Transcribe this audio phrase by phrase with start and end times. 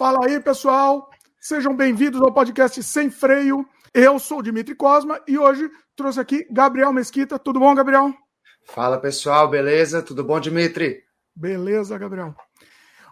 [0.00, 1.10] Fala aí, pessoal.
[1.38, 3.68] Sejam bem-vindos ao podcast Sem Freio.
[3.92, 7.38] Eu sou o Dimitri Cosma e hoje trouxe aqui Gabriel Mesquita.
[7.38, 8.10] Tudo bom, Gabriel?
[8.64, 9.46] Fala, pessoal.
[9.46, 10.02] Beleza?
[10.02, 11.02] Tudo bom, Dimitri?
[11.36, 12.34] Beleza, Gabriel.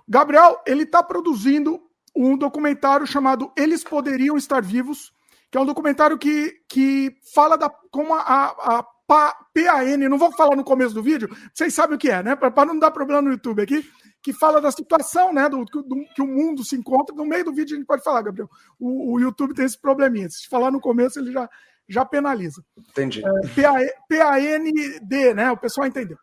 [0.08, 1.78] Gabriel, ele está produzindo
[2.16, 5.12] um documentário chamado Eles Poderiam Estar Vivos,
[5.50, 10.32] que é um documentário que, que fala da como a, a, a PAN, não vou
[10.32, 12.34] falar no começo do vídeo, vocês sabem o que é, né?
[12.34, 13.84] Para não dar problema no YouTube aqui
[14.22, 17.14] que fala da situação, né, do, do, que o mundo se encontra.
[17.14, 18.50] No meio do vídeo a gente pode falar, Gabriel.
[18.78, 20.28] O, o YouTube tem esse probleminha.
[20.28, 21.48] Se falar no começo, ele já,
[21.88, 22.64] já penaliza.
[22.76, 23.22] Entendi.
[23.24, 25.50] É, PAND, né?
[25.50, 26.18] O pessoal entendeu.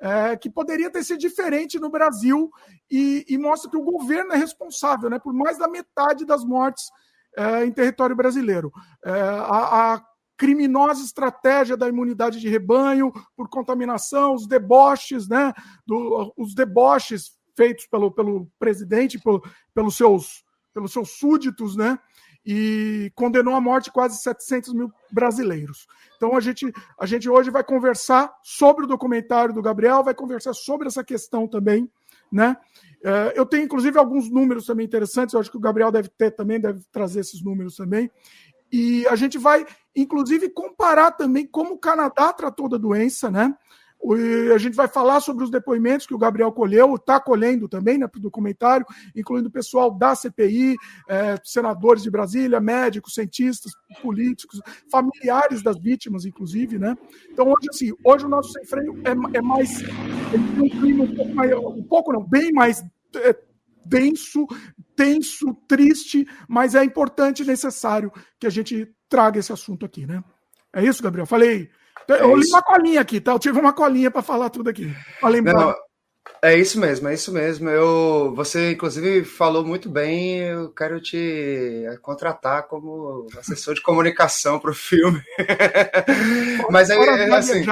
[0.00, 2.50] É, que poderia ter sido diferente no Brasil
[2.90, 6.84] e, e, mostra que o governo é responsável né, por mais da metade das mortes
[7.36, 8.72] é, em território brasileiro.
[9.04, 10.02] É, a, a
[10.38, 15.52] criminosa estratégia da imunidade de rebanho por contaminação, os deboches, né,
[15.86, 19.42] do, os deboches feitos pelo, pelo presidente, pelo,
[19.74, 21.98] pelos, seus, pelos seus súditos, né?
[22.46, 25.86] E condenou à morte quase 700 mil brasileiros.
[26.16, 30.54] Então a gente, a gente hoje vai conversar sobre o documentário do Gabriel, vai conversar
[30.54, 31.86] sobre essa questão também,
[32.32, 32.56] né?
[33.04, 36.30] É, eu tenho inclusive alguns números também interessantes, eu acho que o Gabriel deve ter
[36.30, 38.10] também, deve trazer esses números também.
[38.72, 43.54] E a gente vai, inclusive, comparar também como o Canadá tratou da doença, né?
[44.54, 48.08] A gente vai falar sobre os depoimentos que o Gabriel colheu, está colhendo também né,
[48.08, 50.74] para o documentário, incluindo o pessoal da CPI,
[51.08, 56.96] é, senadores de Brasília, médicos, cientistas, políticos, familiares das vítimas, inclusive, né?
[57.30, 59.80] Então, hoje, assim, hoje o nosso sem freio é, é mais.
[59.80, 61.52] Ele tem um clima um pouco mais.
[61.52, 62.82] Um pouco não, bem mais.
[63.16, 63.36] É,
[63.84, 64.46] denso,
[64.94, 70.22] tenso, triste, mas é importante e necessário que a gente traga esse assunto aqui, né?
[70.72, 71.26] É isso, Gabriel?
[71.26, 71.70] Falei
[72.14, 73.32] é eu li uma colinha aqui, tá?
[73.32, 74.94] Eu tive uma colinha para falar tudo aqui.
[75.52, 75.74] Não,
[76.42, 77.68] é isso mesmo, é isso mesmo.
[77.68, 80.38] Eu, você, inclusive, falou muito bem.
[80.38, 85.22] Eu quero te contratar como assessor de comunicação para o filme.
[86.70, 87.62] Mas é, é assim.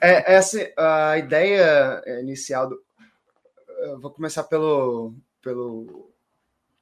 [0.00, 2.82] É, é assim, a ideia inicial do.
[3.80, 6.10] Eu vou começar pelo, pelo,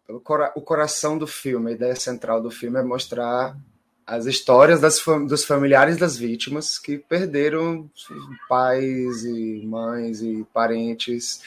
[0.07, 1.73] pelo cora, o coração do filme.
[1.73, 3.57] A ideia central do filme é mostrar
[4.07, 7.91] as histórias das, dos familiares das vítimas que perderam
[8.49, 11.41] pais e mães e parentes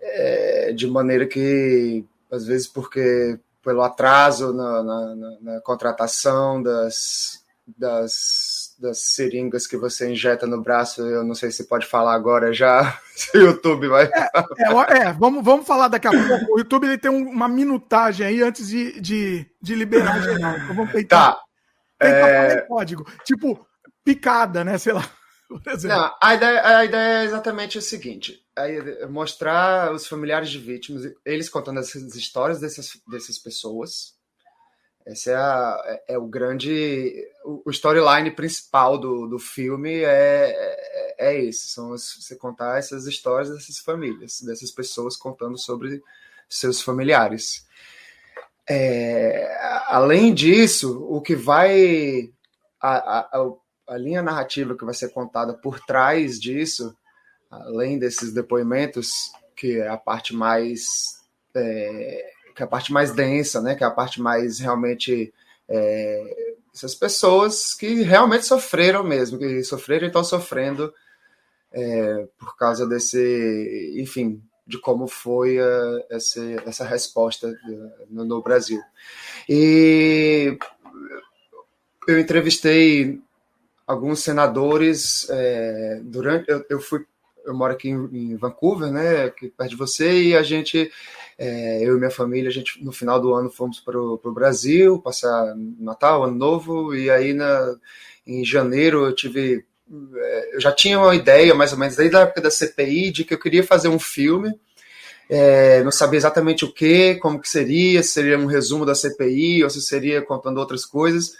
[0.00, 7.44] é, de maneira que, às vezes, porque pelo atraso na, na, na, na contratação das,
[7.66, 12.52] das, das seringas que você injeta no braço, eu não sei se pode falar agora
[12.52, 14.04] já, se o YouTube vai.
[14.04, 16.54] É, é, é, vamos, vamos falar daqui a pouco.
[16.54, 20.56] O YouTube ele tem uma minutagem aí antes de, de, de liberar geral.
[20.56, 21.32] Então vamos tentar.
[21.32, 21.45] Tá.
[22.00, 22.60] É...
[22.62, 23.04] código.
[23.24, 23.66] Tipo,
[24.04, 24.78] picada, né?
[24.78, 25.08] Sei lá.
[25.84, 31.04] Não, a ideia, a ideia é exatamente o seguinte: é mostrar os familiares de vítimas,
[31.24, 34.16] eles contando essas histórias dessas, dessas pessoas.
[35.06, 37.14] Esse é, a, é, é o grande.
[37.44, 43.48] O, storyline principal do, do filme é, é, é esse: são você contar essas histórias
[43.48, 46.02] dessas famílias, dessas pessoas contando sobre
[46.48, 47.65] seus familiares.
[48.68, 52.32] É, além disso, o que vai.
[52.80, 53.52] A, a,
[53.88, 56.96] a, linha narrativa que vai ser contada por trás disso,
[57.50, 60.84] além desses depoimentos, que é a parte mais.
[61.54, 63.74] É, que é a parte mais densa, né?
[63.74, 65.32] Que é a parte mais realmente.
[65.68, 70.92] É, essas pessoas que realmente sofreram mesmo, que sofreram e estão sofrendo
[71.72, 78.42] é, por causa desse, enfim, de como foi uh, essa, essa resposta uh, no, no,
[78.42, 78.80] Brasil.
[79.48, 80.58] E
[82.08, 83.20] eu entrevistei
[83.86, 86.50] alguns senadores é, durante.
[86.50, 87.06] Eu, eu, fui.
[87.44, 90.90] Eu moro aqui em, em, Vancouver, né, aqui perto de você, e a gente,
[91.38, 94.98] é, eu e minha família, a gente no final do ano fomos para o Brasil,
[94.98, 97.76] passar Natal, Ano Novo, e aí na,
[98.26, 102.40] em janeiro eu tive eu já tinha uma ideia, mais ou menos, desde a época
[102.40, 104.58] da CPI, de que eu queria fazer um filme.
[105.28, 109.64] É, não sabia exatamente o que, como que seria, se seria um resumo da CPI
[109.64, 111.36] ou se seria contando outras coisas.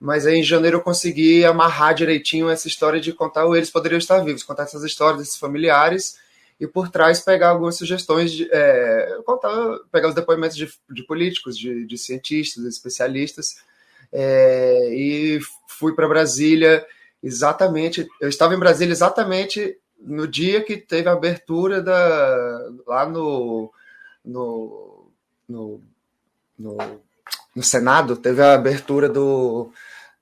[0.00, 3.98] Mas aí em janeiro eu consegui amarrar direitinho essa história de contar o Eles Poderiam
[3.98, 6.18] Estar Vivos, contar essas histórias desses familiares
[6.60, 11.56] e por trás pegar algumas sugestões, de, é, contar, pegar os depoimentos de, de políticos,
[11.58, 13.56] de, de, cientistas, de especialistas.
[14.12, 16.86] É, e fui para Brasília
[17.26, 18.06] exatamente.
[18.20, 23.72] Eu estava em Brasília exatamente no dia que teve a abertura da, lá no,
[24.24, 25.10] no,
[25.48, 25.80] no,
[26.58, 26.76] no,
[27.54, 29.70] no Senado, teve a abertura do,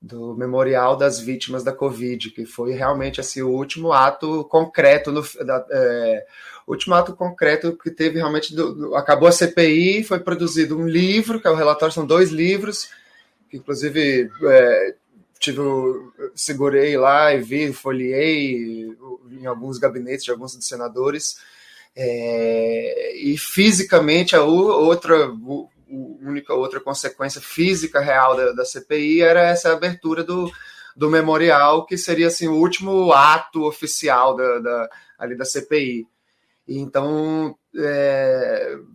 [0.01, 5.23] do memorial das vítimas da Covid, que foi realmente assim o último ato concreto no
[5.45, 6.27] da, é,
[6.67, 11.41] último ato concreto que teve realmente do, do, acabou a CPI, foi produzido um livro,
[11.41, 12.89] que é o relatório são dois livros,
[13.51, 14.95] que inclusive é,
[15.39, 15.61] tive
[16.35, 18.95] segurei lá e vi, folhei
[19.31, 21.37] em alguns gabinetes de alguns dos senadores.
[21.97, 25.31] É, e fisicamente a outra
[25.89, 30.51] única outra consequência física real da, da CPI era essa abertura do,
[30.97, 36.07] do memorial, que seria assim, o último ato oficial da, da ali da CPI.
[36.67, 37.57] Então,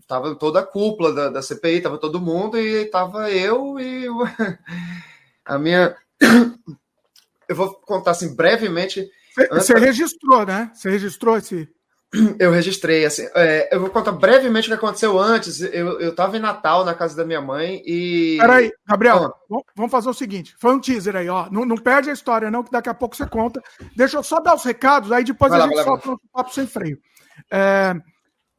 [0.01, 4.07] estava é, toda a cúpula da, da CPI, estava todo mundo, e estava eu e
[5.45, 5.95] a minha.
[7.47, 9.09] Eu vou contar assim brevemente.
[9.51, 10.71] Você registrou, né?
[10.73, 11.67] Você registrou esse.
[12.39, 13.27] Eu registrei, assim.
[13.35, 15.61] É, eu vou contar brevemente o que aconteceu antes.
[15.61, 18.37] Eu, eu tava em Natal, na casa da minha mãe, e.
[18.39, 19.57] Peraí, Gabriel, ah.
[19.75, 21.47] vamos fazer o seguinte: foi um teaser aí, ó.
[21.51, 23.61] Não, não, perde a história, não, que daqui a pouco você conta.
[23.95, 26.51] Deixa eu só dar os recados, aí depois vai a lá, gente solta o papo
[26.51, 26.97] sem freio.
[27.51, 27.95] É,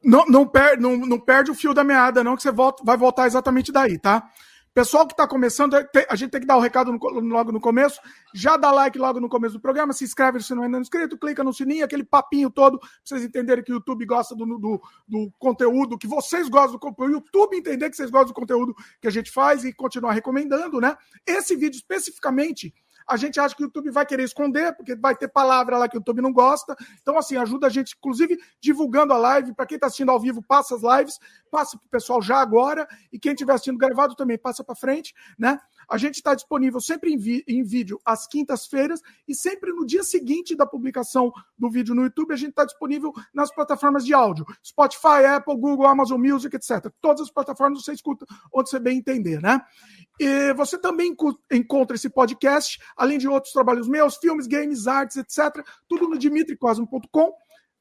[0.03, 2.95] não, não, per, não, não perde o fio da meada, não, que você volta, vai
[2.95, 4.29] voltar exatamente daí, tá?
[4.73, 7.99] Pessoal que está começando, a gente tem que dar o recado logo no começo.
[8.33, 11.43] Já dá like logo no começo do programa, se inscreve se não é inscrito, clica
[11.43, 15.29] no sininho, aquele papinho todo, para vocês entenderem que o YouTube gosta do, do, do
[15.37, 19.09] conteúdo, que vocês gostam do conteúdo, o YouTube entender que vocês gostam do conteúdo que
[19.09, 20.95] a gente faz e continuar recomendando, né?
[21.27, 22.73] Esse vídeo especificamente
[23.07, 25.97] a gente acha que o YouTube vai querer esconder, porque vai ter palavra lá que
[25.97, 26.75] o YouTube não gosta.
[27.01, 29.53] Então, assim, ajuda a gente, inclusive, divulgando a live.
[29.53, 31.19] Para quem está assistindo ao vivo, passa as lives,
[31.49, 32.87] passa para o pessoal já agora.
[33.11, 35.59] E quem estiver assistindo gravado também passa para frente, né?
[35.89, 40.55] A gente está disponível sempre em, em vídeo às quintas-feiras e sempre no dia seguinte
[40.55, 45.25] da publicação do vídeo no YouTube, a gente está disponível nas plataformas de áudio: Spotify,
[45.35, 46.91] Apple, Google, Amazon Music, etc.
[47.01, 49.61] Todas as plataformas você escuta onde você bem entender, né?
[50.19, 51.15] E você também
[51.51, 55.65] encontra esse podcast, além de outros trabalhos meus, filmes, games, artes, etc.
[55.87, 57.33] Tudo no dimitricosmo.com.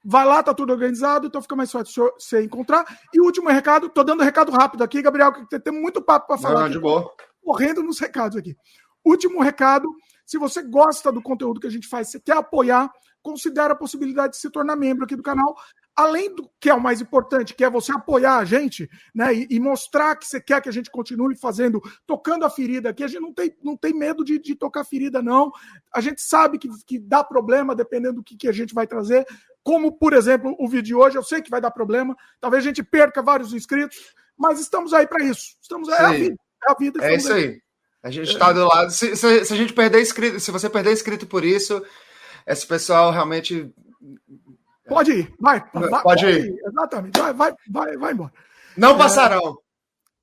[0.02, 2.86] Vai lá, tá tudo organizado, então fica mais fácil você encontrar.
[3.12, 6.38] E o último recado, tô dando recado rápido aqui, Gabriel, que tem muito papo para
[6.38, 6.62] falar.
[6.62, 7.12] Não, de boa.
[7.50, 8.56] Correndo nos recados aqui.
[9.04, 9.92] Último recado,
[10.24, 12.88] se você gosta do conteúdo que a gente faz, você quer apoiar,
[13.20, 15.56] considere a possibilidade de se tornar membro aqui do canal
[15.96, 19.48] além do que é o mais importante, que é você apoiar a gente, né, e,
[19.50, 23.08] e, mostrar que você quer que a gente continue fazendo, tocando a ferida aqui, a
[23.08, 25.50] gente não tem, não tem medo de, de tocar ferida, não.
[25.92, 29.26] A gente sabe que, que dá problema dependendo do que, que a gente vai trazer.
[29.62, 32.68] Como, por exemplo, o vídeo de hoje, eu sei que vai dar problema, talvez a
[32.68, 35.56] gente perca vários inscritos, mas estamos aí para isso.
[35.60, 36.36] Estamos é a vida.
[36.68, 37.60] É, a vida, é isso aí.
[38.02, 38.90] A gente está do lado.
[38.90, 41.84] Se, se, se, a gente perder inscrito, se você perder inscrito por isso,
[42.46, 43.72] esse pessoal realmente
[44.90, 45.62] Pode ir, vai.
[45.72, 46.46] vai pode, ir.
[46.46, 46.58] ir.
[46.66, 48.32] Exatamente, vai, vai, vai, vai embora.
[48.76, 49.56] Não é, passarão.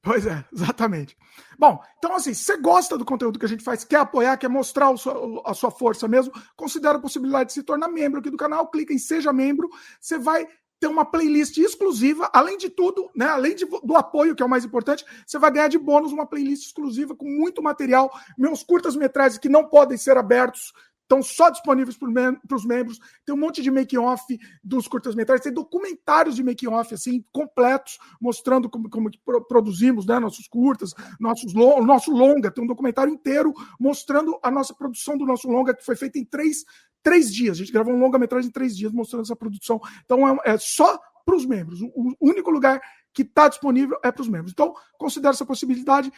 [0.01, 1.16] Pois é, exatamente.
[1.57, 4.50] Bom, então assim, se você gosta do conteúdo que a gente faz, quer apoiar, quer
[4.50, 8.38] mostrar seu, a sua força mesmo, considere a possibilidade de se tornar membro aqui do
[8.38, 9.69] canal, clica em Seja Membro,
[10.01, 10.45] você vai
[10.79, 14.50] ter uma playlist exclusiva, além de tudo, né, além de, do apoio, que é o
[14.50, 19.39] mais importante, você vai ganhar de bônus uma playlist exclusiva com muito material, meus curtas-metragens
[19.39, 20.74] que não podem ser abertos
[21.07, 23.00] estão só disponíveis para os membros.
[23.25, 28.89] Tem um monte de make-off dos curtas-metragens, tem documentários de make-off assim, completos, mostrando como,
[28.89, 29.09] como
[29.48, 32.51] produzimos né, nossos curtas, nossos o nosso longa.
[32.51, 36.25] Tem um documentário inteiro mostrando a nossa produção do nosso longa, que foi feita em
[36.25, 36.65] três,
[37.01, 37.57] três dias.
[37.57, 39.80] A gente gravou um longa-metragem em três dias mostrando essa produção.
[40.04, 41.81] Então é, é só para os membros.
[41.81, 42.81] O, o único lugar
[43.14, 44.52] que está disponível é para os membros.
[44.52, 46.11] Então, considere essa possibilidade,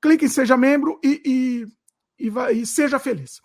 [0.00, 1.66] clique em Seja Membro e, e
[2.18, 3.40] e, vai, e seja feliz.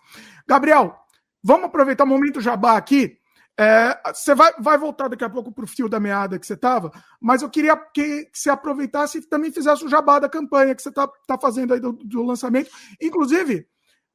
[0.50, 0.96] Gabriel,
[1.40, 3.16] vamos aproveitar o momento jabá aqui.
[3.56, 6.54] É, você vai, vai voltar daqui a pouco para o fio da meada que você
[6.54, 6.90] estava,
[7.20, 10.82] mas eu queria que, que você aproveitasse e também fizesse o jabá da campanha que
[10.82, 12.68] você está tá fazendo aí do, do, lançamento.
[13.00, 13.64] Inclusive,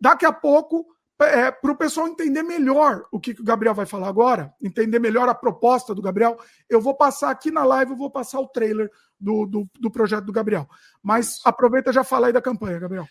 [0.01, 0.85] daqui a pouco,
[1.21, 4.99] é, para o pessoal entender melhor o que, que, o Gabriel vai falar agora, entender
[4.99, 6.37] melhor a proposta do Gabriel,
[6.69, 10.25] eu vou passar aqui na live, eu vou passar o trailer do, do, do projeto
[10.25, 10.67] do Gabriel.
[11.01, 13.07] Mas aproveita e já fala aí da campanha, Gabriel.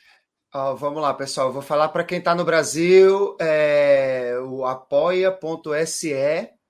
[0.57, 1.53] Oh, vamos lá, pessoal.
[1.53, 6.15] Vou falar para quem está no Brasil, é, o apoia.se,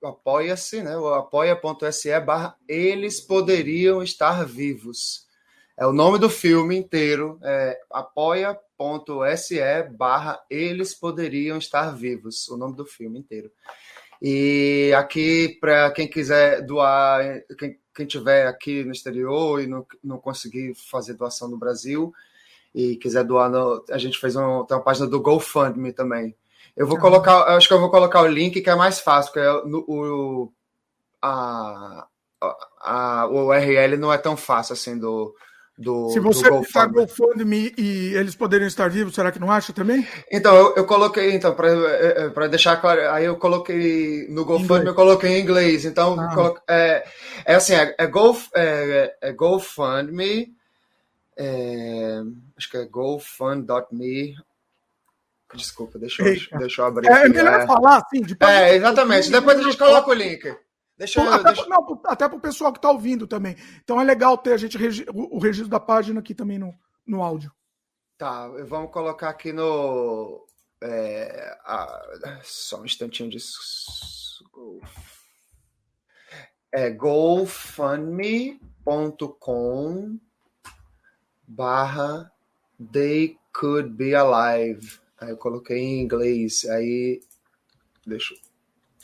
[0.03, 0.97] apoia-se, né?
[0.97, 5.27] O apoia.se barra eles poderiam estar vivos.
[5.77, 9.61] É o nome do filme inteiro, é apoia.se
[9.99, 13.53] barra eles poderiam estar vivos, o nome do filme inteiro.
[14.23, 20.17] E aqui, para quem quiser doar, quem, quem tiver aqui no exterior e não, não
[20.17, 22.15] conseguir fazer doação no Brasil,
[22.75, 26.35] e quiser doar, no, a gente fez um, tem uma página do GoFundMe também.
[26.77, 29.47] Eu vou colocar, acho que eu vou colocar o link que é mais fácil, porque
[29.47, 30.53] é no, o,
[31.23, 32.07] a,
[32.81, 35.33] a, o URL não é tão fácil assim do,
[35.79, 40.07] do Se você digitar GoFundMe e eles poderiam estar vivos, será que não acha também?
[40.31, 44.87] Então, eu, eu coloquei, então, para é, é, deixar claro, aí eu coloquei no GoFundMe,
[44.87, 45.85] eu coloquei em inglês.
[45.85, 46.55] Então, ah.
[46.69, 47.05] é,
[47.45, 50.53] é assim, é, é, Go, é, é GoFundMe,
[51.37, 52.21] é,
[52.57, 54.37] acho que é gofund.me.
[55.55, 57.09] Desculpa, deixa eu, deixa eu abrir.
[57.09, 59.31] É, melhor falar assim, depois É, exatamente.
[59.31, 60.57] Depois a gente coloca o link.
[60.97, 61.67] Deixa eu, até, deixa...
[61.69, 63.57] Não, até para o pessoal que está ouvindo também.
[63.83, 64.79] Então é legal ter a gente
[65.13, 66.73] o registro da página aqui também no,
[67.07, 67.53] no áudio.
[68.17, 70.47] Tá, vamos colocar aqui no.
[70.81, 73.39] É, a, só um instantinho de.
[76.73, 78.59] É gofundme.com
[81.47, 82.31] barra
[82.93, 84.99] they could be alive.
[85.21, 86.65] Aí eu coloquei em inglês.
[86.65, 87.21] Aí.
[88.07, 88.35] Deixa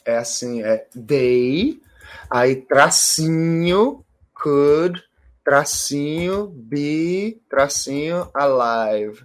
[0.05, 1.81] é assim, é they,
[2.29, 4.05] aí tracinho,
[4.35, 5.03] could,
[5.45, 9.23] tracinho, be, tracinho, alive.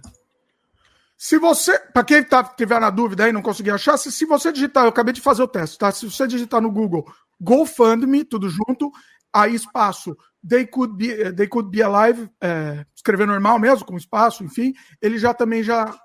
[1.16, 4.52] Se você, para quem tá, tiver na dúvida aí, não conseguir achar, se, se você
[4.52, 5.90] digitar, eu acabei de fazer o teste, tá?
[5.90, 7.06] Se você digitar no Google
[7.40, 8.92] GoFundMe, tudo junto,
[9.32, 14.42] aí espaço, they could be, they could be alive, é, escrever normal mesmo, com espaço,
[14.42, 15.96] enfim, ele já também já,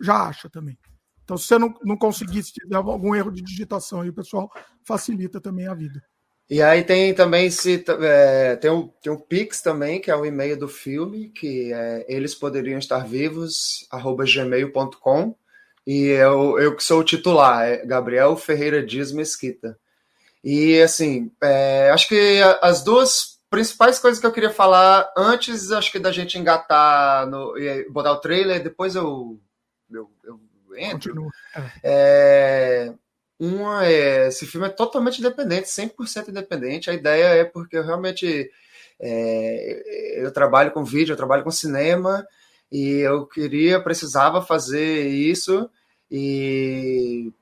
[0.00, 0.78] já acha também.
[1.22, 4.50] Então, se você não, não conseguir, se tiver algum erro de digitação aí, o pessoal
[4.84, 6.02] facilita também a vida.
[6.48, 10.24] E aí tem também se é, tem, um, tem um Pix também, que é o
[10.24, 15.34] e-mail do filme, que é eles poderiam estar vivos, arroba gmail.com.
[15.84, 19.76] E eu, eu que sou o titular, é Gabriel Ferreira Dias Mesquita.
[20.44, 25.92] E assim, é, acho que as duas principais coisas que eu queria falar antes, acho
[25.92, 29.40] que da gente engatar no, e botar o trailer, depois eu,
[29.90, 30.40] eu, eu
[30.76, 31.30] entro.
[31.54, 31.70] É.
[31.82, 32.94] é,
[33.38, 36.90] uma é, esse filme é totalmente independente, 100% independente.
[36.90, 38.50] A ideia é porque eu realmente
[38.98, 42.26] é, eu trabalho com vídeo, eu trabalho com cinema
[42.70, 45.70] e eu queria, precisava fazer isso
[46.10, 47.32] e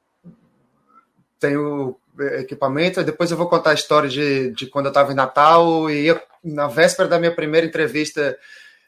[1.39, 1.97] tenho
[2.39, 3.03] equipamento.
[3.03, 6.21] Depois eu vou contar a história de, de quando eu estava em Natal e eu,
[6.43, 8.37] na véspera da minha primeira entrevista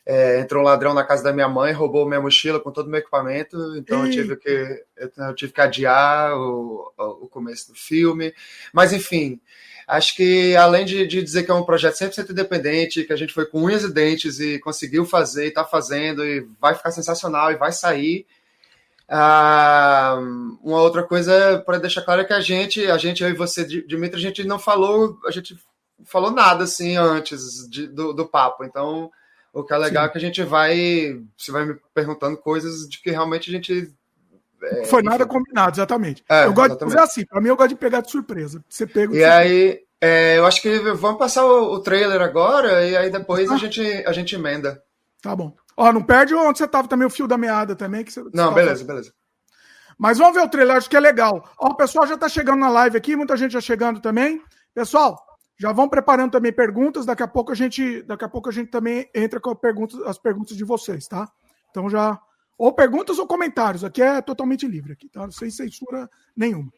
[0.07, 2.91] é, entrou um ladrão na casa da minha mãe, roubou minha mochila com todo o
[2.91, 8.33] meu equipamento, então eu tive que, eu, tive que adiar o, o começo do filme.
[8.73, 9.41] Mas, enfim,
[9.85, 13.35] acho que além de, de, dizer que é um projeto 100% independente, que a gente
[13.35, 17.51] foi com unhas e dentes e conseguiu fazer e está fazendo e vai ficar sensacional
[17.51, 18.25] e vai sair.
[19.09, 20.19] Ah,
[20.63, 23.65] uma outra coisa para deixar claro é que a gente, a gente, eu e você,
[23.65, 25.57] Dimitri, a gente não falou, a gente
[26.05, 29.11] falou nada assim antes de, do, do papo, então
[29.57, 30.09] o que é legal Sim.
[30.09, 31.19] é que a gente vai.
[31.35, 33.91] Você vai me perguntando coisas de que realmente a gente.
[34.63, 35.33] É, Foi nada enfim.
[35.33, 36.23] combinado, exatamente.
[36.29, 36.91] É, eu gosto exatamente.
[36.91, 38.63] de fazer assim, pra mim eu gosto de pegar de surpresa.
[38.69, 42.95] Você pega E aí, é, eu acho que vamos passar o, o, trailer agora e
[42.95, 43.55] aí depois ah.
[43.55, 44.83] a, gente, a gente emenda.
[45.23, 45.55] Tá bom.
[45.77, 48.03] Ó, não perde onde você tava também, o fio da meada também.
[48.05, 49.13] Que você, não, beleza, beleza.
[49.99, 51.49] Mas vamos ver o trailer, acho que é legal.
[51.59, 54.43] Ó, o pessoal já tá chegando na live aqui, muita gente já chegando também.
[54.75, 55.17] Pessoal,
[55.59, 58.71] já vão preparando também perguntas, daqui a pouco a gente, daqui a pouco a gente
[58.71, 61.31] também entra com perguntas, as perguntas de vocês, tá?
[61.71, 62.21] Então já
[62.59, 65.31] ou perguntas ou comentários, aqui é totalmente livre aqui, tá?
[65.31, 66.73] Sem censura nenhuma.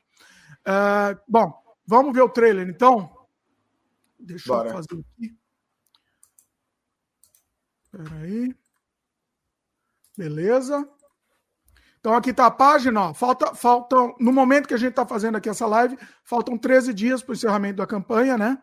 [0.61, 1.53] Uh, bom,
[1.87, 3.11] vamos ver o trailer então.
[4.19, 4.69] Deixa Bora.
[4.69, 5.37] eu fazer aqui.
[7.85, 8.55] Espera aí.
[10.19, 10.85] Beleza.
[12.01, 15.37] Então aqui está a página, ó, falta, faltam, no momento que a gente está fazendo
[15.37, 18.59] aqui essa live, faltam 13 dias para o encerramento da campanha, né?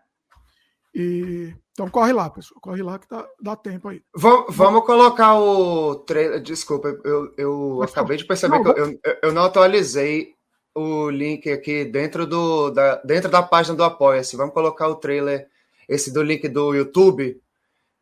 [0.94, 2.60] E, então corre lá, pessoal.
[2.60, 4.02] Corre lá que tá, dá tempo aí.
[4.14, 6.42] Vamos, vamos colocar o trailer.
[6.42, 10.34] Desculpa, eu, eu acabei de perceber não, que eu, eu, eu, não atualizei
[10.74, 14.36] o link aqui dentro, do, da, dentro da página do Apoia-se.
[14.36, 15.48] Vamos colocar o trailer,
[15.88, 17.42] esse do link do YouTube,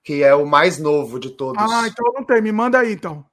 [0.04, 1.62] que é o mais novo de todos.
[1.62, 2.42] Ah, então não tem.
[2.42, 3.24] Me manda aí, então.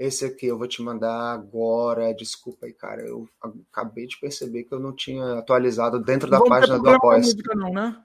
[0.00, 2.14] Esse aqui eu vou te mandar agora.
[2.14, 3.02] Desculpa aí, cara.
[3.02, 3.28] Eu
[3.70, 7.36] acabei de perceber que eu não tinha atualizado dentro da Vamos página do Apoia-se.
[7.54, 8.02] Não, né?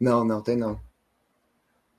[0.00, 0.80] Não, não, tem não.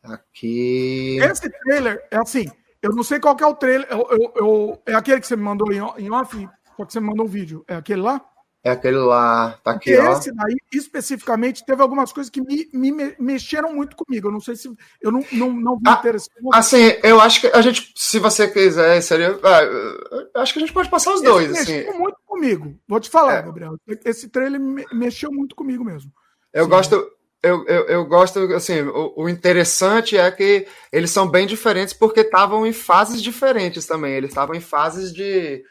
[0.04, 1.18] Aqui.
[1.22, 2.52] Esse trailer é assim.
[2.82, 3.88] Eu não sei qual que é o trailer.
[3.90, 6.50] Eu, eu, eu, é aquele que você me mandou em off?
[6.76, 7.64] Porque você me mandou um vídeo.
[7.70, 8.20] É aquele lá?
[8.64, 9.60] É aquele lá.
[9.64, 10.14] Tá aqui, Porque ó.
[10.14, 14.28] Esse daí, especificamente, teve algumas coisas que me, me mexeram muito comigo.
[14.28, 14.72] Eu não sei se.
[15.02, 16.36] Eu não, não, não vi ah, interessante.
[16.54, 19.40] Assim, eu acho que a gente, se você quiser, seria.
[19.44, 21.50] Ah, acho que a gente pode passar os dois.
[21.50, 21.78] Esse assim.
[21.78, 22.80] Mexeu muito comigo.
[22.88, 23.42] Vou te falar, é.
[23.42, 23.78] Gabriel.
[24.06, 24.62] Esse trailer
[24.94, 26.12] mexeu muito comigo mesmo.
[26.54, 26.70] Eu Sim.
[26.70, 27.12] gosto
[27.44, 32.20] eu, eu, eu, gosto, assim, o, o, interessante é que eles são bem diferentes porque
[32.20, 34.14] estavam em fases diferentes também.
[34.14, 35.64] Eles estavam em fases de.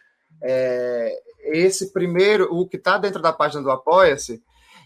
[0.42, 4.42] É, esse primeiro, o que está dentro da página do Apoia-se,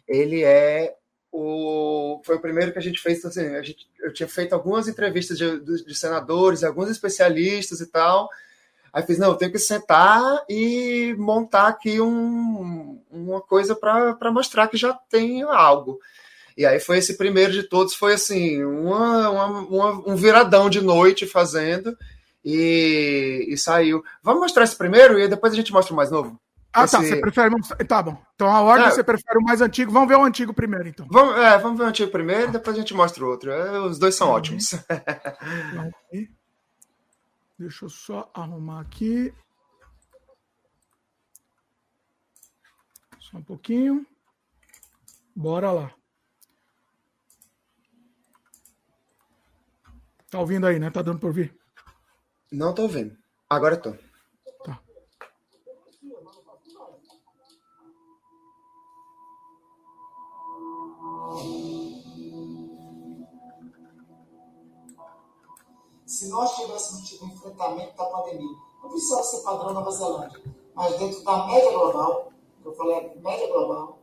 [0.06, 0.94] ele é
[1.32, 3.25] o, foi o primeiro que a gente fez.
[3.25, 7.87] Assim, a gente, eu tinha feito algumas entrevistas de, de, de senadores, alguns especialistas e
[7.87, 8.28] tal.
[8.92, 14.68] Aí fiz, não, eu tenho que sentar e montar aqui um, uma coisa para mostrar
[14.68, 15.99] que já tem algo.
[16.56, 20.80] E aí foi esse primeiro de todos, foi assim, uma, uma, uma, um viradão de
[20.80, 21.96] noite fazendo
[22.44, 24.04] e, e, saiu.
[24.23, 26.38] Vamos mostrar esse primeiro e depois a gente mostra o mais novo?
[26.74, 26.92] Ah, tá, esse...
[26.92, 27.02] tá.
[27.02, 27.54] Você prefere.
[27.86, 28.20] Tá bom.
[28.34, 28.90] Então a ordem é.
[28.90, 29.92] você prefere o mais antigo.
[29.92, 31.06] Vamos ver o antigo primeiro, então.
[31.08, 33.52] Vamos, é, vamos ver o antigo primeiro e depois a gente mostra o outro.
[33.52, 34.34] É, os dois são uhum.
[34.34, 34.70] ótimos.
[37.56, 39.32] Deixa eu só arrumar aqui.
[43.20, 44.04] Só um pouquinho.
[45.34, 45.94] Bora lá.
[50.28, 50.90] Tá ouvindo aí, né?
[50.90, 51.56] Tá dando por vir?
[52.50, 53.16] Não tô ouvindo.
[53.48, 53.94] Agora tô.
[66.14, 70.97] Se nós tivéssemos tido um enfrentamento da pandemia, não precisava ser padrão Nova Zelândia, mas
[70.97, 72.30] dentro da média global,
[72.62, 73.99] que eu falei média global,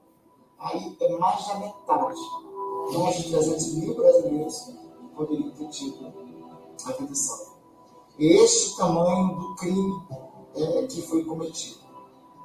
[0.60, 2.20] aí é mais da metade.
[2.98, 4.74] Mais de 300 mil brasileiros
[5.16, 6.14] poderiam ter tido
[6.86, 7.52] a salva.
[8.20, 10.02] Este tamanho do crime
[10.58, 11.80] é, que foi cometido.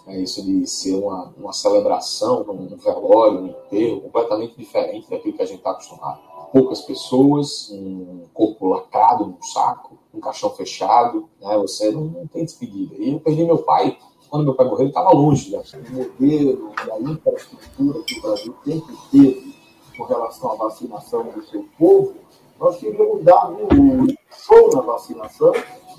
[0.07, 5.43] É isso de ser uma, uma celebração, um velório, um enterro completamente diferente daquilo que
[5.43, 6.36] a gente está acostumado.
[6.53, 11.57] Poucas pessoas, um corpo lacrado num saco, um caixão fechado, né?
[11.59, 12.95] você não, não tem despedida.
[12.99, 13.99] E eu perdi meu pai,
[14.29, 15.51] quando meu pai morreu, ele estava longe.
[15.51, 15.63] Né?
[15.89, 19.57] O modelo e a infraestrutura que o Brasil sempre teve
[19.97, 22.15] com relação à vacinação do seu povo
[22.59, 25.53] nós queríamos dar um show na vacinação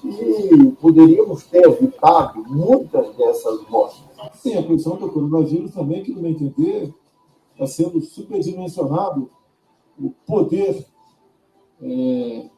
[0.04, 4.04] e poderíamos ter evitado muitas dessas mortes.
[4.34, 6.94] Sim, a questão do coronavírus também, que no meu entender,
[7.54, 9.30] está sendo superdimensionado
[10.00, 10.86] o poder
[11.82, 12.50] é,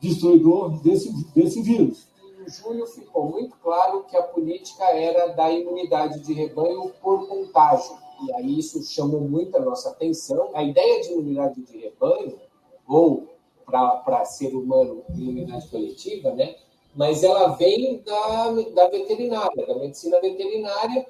[0.00, 2.08] destruidor desse, desse vírus.
[2.40, 7.96] Em julho ficou muito claro que a política era da imunidade de rebanho por contágio.
[8.26, 10.50] E aí isso chamou muito a nossa atenção.
[10.54, 12.38] A ideia de imunidade de rebanho
[12.86, 13.28] ou
[13.66, 16.54] para ser humano imunidade coletiva, né?
[16.98, 21.06] mas ela vem da, da veterinária, da medicina veterinária,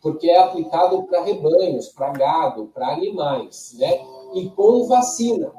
[0.00, 4.06] porque é aplicado para rebanhos, para gado, para animais, né?
[4.36, 5.50] E com vacina.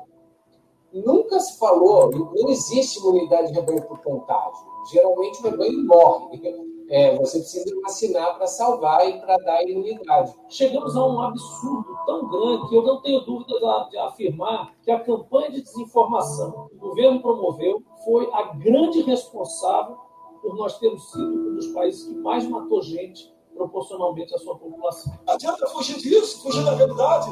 [0.93, 4.65] Nunca se falou, não existe imunidade de rebanho por contágio.
[4.91, 6.67] Geralmente o rebanho morre.
[6.89, 10.33] É, você precisa vacinar para salvar e para dar imunidade.
[10.47, 13.59] Chegamos a um absurdo tão grande que eu não tenho dúvida
[13.89, 19.97] de afirmar que a campanha de desinformação que o governo promoveu foi a grande responsável
[20.41, 25.13] por nós termos sido um dos países que mais matou gente proporcionalmente à sua população.
[25.25, 27.29] Não adianta fugir disso, fugir da verdade.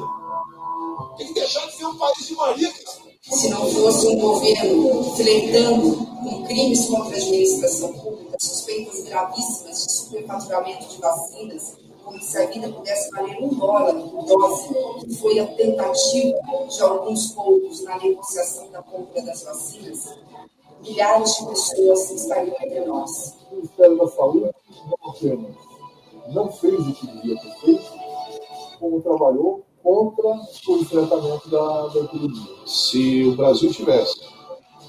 [1.17, 3.01] Tem que deixar de ser um país de maricas.
[3.21, 9.91] Se não fosse um governo flertando com crimes contra a administração pública, suspeitas gravíssimas de
[9.91, 14.67] superfaturamento de vacinas, como se a vida pudesse valer um dólar por dose,
[14.99, 20.15] que foi a tentativa de alguns poucos na negociação da compra das vacinas,
[20.81, 23.35] milhares de pessoas estariam entre nós.
[23.51, 24.51] O Ministério da Saúde
[24.87, 25.55] não apenas
[26.33, 27.91] não fez o que devia ter feito,
[28.79, 30.29] como trabalhou contra
[30.67, 32.55] o enfrentamento da, da epidemia.
[32.65, 34.19] Se o Brasil tivesse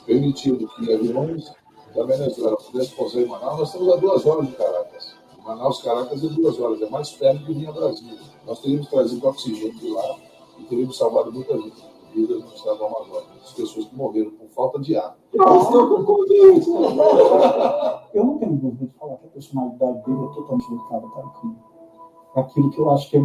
[0.07, 1.53] permitido que aviões
[1.95, 5.15] da Venezuela pudessem pousar em Manaus, nós estamos a duas horas de Caracas.
[5.45, 8.19] Manaus, Caracas é duas horas, é mais perto que vinha Brasília.
[8.47, 10.17] Nós teríamos trazido oxigênio de lá
[10.59, 11.63] e teríamos salvado muitas
[12.15, 13.29] vidas no estado do Amazonas.
[13.45, 15.15] As pessoas que morreram por falta de ar.
[18.15, 21.31] Eu não tenho dúvida de falar que a personalidade dele é totalmente dedicada para o
[21.33, 21.76] crime
[22.37, 23.21] aquilo que eu acho que é,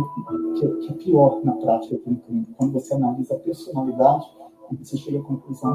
[0.56, 2.48] que é, pior na prática do crime.
[2.58, 4.26] Quando você analisa a personalidade,
[4.80, 5.72] você chega à conclusão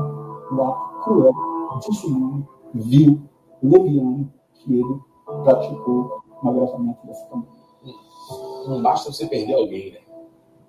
[0.51, 1.35] do ato cruel,
[1.87, 3.21] desumano, vil,
[3.63, 5.01] leviano que ele
[5.45, 7.57] praticou no agravamento dessa pandemia.
[8.69, 10.01] Não basta você perder alguém, né?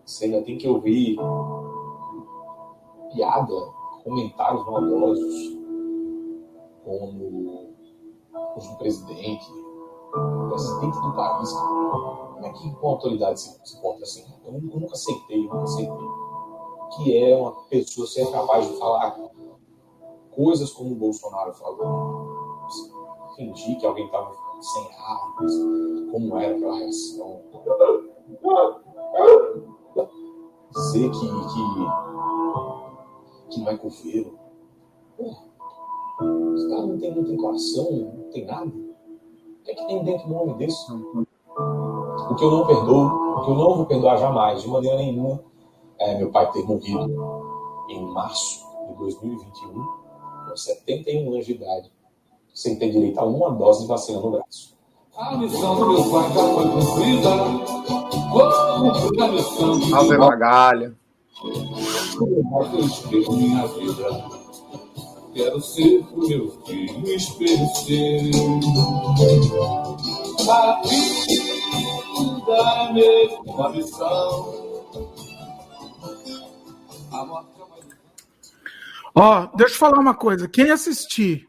[0.05, 1.17] Você ainda tem que ouvir
[3.13, 3.53] piada,
[4.03, 5.57] comentários maldosos,
[6.83, 7.73] como
[8.55, 9.51] os do presidente,
[10.57, 11.53] presidente do país.
[11.53, 14.25] Como é que com a autoridade se, se porta assim?
[14.45, 16.07] Eu, eu nunca aceitei, eu nunca aceitei.
[16.95, 19.17] Que é uma pessoa ser capaz de falar
[20.31, 22.67] coisas como o Bolsonaro falou.
[23.35, 25.53] Fingir que alguém estava sem armas,
[26.11, 27.41] como era aquela reação.
[30.71, 31.61] Dizer que, que,
[33.49, 34.39] que não é coveiro.
[36.55, 38.86] Esse cara não tem, não tem coração, não tem nada.
[39.67, 40.89] O que é que tem dentro do homem desse?
[40.93, 45.43] O que eu não perdoo, o que eu não vou perdoar jamais, de maneira nenhuma,
[45.99, 49.73] é, meu pai ter morrido em março de 2021,
[50.47, 51.91] com 71 anos de idade,
[52.53, 54.73] sem ter direito a uma dose de vacina no braço.
[55.17, 57.29] A missão do meu pai já foi cumprida.
[58.31, 59.99] Vou cumprir a missão.
[59.99, 60.95] Ave Magalha.
[61.43, 64.46] Eu espelho minha vida.
[65.37, 68.31] Quero ser meu filho espelho seu.
[70.51, 72.57] A vida
[72.99, 74.89] é uma missão.
[77.13, 77.17] É
[79.13, 80.47] Ó, deixa eu falar uma coisa.
[80.47, 81.47] Quem assistir,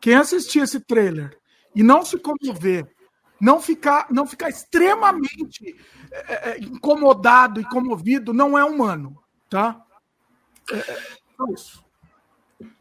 [0.00, 1.36] quem assistir esse trailer
[1.74, 2.94] e não se comover,
[3.40, 5.76] não ficar, não ficar extremamente
[6.12, 9.84] é, é, incomodado e comovido, não é humano, tá?
[10.70, 11.89] É, é só isso.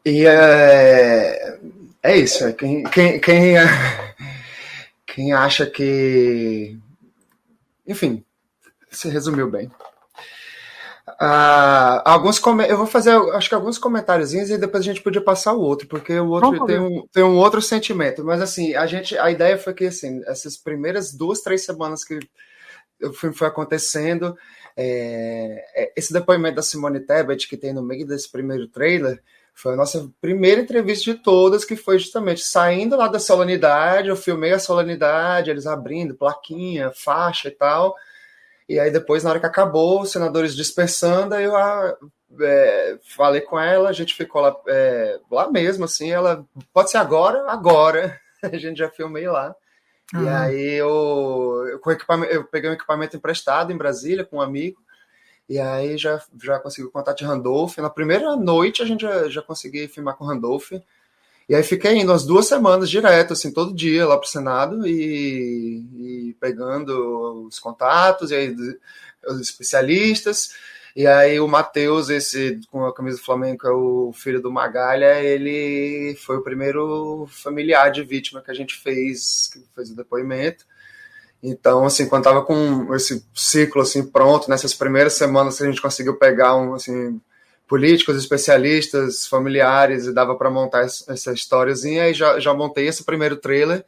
[0.06, 1.60] E é,
[2.04, 2.46] é isso.
[2.46, 3.56] é Quem, quem, quem,
[5.06, 6.78] quem acha que.
[7.88, 8.24] Enfim,
[8.90, 9.70] você resumiu bem.
[11.22, 15.54] Ah, alguns eu vou fazer acho que alguns comentáriozinhos e depois a gente podia passar
[15.54, 18.24] o outro, porque o outro tem um, tem um outro sentimento.
[18.24, 22.20] Mas assim, a gente a ideia foi que assim, essas primeiras duas, três semanas que
[23.04, 24.38] o filme foi acontecendo,
[24.78, 29.22] é, é, esse depoimento da Simone Tebet que tem no meio desse primeiro trailer
[29.62, 34.16] foi a nossa primeira entrevista de todas, que foi justamente saindo lá da solenidade, eu
[34.16, 37.94] filmei a solenidade, eles abrindo plaquinha, faixa e tal.
[38.70, 41.94] E aí depois, na hora que acabou, os senadores dispersando, aí eu ah,
[42.40, 46.98] é, falei com ela, a gente ficou lá, é, lá mesmo, assim, ela, pode ser
[46.98, 47.52] agora?
[47.52, 48.20] Agora.
[48.42, 49.54] A gente já filmei lá.
[50.14, 50.30] E Uhum.
[50.30, 54.80] aí eu, eu, eu peguei um equipamento emprestado em Brasília com um amigo,
[55.50, 57.78] e aí já, já consegui o contato de Randolph.
[57.80, 60.74] Na primeira noite a gente já, já consegui filmar com Randolph.
[61.50, 66.30] E aí fiquei indo umas duas semanas direto, assim, todo dia lá pro Senado e,
[66.30, 68.56] e pegando os contatos, e aí
[69.26, 70.52] os especialistas.
[70.96, 74.52] E aí o Matheus, esse com a camisa do Flamengo, que é o filho do
[74.52, 79.96] Magalha, ele foi o primeiro familiar de vítima que a gente fez, que fez o
[79.96, 80.66] depoimento.
[81.42, 86.18] Então, assim, quando tava com esse ciclo assim pronto, nessas primeiras semanas a gente conseguiu
[86.18, 87.20] pegar um assim
[87.68, 93.38] políticos, especialistas, familiares e dava para montar essa historiazinha e já, já montei esse primeiro
[93.38, 93.86] trailer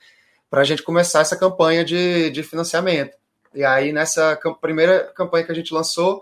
[0.50, 3.18] para a gente começar essa campanha de, de financiamento.
[3.54, 6.22] E aí nessa primeira campanha que a gente lançou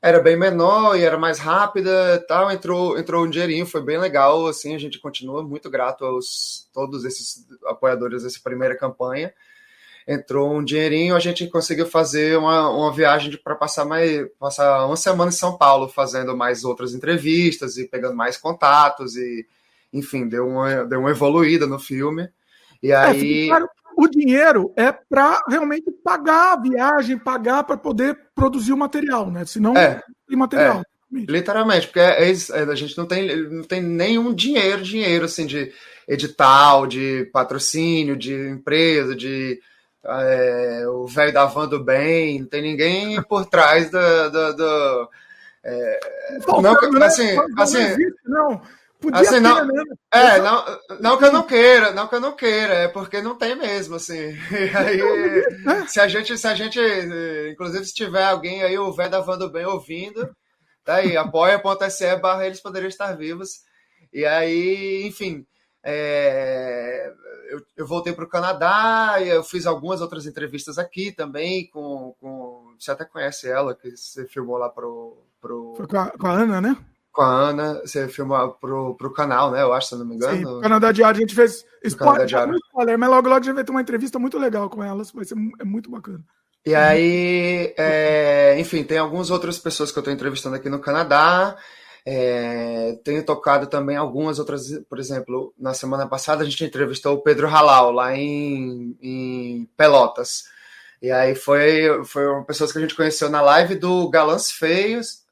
[0.00, 4.46] era bem menor e era mais rápida, tal, entrou entrou um dinheirinho, foi bem legal,
[4.46, 9.34] assim, a gente continua muito grato aos todos esses apoiadores dessa primeira campanha
[10.06, 14.96] entrou um dinheirinho, a gente conseguiu fazer uma, uma viagem para passar mais passar uma
[14.96, 19.46] semana em São Paulo, fazendo mais outras entrevistas e pegando mais contatos e
[19.92, 22.28] enfim, deu uma, deu uma evoluída no filme.
[22.82, 28.16] E É, aí claro, o dinheiro é para realmente pagar a viagem, pagar para poder
[28.34, 29.44] produzir o material, né?
[29.44, 30.82] Senão É, não tem material.
[31.10, 35.46] Literalmente, porque é isso, é, a gente não tem, não tem nenhum dinheiro, dinheiro assim
[35.46, 35.72] de
[36.06, 39.60] edital, de patrocínio, de empresa, de
[40.08, 44.28] é, o velho da van do bem, não tem ninguém por trás da.
[44.28, 45.08] da, da-
[45.64, 46.00] é,
[46.58, 47.06] não, Faltando, né?
[47.06, 48.62] assim, Não assim, existe, não.
[49.00, 49.82] Podia assim, ter, não, né?
[50.12, 50.64] é, não,
[51.00, 53.96] não que eu não queira, não que eu não queira, é porque não tem mesmo,
[53.96, 54.34] assim.
[54.50, 56.78] E aí, se a gente, se a gente,
[57.50, 60.34] inclusive, se tiver alguém aí, o velho da van do bem ouvindo,
[60.84, 63.60] tá aí, apoia.se barra eles poderiam estar vivos.
[64.12, 65.46] E aí, enfim,
[65.84, 67.12] é,
[67.50, 72.14] eu, eu voltei para o Canadá, e eu fiz algumas outras entrevistas aqui também, com,
[72.20, 76.26] com você até conhece ela, que você filmou lá pro, pro, Foi com a, com
[76.26, 76.76] a Ana, né?
[77.16, 79.62] com a Ana, você filmou pro, pro canal, né?
[79.62, 80.56] Eu acho, se eu não me Sim, engano.
[80.56, 83.80] no Canadá Diário a gente fez spoiler, mas logo logo a gente vai ter uma
[83.80, 86.22] entrevista muito legal com elas, vai ser é muito bacana.
[86.66, 91.56] E aí, é, enfim, tem algumas outras pessoas que eu estou entrevistando aqui no Canadá.
[92.08, 97.20] É, tenho tocado também algumas outras, por exemplo, na semana passada a gente entrevistou o
[97.20, 100.44] Pedro Halal lá em, em Pelotas.
[101.02, 105.24] E aí foi, foram pessoas que a gente conheceu na live do Galãs Feios.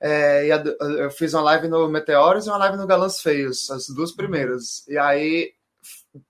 [0.00, 0.62] É, a
[1.02, 4.88] eu fiz uma live no Meteoros e uma live no Galãs Feios, as duas primeiras.
[4.88, 5.52] E aí,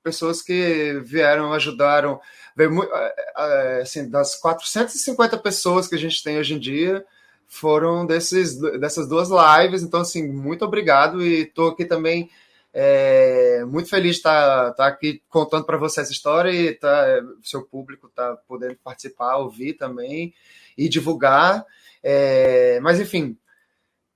[0.03, 2.21] pessoas que vieram, ajudaram.
[2.57, 7.05] Veio, é, é, assim, das 450 pessoas que a gente tem hoje em dia,
[7.47, 9.83] foram desses, dessas duas lives.
[9.83, 11.23] Então, assim, muito obrigado.
[11.23, 12.31] E estou aqui também
[12.73, 17.63] é, muito feliz de estar, estar aqui contando para você essa história e tá, seu
[17.63, 20.35] público está podendo participar, ouvir também
[20.77, 21.65] e divulgar.
[22.03, 23.37] É, mas, enfim,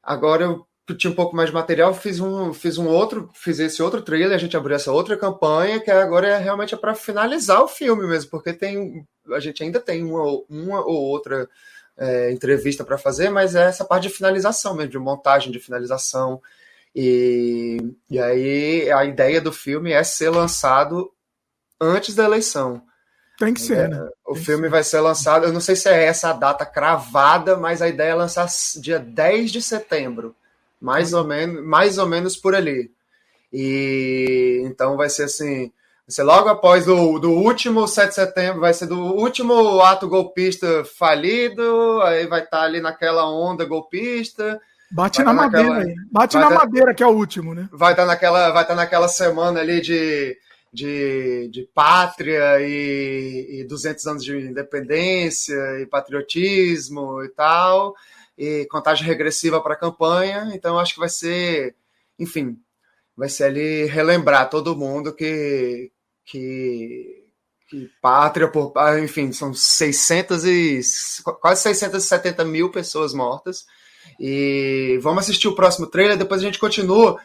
[0.03, 0.67] agora eu
[0.97, 4.35] tinha um pouco mais de material, fiz um, fiz um outro, fiz esse outro trailer,
[4.35, 8.07] a gente abriu essa outra campanha, que agora é realmente é para finalizar o filme
[8.07, 11.49] mesmo, porque tem a gente ainda tem uma, uma ou outra
[12.01, 16.43] é, entrevista para fazer, mas é essa parte de finalização mesmo, de montagem, de finalização.
[16.97, 17.79] E,
[18.11, 21.13] e aí a ideia do filme é ser lançado
[21.81, 22.83] antes da eleição.
[23.39, 24.09] Tem que ser, É, né?
[24.27, 24.71] O Tem filme ser.
[24.71, 28.11] vai ser lançado, eu não sei se é essa a data cravada, mas a ideia
[28.11, 28.49] é lançar
[28.81, 30.37] dia 10 de setembro,
[30.81, 32.93] mais ou menos, mais ou menos por ali.
[33.53, 35.73] E então vai ser assim,
[36.11, 40.09] vai ser logo após o do último 7 de setembro, vai ser do último ato
[40.09, 45.95] golpista falido, aí vai estar ali naquela onda golpista, Bate na tá madeira naquela- aí.
[46.11, 47.69] Bate na tá- madeira, que é o último, né?
[47.73, 50.37] vai estar naquela, vai estar naquela semana ali de,
[50.73, 57.95] de, de pátria e, e 200 anos de independência e patriotismo e tal,
[58.37, 60.51] e contagem regressiva para a campanha.
[60.55, 61.77] Então, acho que vai ser,
[62.19, 62.59] enfim,
[63.17, 65.93] vai ser ali relembrar todo mundo que,
[66.31, 67.25] que,
[67.69, 70.81] que pátria, por, ah, enfim, são 600 e,
[71.41, 73.67] quase 670 mil pessoas mortas.
[74.19, 77.21] E vamos assistir o próximo trailer, depois a gente continua.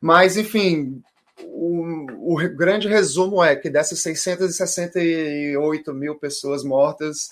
[0.00, 1.02] Mas, enfim,
[1.44, 7.28] o, o grande resumo é que dessas 668 mil pessoas mortas,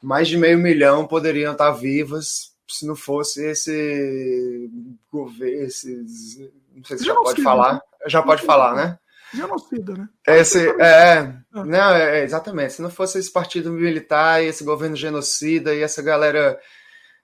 [0.00, 4.70] mais de meio milhão poderiam estar vivas se não fosse esse
[5.12, 6.38] governo, esses,
[6.74, 8.98] não sei se já pode falar, já pode falar, né?
[9.34, 10.08] Genocida, né?
[10.26, 12.74] Esse, é, não, é, exatamente.
[12.74, 16.60] Se não fosse esse partido militar e esse governo genocida e essa galera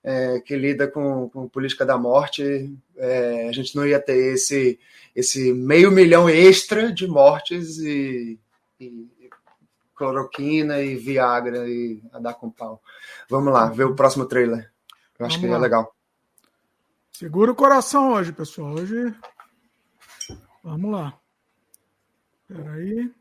[0.03, 4.79] é, que lida com, com política da morte, é, a gente não ia ter esse,
[5.15, 8.39] esse meio milhão extra de mortes e,
[8.81, 9.09] e
[9.95, 12.81] cloroquina e Viagra e a dar com pau.
[13.29, 14.71] Vamos lá, ver o próximo trailer.
[15.19, 15.59] Eu acho Vamos que é lá.
[15.59, 15.95] legal.
[17.13, 18.75] Segura o coração hoje, pessoal.
[18.75, 19.13] Hoje.
[20.63, 21.19] Vamos lá.
[22.49, 23.13] Espera aí.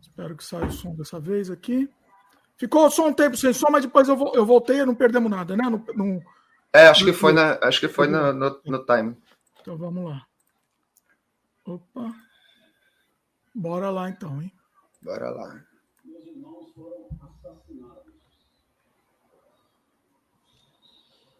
[0.00, 1.90] Espero que saia o som dessa vez aqui.
[2.56, 5.30] Ficou só um tempo sem som, mas depois eu, vo- eu voltei e não perdemos
[5.30, 5.64] nada, né?
[5.64, 6.22] Não- não-
[6.72, 9.16] É, acho que foi, na, acho que foi no, no, no time.
[9.60, 10.26] Então vamos lá.
[11.64, 12.12] Opa.
[13.54, 14.52] Bora lá então, hein?
[15.02, 15.64] Bora lá.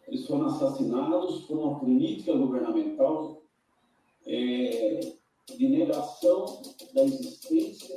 [0.07, 3.41] Eles foram assassinados por uma política governamental
[4.25, 5.13] é,
[5.47, 6.61] de negação
[6.93, 7.95] da existência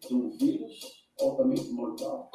[0.00, 2.30] de um vírus altamente mortal.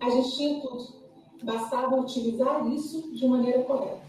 [0.00, 0.98] A gente tinha tudo.
[1.42, 4.02] Bastava utilizar isso de maneira correta.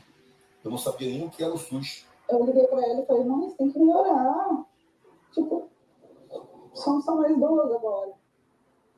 [0.63, 2.05] Eu não sabia nem o que era o SUS.
[2.27, 4.65] Eu liguei pra ela e falei, não, mas tem que melhorar.
[5.31, 5.69] Tipo,
[6.73, 8.13] são só mais duas agora.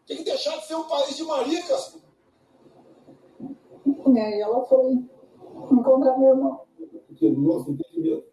[0.08, 1.98] Tem que deixar de ser um país de maricas.
[4.08, 4.94] E aí ela foi
[5.72, 6.62] encontrar meu irmão.
[7.08, 8.26] Porque, no nosso entendimento,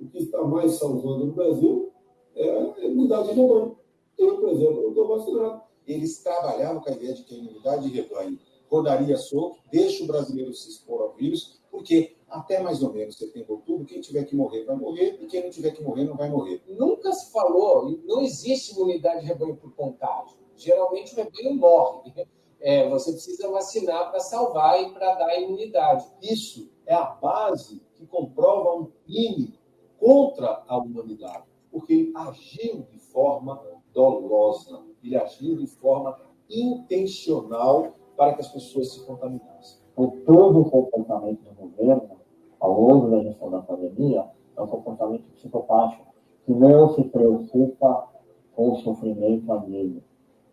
[0.00, 1.90] o que está mais salvando no Brasil
[2.34, 3.78] é a imunidade de rebanho.
[4.18, 5.62] Eu, por exemplo, não estou vacinado.
[5.86, 10.06] Eles trabalhavam com a ideia de que a imunidade de rebanho rodaria solto, deixa o
[10.06, 14.34] brasileiro se expor ao vírus, porque até mais ou menos setembro, outubro, quem tiver que
[14.34, 16.60] morrer vai morrer, e quem não tiver que morrer não vai morrer.
[16.68, 20.36] Nunca se falou, não existe imunidade de rebanho por contágio.
[20.56, 22.12] Geralmente o rebanho morre.
[22.60, 26.06] É, você precisa vacinar para salvar e para dar imunidade.
[26.22, 29.58] Isso é a base que comprova um crime
[29.98, 33.60] contra a humanidade, porque ele agiu de forma
[33.92, 36.18] dolosa, ele agiu de forma
[36.50, 39.80] intencional para que as pessoas se contaminassem.
[39.94, 42.20] por todo o comportamento do governo
[42.60, 46.04] ao longo da gestão da pandemia é um comportamento psicopático
[46.44, 48.08] que não se preocupa
[48.54, 50.02] com o sofrimento alheio,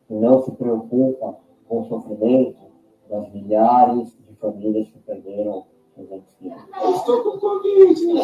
[0.08, 1.38] que não se preocupa
[1.74, 2.62] com o sofrimento
[3.10, 5.66] das milhares de famílias que perderam
[5.98, 6.64] os entes queridos.
[6.84, 8.20] Eu estou com Covid.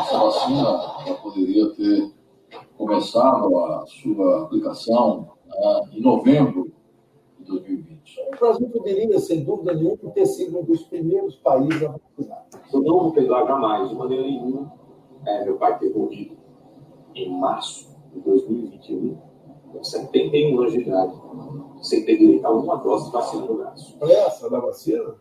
[0.00, 2.10] Essa vacina já poderia ter
[2.78, 6.72] começado a sua aplicação né, em novembro
[7.38, 8.20] de 2020.
[8.34, 12.46] O Brasil poderia, sem dúvida nenhuma, ter sido um dos primeiros países a vacinar.
[12.72, 14.72] Eu não vou perdoar jamais, de maneira nenhuma,
[15.26, 16.34] é, meu pai ter morrido
[17.14, 19.31] em março de 2021,
[19.72, 21.12] com 71 anos de idade,
[21.82, 23.96] sem ter direito a uma dose de vacina no braço.
[24.02, 25.16] Essa da vacina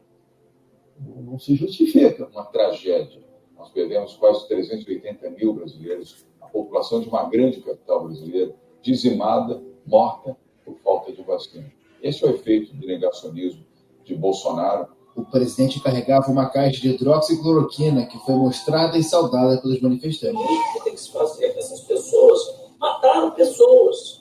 [1.00, 2.28] não se justifica.
[2.32, 3.22] Uma tragédia.
[3.58, 10.36] Nós perdemos quase 380 mil brasileiros, a população de uma grande capital brasileira, dizimada, morta
[10.66, 11.72] por falta de vacina.
[12.02, 13.64] Esse é o efeito do negacionismo
[14.04, 14.88] de Bolsonaro.
[15.16, 20.40] O presidente carregava uma caixa de hidroxicloroquina que foi mostrada e saudada pelos manifestantes.
[20.40, 22.40] O que tem que se fazer que essas pessoas
[22.80, 24.21] mataram pessoas.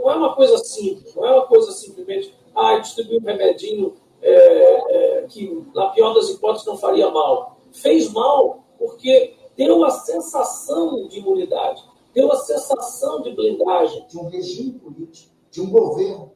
[0.00, 5.18] Não é uma coisa simples, não é uma coisa simplesmente, ah, distribuir um remedinho é,
[5.18, 7.58] é, que, na pior das hipóteses, não faria mal.
[7.70, 11.84] Fez mal porque ter uma sensação de imunidade,
[12.14, 14.06] ter uma sensação de blindagem.
[14.08, 16.32] De um regime político, de um governo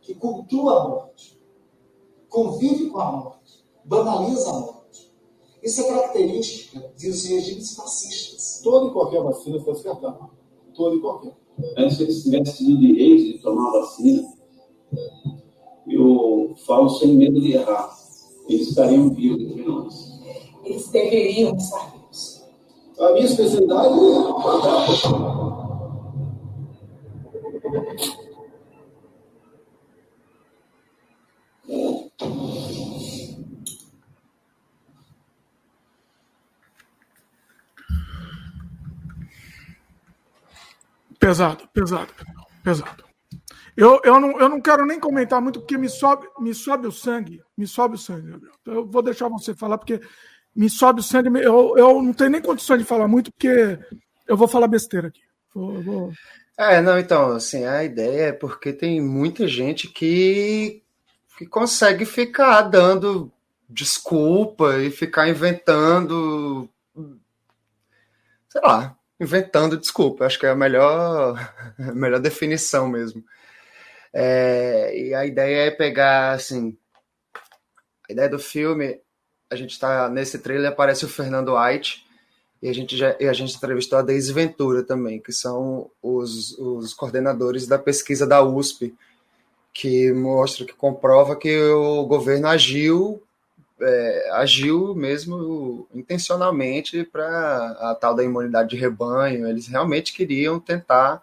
[0.00, 1.38] que cultua a morte,
[2.28, 5.12] convive com a morte, banaliza a morte.
[5.62, 8.60] Isso é característica dos regimes fascistas.
[8.62, 10.30] Toda e qualquer vacina está acertada.
[10.74, 11.43] Toda e qualquer.
[11.76, 14.24] Antes que eles tivessem tido direito de tomar a vacina,
[15.88, 17.96] eu falo sem medo de errar.
[18.48, 20.20] Eles estariam vivos entre nós.
[20.64, 22.44] Eles deveriam estar vivos.
[22.98, 25.43] A minha especialidade é
[41.24, 42.12] Pesado, pesado,
[42.62, 43.02] pesado.
[43.74, 46.92] Eu, eu, não, eu não quero nem comentar muito, porque me sobe, me sobe o
[46.92, 47.42] sangue.
[47.56, 48.52] Me sobe o sangue, Gabriel.
[48.66, 50.02] Eu vou deixar você falar, porque
[50.54, 51.30] me sobe o sangue.
[51.42, 53.78] Eu, eu não tenho nem condições de falar muito, porque
[54.28, 55.22] eu vou falar besteira aqui.
[55.54, 56.12] Vou, vou...
[56.58, 60.82] É, não, então, assim, a ideia é porque tem muita gente que,
[61.38, 63.32] que consegue ficar dando
[63.66, 66.68] desculpa e ficar inventando.
[68.50, 70.26] Sei lá, inventando desculpa.
[70.26, 71.38] Acho que é a melhor,
[71.78, 73.24] a melhor definição mesmo.
[74.12, 76.76] É, e a ideia é pegar, assim,
[78.08, 79.00] a ideia do filme,
[79.50, 82.04] a gente está nesse trailer aparece o Fernando White
[82.62, 86.56] e a gente já e a gente entrevistou a Deise Ventura também, que são os,
[86.58, 88.94] os coordenadores da pesquisa da USP,
[89.72, 93.22] que mostra, que comprova que o governo agiu
[93.80, 99.46] é, agiu mesmo intencionalmente para a tal da imunidade de rebanho.
[99.46, 101.22] Eles realmente queriam tentar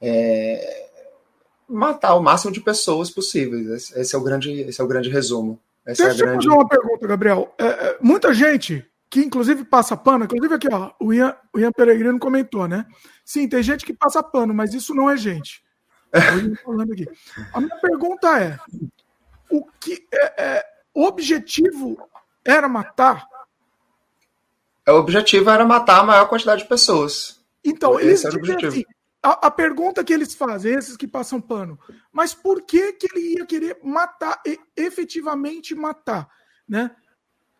[0.00, 0.86] é,
[1.68, 3.90] matar o máximo de pessoas possíveis.
[3.96, 5.60] Esse é o grande, esse é o grande resumo.
[5.84, 6.46] Essa Deixa é a eu grande...
[6.46, 7.54] fazer uma pergunta, Gabriel.
[7.58, 11.72] É, é, muita gente que, inclusive, passa pano, inclusive aqui, ó, o Ian, o Ian
[11.72, 12.86] Peregrino comentou, né?
[13.24, 15.64] Sim, tem gente que passa pano, mas isso não é gente.
[17.52, 18.58] A minha pergunta é:
[19.50, 20.64] o que é, é,
[20.96, 21.96] o objetivo
[22.44, 23.28] era matar?
[24.88, 27.40] O objetivo era matar a maior quantidade de pessoas.
[27.64, 28.68] Então, Esse eles era o objetivo.
[28.72, 28.84] assim,
[29.22, 31.78] a, a pergunta que eles fazem, esses que passam pano,
[32.12, 36.28] mas por que, que ele ia querer matar, e, efetivamente matar,
[36.68, 36.94] né?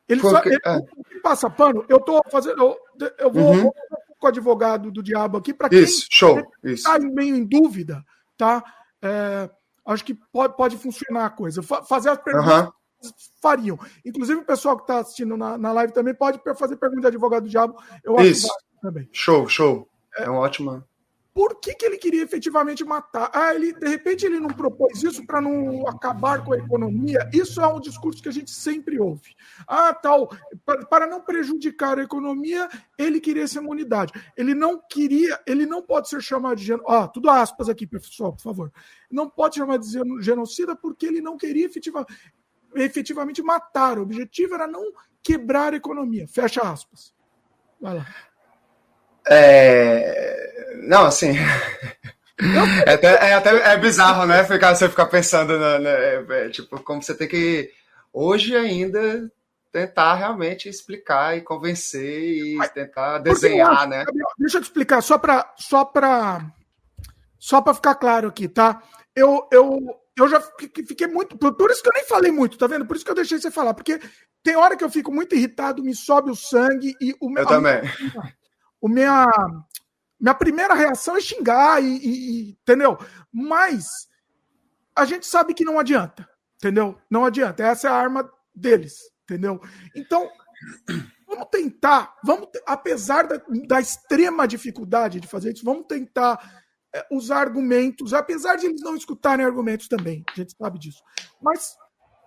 [0.08, 1.20] Ele, só, Porque- ele é.
[1.20, 2.78] passa pano, eu tô fazendo, eu,
[3.18, 3.62] eu vou, Uhum.
[3.62, 3.74] vou
[4.18, 6.88] com o advogado do diabo aqui para quem Isso, show, isso.
[6.88, 8.04] está meio em dúvida,
[8.38, 8.62] tá?
[9.02, 9.50] É,
[9.84, 11.60] acho que pode, pode funcionar a coisa.
[11.62, 12.72] Fa- fazer as perguntas Aham.
[13.40, 13.78] Fariam.
[14.04, 17.44] Inclusive o pessoal que está assistindo na, na live também pode fazer pergunta de advogado
[17.44, 17.76] do diabo.
[18.04, 18.48] Eu acho Isso.
[18.48, 19.08] válido também.
[19.12, 19.88] Show, show.
[20.18, 20.86] É uma ótima.
[21.34, 23.30] Por que, que ele queria efetivamente matar?
[23.30, 27.28] Ah, ele de repente ele não propôs isso para não acabar com a economia.
[27.30, 29.36] Isso é um discurso que a gente sempre ouve.
[29.68, 30.28] Ah, tal,
[30.64, 34.14] pa- para não prejudicar a economia, ele queria essa imunidade.
[34.34, 36.90] Ele não queria, ele não pode ser chamado de genocida.
[37.00, 38.72] Ah, tudo aspas aqui, pessoal, por favor.
[39.10, 42.06] Não pode chamar de geno- genocida porque ele não queria efetiva-
[42.76, 43.98] efetivamente matar.
[43.98, 46.26] O objetivo era não quebrar a economia.
[46.28, 47.12] Fecha aspas.
[47.80, 48.06] Vai lá.
[49.28, 50.76] É...
[50.82, 51.32] Não, assim.
[52.86, 54.44] É até, é até é bizarro, né?
[54.44, 57.70] Ficar, você ficar pensando, na, na- é, é, tipo, como você tem que,
[58.12, 59.32] hoje ainda,
[59.72, 64.04] tentar realmente explicar e convencer e tentar Porque eu desenhar, acho, né?
[64.04, 66.44] Gabriel, deixa eu te explicar, só para só pra,
[67.38, 68.82] só pra ficar claro aqui, tá?
[69.14, 71.36] Eu, eu, eu já fi- fiquei muito.
[71.36, 72.86] Por, isso que eu nem falei muito, tá vendo?
[72.86, 74.00] Por isso que eu deixei você falar, porque
[74.42, 77.42] tem hora que eu fico muito irritado, me sobe o sangue e o meu.
[77.42, 77.80] Eu também.
[78.80, 79.26] O minha,
[80.20, 82.98] minha primeira reação é xingar, e, e- entendeu?
[83.32, 83.84] Mas
[84.94, 86.98] a gente sabe que não adianta, entendeu?
[87.10, 87.62] Não adianta.
[87.62, 89.60] Essa é a arma deles, entendeu?
[89.94, 90.30] Então,
[91.26, 96.64] vamos tentar, vamos, apesar da, da extrema dificuldade de fazer isso, vamos tentar
[96.96, 101.02] é, usar argumentos, apesar de eles não escutarem argumentos também, a gente sabe disso.
[101.40, 101.76] Mas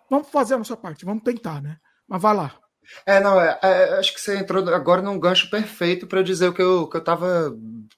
[0.10, 1.78] vamos fazer a nossa parte, vamos tentar, né?
[2.08, 2.60] Mas vai lá.
[3.06, 6.54] É, não, é, é, acho que você entrou agora num gancho perfeito para dizer o
[6.54, 7.04] que eu, que eu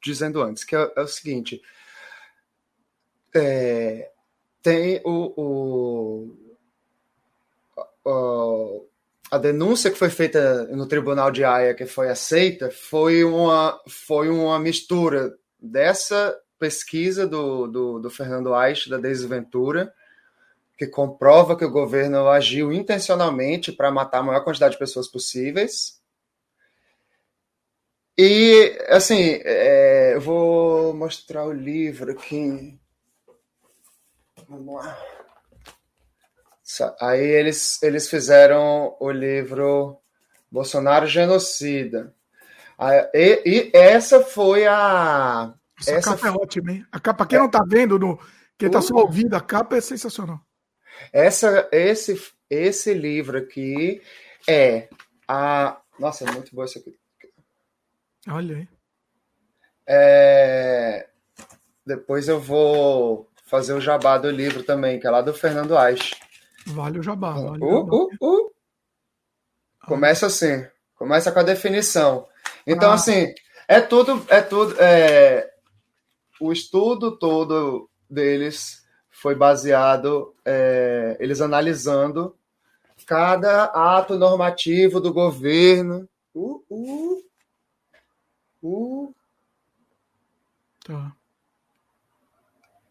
[0.03, 1.61] dizendo antes, que é, é o seguinte.
[3.33, 4.11] É,
[4.61, 6.53] tem o, o-
[8.03, 8.87] o-
[9.31, 14.27] a denúncia que foi feita no Tribunal de Haia, que foi aceita, foi uma, foi
[14.29, 19.91] uma mistura dessa pesquisa do, do, do Fernando Aich, da Desventura,
[20.77, 25.99] que comprova que o governo agiu intencionalmente para matar a maior quantidade de pessoas possíveis.
[28.15, 32.79] E, assim, é, eu vou mostrar o livro aqui.
[34.47, 34.99] Vamos lá.
[36.99, 39.97] Aí eles, eles fizeram o livro
[40.51, 42.13] Bolsonaro Genocida.
[43.15, 45.55] e, e, essa foi a.
[45.81, 46.85] Essa, essa capa é ótima, hein?
[46.91, 47.41] A capa, quem é.
[47.41, 48.19] não tá vendo, no,
[48.57, 48.99] quem tá só uh!
[48.99, 50.39] ouvindo, a capa é sensacional.
[51.11, 54.01] Essa, esse, esse livro aqui
[54.47, 54.87] é
[55.27, 55.79] a.
[55.97, 56.95] Nossa, é muito boa essa aqui.
[58.27, 58.67] Olha aí.
[59.87, 61.07] É...
[61.85, 66.15] Depois eu vou fazer o jabá do livro também, que é lá do Fernando Aich.
[66.67, 67.33] Vale o jabá.
[67.33, 68.51] Vale uh, uh, uh.
[69.85, 70.65] Começa assim.
[70.95, 72.27] Começa com a definição.
[72.65, 72.93] Então, ah.
[72.93, 73.33] assim,
[73.67, 74.25] é tudo.
[74.29, 75.50] É tudo é...
[76.41, 81.15] O estudo todo deles foi baseado, é...
[81.19, 82.35] eles analisando
[83.05, 86.09] cada ato normativo do governo.
[86.33, 87.23] Uh, uh,
[88.63, 89.15] uh.
[90.83, 91.15] Tá.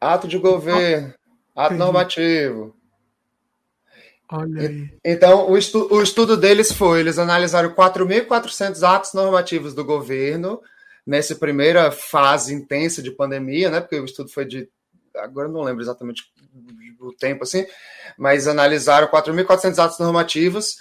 [0.00, 1.12] Ato de governo,
[1.56, 1.78] ato Entendi.
[1.78, 2.76] normativo.
[4.30, 4.98] Olha aí.
[5.04, 10.62] Então, o, estu o estudo deles foi: eles analisaram 4.400 atos normativos do governo
[11.06, 13.80] nessa primeira fase intensa de pandemia, né?
[13.80, 14.68] Porque o estudo foi de.
[15.16, 16.22] Agora não lembro exatamente
[17.00, 17.66] o tempo, assim,
[18.16, 20.76] mas analisaram 4.400 atos normativos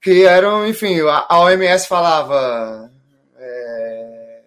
[0.00, 2.90] que eram, enfim, a OMS falava.
[3.36, 4.40] É...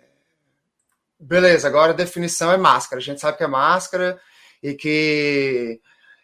[1.20, 3.00] Beleza, agora a definição é máscara.
[3.00, 4.20] A gente sabe que é máscara
[4.62, 5.80] e que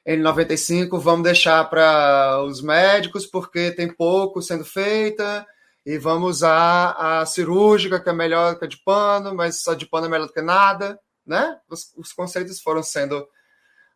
[0.06, 5.46] N95 vamos deixar para os médicos porque tem pouco sendo feita
[5.86, 9.86] e vamos usar a cirúrgica que é melhor que a de pano, mas a de
[9.86, 11.60] pano é melhor do que nada, né?
[11.70, 13.28] Os, os conceitos foram sendo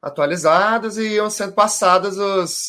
[0.01, 2.67] atualizados e iam sendo passadas os,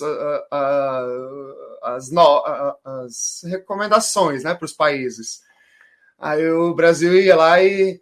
[1.83, 2.45] as, no,
[2.85, 5.43] as recomendações, né, para os países.
[6.19, 8.01] Aí o Brasil ia lá e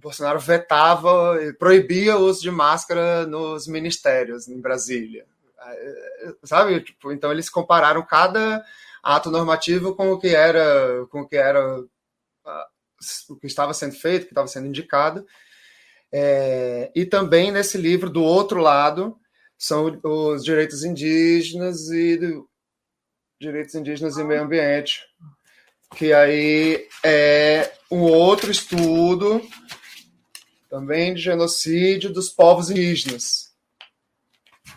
[0.00, 5.24] Bolsonaro vetava, proibia o uso de máscara nos ministérios em Brasília.
[6.44, 6.80] Sabe?
[6.80, 8.62] Tipo, então eles compararam cada
[9.02, 11.80] ato normativo com o que era, com o que era
[13.28, 15.26] o que estava sendo feito, o que estava sendo indicado.
[16.12, 19.16] É, e também nesse livro, do outro lado,
[19.56, 22.48] são os direitos indígenas e do,
[23.40, 25.02] direitos indígenas e meio ambiente,
[25.96, 29.40] que aí é um outro estudo
[30.68, 33.52] também de genocídio dos povos indígenas.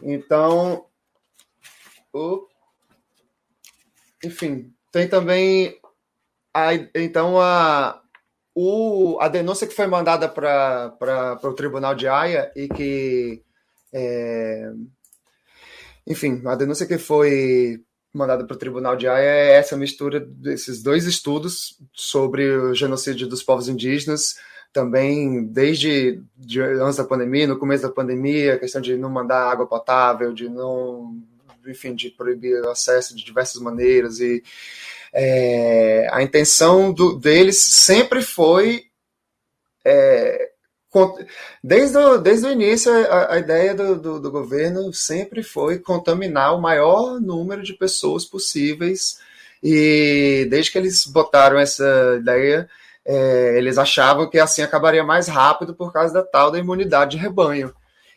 [0.01, 0.87] Então,
[4.23, 5.77] enfim, tem também
[6.53, 8.01] a, então a,
[8.55, 13.43] o, a denúncia que foi mandada para o Tribunal de Haia e que,
[13.91, 14.71] é,
[16.07, 20.83] enfim, a denúncia que foi mandada para o Tribunal de Haia é essa mistura desses
[20.83, 24.35] dois estudos sobre o genocídio dos povos indígenas
[24.73, 29.51] também desde de, antes da pandemia, no começo da pandemia, a questão de não mandar
[29.51, 31.21] água potável, de não,
[31.67, 34.43] enfim, de proibir o acesso de diversas maneiras e
[35.13, 38.85] é, a intenção do, deles sempre foi
[39.85, 40.49] é,
[41.63, 46.55] desde o, desde o início a, a ideia do, do, do, governo sempre foi contaminar
[46.55, 49.19] o maior número de pessoas possíveis
[49.61, 52.69] e desde que eles botaram essa ideia
[53.05, 57.17] é, eles achavam que assim acabaria mais rápido por causa da tal da imunidade de
[57.17, 57.73] rebanho.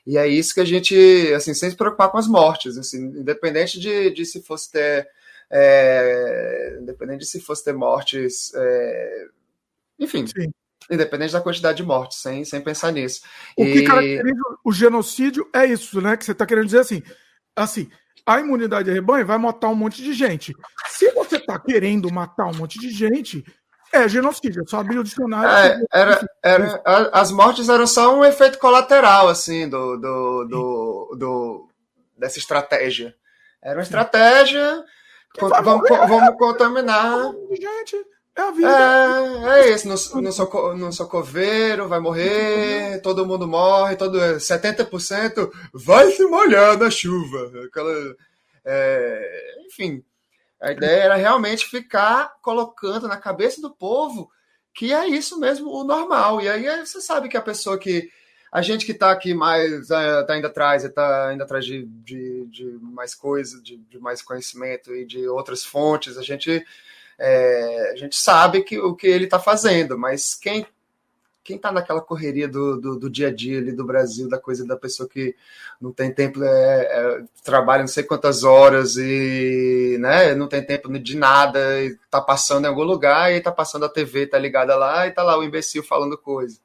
[0.07, 0.94] E é isso que a gente,
[1.34, 5.09] assim, sem se preocupar com as mortes, assim, independente de, de se fosse ter,
[5.50, 9.26] é, independente de se fosse ter mortes, é,
[9.98, 10.52] enfim, Sim.
[10.88, 13.22] independente da quantidade de mortes, sem, sem pensar nisso.
[13.57, 13.72] O e...
[13.72, 16.16] que caracteriza o genocídio é isso, né?
[16.16, 17.02] Que você está querendo dizer assim,
[17.57, 17.90] assim,
[18.24, 20.54] a imunidade de rebanho vai matar um monte de gente.
[20.88, 23.44] Se você está querendo matar um monte de gente,
[23.93, 25.49] é, genocídio, só abrir o dicionário.
[25.49, 26.82] É, era, era,
[27.12, 31.68] as mortes eram só um efeito colateral, assim, do, do, do, do
[32.16, 33.14] dessa estratégia.
[33.62, 34.84] Era uma estratégia.
[35.39, 37.32] vamos, vamos contaminar.
[37.51, 37.97] Gente,
[38.37, 38.68] é a vida.
[38.68, 39.89] É, é isso.
[39.89, 46.76] No, no, soco, no socoveiro vai morrer, todo mundo morre, todo 70% vai se molhar
[46.78, 47.51] na chuva.
[47.66, 48.14] Aquela,
[48.64, 50.05] é, enfim.
[50.61, 54.30] A ideia era realmente ficar colocando na cabeça do povo
[54.76, 56.40] que é isso mesmo o normal.
[56.40, 58.11] E aí você sabe que a pessoa que.
[58.52, 59.90] A gente que está aqui mais.
[59.90, 64.94] está indo atrás, está indo atrás de, de, de mais coisas, de, de, mais conhecimento
[64.94, 66.64] e de outras fontes, a gente.
[67.18, 70.66] É, a gente sabe que, o que ele está fazendo, mas quem
[71.47, 74.66] quem está naquela correria do, do, do, dia a dia ali do Brasil, da coisa
[74.66, 75.36] da pessoa que
[75.80, 80.88] não tem tempo, é, é, trabalha não sei quantas horas e né, não tem tempo
[80.99, 84.74] de nada, e tá passando em algum lugar e tá passando a TV, tá ligada
[84.74, 86.59] lá e tá lá o imbecil falando coisa.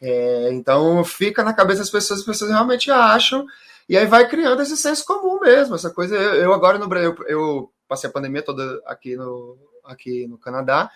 [0.00, 3.44] É, então fica na cabeça das pessoas, as pessoas realmente acham,
[3.88, 6.14] e aí vai criando esse senso comum mesmo, essa coisa.
[6.14, 10.38] Eu, eu agora no Brasil, eu, eu passei a pandemia toda aqui no, aqui no
[10.38, 10.88] Canadá,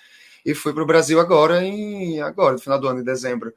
[0.49, 3.53] e fui para o Brasil agora, em agora, no final do ano, em dezembro.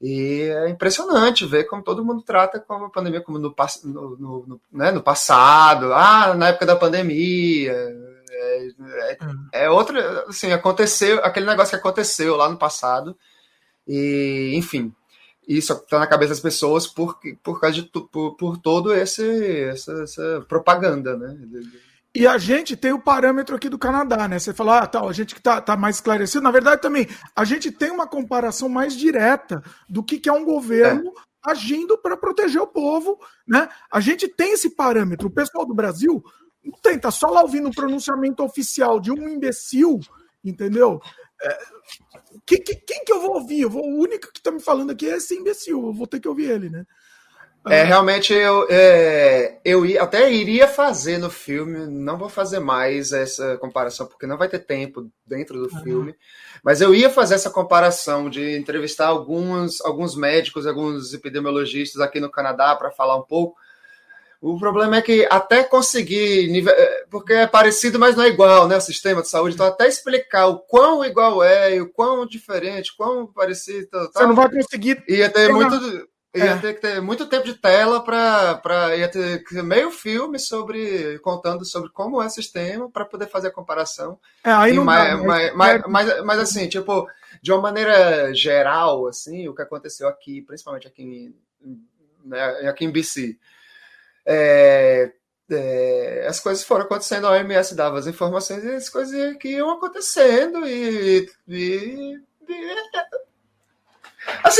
[0.00, 3.54] E é impressionante ver como todo mundo trata como a pandemia como no,
[3.84, 7.72] no, no, no, né, no passado, ah, na época da pandemia.
[8.30, 8.68] É,
[9.52, 13.14] é, é outra, assim, aconteceu, aquele negócio que aconteceu lá no passado.
[13.86, 14.90] E, enfim,
[15.46, 19.92] isso está na cabeça das pessoas por, por causa de por, por todo esse essa,
[20.02, 21.36] essa propaganda, né?
[22.14, 24.38] E a gente tem o parâmetro aqui do Canadá, né?
[24.38, 26.42] Você falou, ah, tal, a gente que tá, tá mais esclarecido.
[26.42, 30.44] Na verdade, também, a gente tem uma comparação mais direta do que, que é um
[30.44, 31.50] governo é.
[31.50, 33.66] agindo para proteger o povo, né?
[33.90, 35.28] A gente tem esse parâmetro.
[35.28, 36.22] O pessoal do Brasil
[36.62, 39.98] não tem, tá só lá ouvindo o pronunciamento oficial de um imbecil,
[40.44, 41.00] entendeu?
[41.42, 41.58] É,
[42.46, 43.62] que, que, quem que eu vou ouvir?
[43.62, 46.20] Eu vou, o único que tá me falando aqui é esse imbecil, eu vou ter
[46.20, 46.86] que ouvir ele, né?
[47.68, 53.56] É, realmente eu, é, eu até iria fazer no filme, não vou fazer mais essa
[53.58, 55.82] comparação, porque não vai ter tempo dentro do uhum.
[55.82, 56.14] filme,
[56.62, 62.30] mas eu ia fazer essa comparação de entrevistar alguns, alguns médicos, alguns epidemiologistas aqui no
[62.30, 63.56] Canadá para falar um pouco.
[64.40, 68.76] O problema é que até conseguir, é, porque é parecido, mas não é igual, né?
[68.76, 73.24] O sistema de saúde, então até explicar o quão igual é, o quão diferente, quão
[73.24, 73.88] parecido.
[74.12, 75.00] Você não vai conseguir.
[75.06, 76.58] Ia ter muito Ia é.
[76.58, 81.90] ter que ter muito tempo de tela para ia ter meio filme sobre contando sobre
[81.90, 84.18] como é o sistema para poder fazer a comparação.
[84.42, 87.06] É, aí não mais, dá, mas, mas, mas, mas, assim, tipo,
[87.42, 91.34] de uma maneira geral, assim, o que aconteceu aqui, principalmente aqui em,
[92.24, 93.36] né, aqui em BC,
[94.24, 95.12] é,
[95.50, 99.70] é, as coisas foram acontecendo, a OMS dava as informações e as coisas que iam
[99.70, 102.18] acontecendo e, e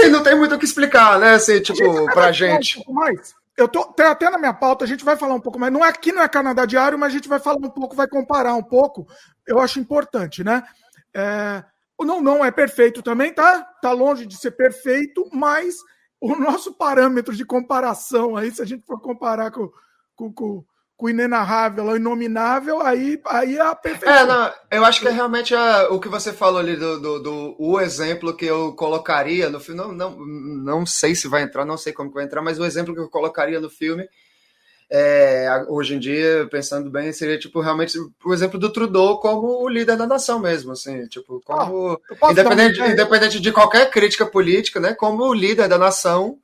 [0.02, 1.34] Assim, não tem muito o que explicar, né?
[1.34, 2.78] Assim, tipo, gente pra gente.
[2.78, 3.34] Um pouco mais.
[3.56, 5.72] Eu tô tem até na minha pauta, a gente vai falar um pouco mais.
[5.72, 8.08] Não é aqui, não é Canadá Diário, mas a gente vai falar um pouco, vai
[8.08, 9.06] comparar um pouco.
[9.46, 10.62] Eu acho importante, né?
[11.14, 11.62] É,
[12.00, 13.62] não, não é perfeito também, tá?
[13.80, 15.76] Tá longe de ser perfeito, mas
[16.20, 19.70] o nosso parâmetro de comparação aí, se a gente for comparar com,
[20.16, 20.64] com, com
[21.02, 24.14] o inenarrável, o inominável, aí, aí é a perfeição.
[24.14, 27.18] É, não, eu acho que é realmente a, o que você falou ali do, do,
[27.18, 29.80] do, o exemplo que eu colocaria no filme.
[29.80, 32.94] Não, não, não sei se vai entrar, não sei como vai entrar, mas o exemplo
[32.94, 34.08] que eu colocaria no filme.
[34.88, 39.68] É, hoje em dia, pensando bem, seria tipo realmente o exemplo do Trudeau como o
[39.68, 44.92] líder da nação mesmo, assim, tipo, como ah, independente, independente de qualquer crítica política, né,
[44.92, 46.38] como o líder da nação,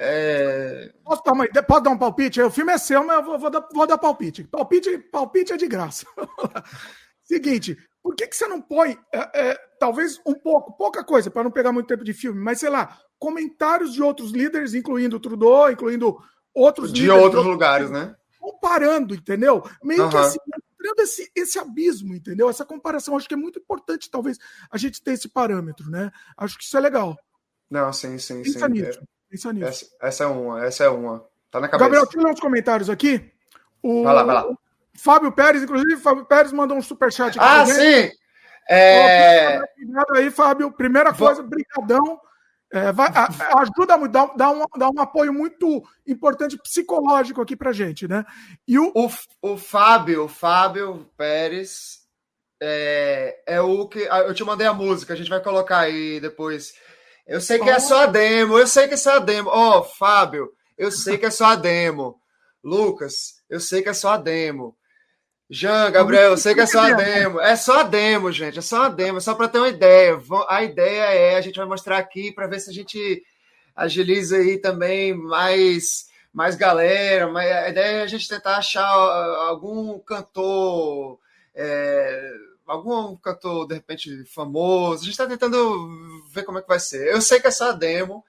[0.00, 0.92] é...
[1.02, 2.40] Posso, dar uma, posso dar um palpite?
[2.40, 4.44] O filme é seu, mas eu vou, vou, dar, vou dar palpite.
[4.44, 4.96] palpite.
[4.98, 6.06] Palpite é de graça.
[7.24, 11.42] Seguinte, por que, que você não põe, é, é, talvez um pouco, pouca coisa, para
[11.42, 15.70] não pegar muito tempo de filme, mas sei lá, comentários de outros líderes, incluindo Trudeau,
[15.70, 16.16] incluindo
[16.54, 17.22] outros de líderes.
[17.24, 18.14] outros lugares, né?
[18.38, 19.64] Comparando, entendeu?
[19.82, 20.10] Meio uhum.
[20.10, 22.48] que assim, mostrando esse, esse abismo, entendeu?
[22.48, 23.16] Essa comparação.
[23.16, 24.38] Acho que é muito importante, talvez,
[24.70, 26.10] a gente ter esse parâmetro, né?
[26.36, 27.18] Acho que isso é legal.
[27.68, 28.72] Não, sim, sim, Pensa sim.
[28.72, 29.00] Nisso.
[29.30, 29.66] Pensa nisso.
[29.68, 31.24] Essa, essa, é uma, essa é uma.
[31.50, 31.90] Tá na cabeça.
[31.90, 33.30] Gabriel, tira uns comentários aqui.
[33.82, 34.46] O, vai lá, vai lá.
[34.94, 37.48] Fábio Pérez, inclusive, Fábio Pérez mandou um superchat aqui.
[37.48, 38.10] Ah, sim!
[38.68, 39.60] É...
[39.76, 40.72] Obrigado aí, Fábio.
[40.72, 42.20] Primeira coisa, brigadão.
[42.70, 43.08] É, vai,
[43.56, 48.26] ajuda muito, dá, dá, um, dá um apoio muito importante psicológico aqui pra gente, né?
[48.66, 49.10] E o, o,
[49.40, 52.00] o Fábio, o Fábio Pérez
[52.60, 54.00] é, é o que.
[54.00, 56.74] Eu te mandei a música, a gente vai colocar aí depois.
[57.28, 59.50] Eu sei que é só a demo, eu sei que é só a demo.
[59.50, 62.18] Ó, oh, Fábio, eu sei que é só a demo.
[62.64, 64.74] Lucas, eu sei que é só a demo.
[65.50, 67.38] Jean, Gabriel, eu sei que é só a demo.
[67.38, 68.58] É só a demo, gente.
[68.58, 70.18] É só a demo, só para ter uma ideia.
[70.48, 73.22] A ideia é a gente vai mostrar aqui para ver se a gente
[73.76, 77.28] agiliza aí também mais mais galera.
[77.28, 81.18] Mas a ideia é a gente tentar achar algum cantor
[81.54, 82.30] é,
[82.68, 85.02] algum cantor, de repente, famoso.
[85.02, 85.88] A gente está tentando
[86.30, 87.08] ver como é que vai ser.
[87.08, 88.24] Eu sei que é só demo.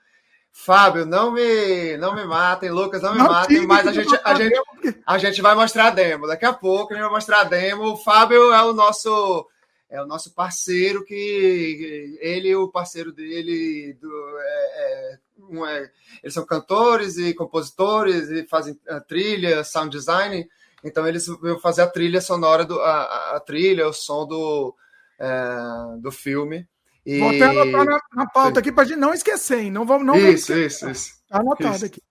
[0.52, 4.34] Fábio, não me, não me matem, Lucas, não me não matem, mas a gente, a,
[4.36, 4.62] gente,
[5.06, 6.28] a gente vai mostrar a demo.
[6.28, 7.94] Daqui a pouco a gente vai mostrar a demo.
[7.94, 9.48] O Fábio é o nosso
[9.90, 15.90] é o nosso parceiro que ele e o parceiro dele do, é, é, um é,
[16.22, 20.48] eles são cantores e compositores e fazem trilha, sound design.
[20.84, 24.76] Então eles vão fazer a trilha sonora, do, a, a trilha, o som do,
[25.20, 25.58] é,
[26.00, 26.68] do filme.
[27.06, 27.20] E...
[27.20, 28.60] Vou até anotar na, na pauta Sim.
[28.60, 29.72] aqui para gente não esquecer, hein?
[29.72, 31.12] Não vamos, não isso, vamos isso, isso.
[31.28, 31.86] Tá anotado isso.
[31.86, 32.02] aqui.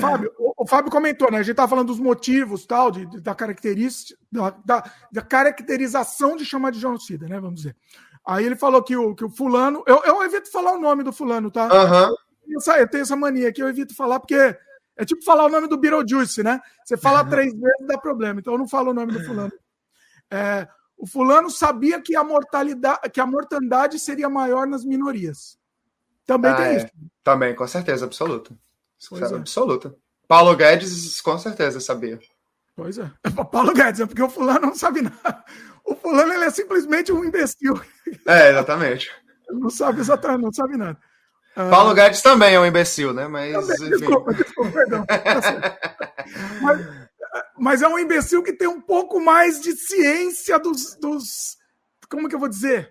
[0.00, 1.38] Fábio, o, o, Fábio comentou, né?
[1.38, 6.36] A gente tá falando dos motivos, tal, de, de da característica, da, da, da, caracterização
[6.36, 7.38] de chamar de genocida, né?
[7.40, 7.76] Vamos dizer.
[8.26, 9.82] Aí ele falou que o, que o fulano.
[9.86, 11.64] Eu, eu evito falar o nome do fulano, tá?
[11.64, 12.14] Uhum.
[12.48, 14.56] Eu, eu tenho essa mania aqui, eu evito falar, porque
[14.96, 16.60] é tipo falar o nome do Beetlejuice, né?
[16.84, 19.52] Você fala três vezes dá problema, então eu não falo o nome do fulano.
[20.30, 20.66] É,
[20.96, 25.58] o fulano sabia que a mortalidade, que a mortandade seria maior nas minorias.
[26.24, 26.76] Também Ah, tem é.
[26.76, 26.86] isso.
[27.24, 28.54] Também, com certeza, absoluta.
[29.08, 29.34] Pois é.
[29.34, 29.94] Absoluta.
[30.28, 32.20] Paulo Guedes, com certeza, sabia.
[32.76, 33.10] Pois é.
[33.50, 35.44] Paulo Guedes, é porque o fulano não sabe nada.
[35.84, 37.80] O fulano ele é simplesmente um imbecil.
[38.26, 39.10] É, exatamente.
[39.50, 40.98] Não sabe exatamente, não sabe nada.
[41.54, 43.28] Ah, Paulo Guedes também é um imbecil, né?
[43.28, 43.90] Mas, enfim.
[43.90, 45.04] Desculpa, desculpa, perdão.
[45.12, 46.80] Tá mas,
[47.58, 50.96] mas é um imbecil que tem um pouco mais de ciência dos.
[51.00, 51.56] dos
[52.08, 52.90] como que eu vou dizer?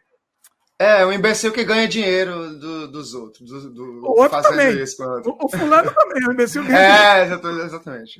[0.79, 4.81] É, um imbecil que ganha dinheiro do- dos outros, do, do- O outro também.
[4.81, 5.03] isso.
[5.03, 5.45] o.
[5.45, 8.19] O, fulano também é um imbecil que É, exata- exatamente.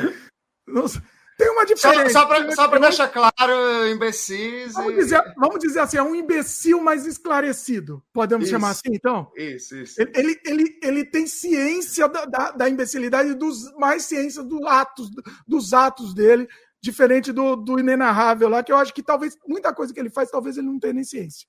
[0.68, 1.02] Nossa,
[1.36, 2.10] Tem uma diferença.
[2.10, 2.78] só só diferença.
[2.80, 4.72] deixar claro, imbecis.
[4.72, 8.02] Vamos e- dizer, vamos dizer assim, é um imbecil mais esclarecido.
[8.12, 8.52] Podemos Isso.
[8.52, 9.30] chamar assim, então?
[9.36, 10.00] Isso, isso.
[10.00, 14.62] Ele, ele, ele, ele tem ciência da, da, da imbecilidade e dos, mais ciência dos
[14.64, 15.10] atos,
[15.46, 16.48] dos atos dele,
[16.80, 20.30] diferente do, do inenarrável lá, que eu acho que talvez muita coisa que ele faz,
[20.30, 21.48] talvez ele não tenha nem ciência.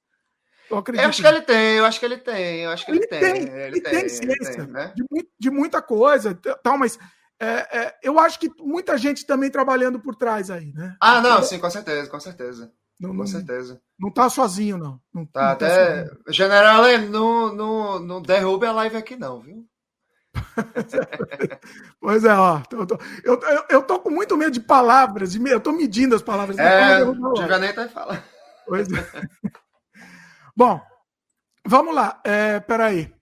[0.68, 1.04] Eu acredito.
[1.04, 3.08] Eu acho que ele tem, eu acho que ele tem, eu acho que ele, Ele
[3.08, 3.20] tem.
[3.20, 4.94] tem, ele ele tem, tem ele ciência tem, né?
[4.96, 6.34] de, de muita coisa,
[6.64, 6.98] tal, mas
[7.40, 10.96] é, é, eu acho que muita gente também trabalhando por trás aí, né?
[11.02, 12.72] Ah, não, sim, com certeza, com certeza.
[13.00, 13.82] Não, com certeza.
[14.00, 15.02] Não tá sozinho, não.
[15.14, 15.98] Não, Tá, não tá até.
[16.06, 16.20] sozinho.
[16.30, 19.66] General, não, não, não derrube a live aqui, não, viu?
[22.00, 22.62] Pois é, ó.
[22.72, 26.22] Eu tô, eu, eu, eu tô com muito medo de palavras, eu tô medindo as
[26.22, 26.58] palavras.
[26.60, 28.24] É, eu vou- devia nem até falar.
[28.68, 28.94] Pois é.
[30.56, 30.82] Bom,
[31.66, 32.22] vamos lá.
[32.24, 33.14] É, peraí.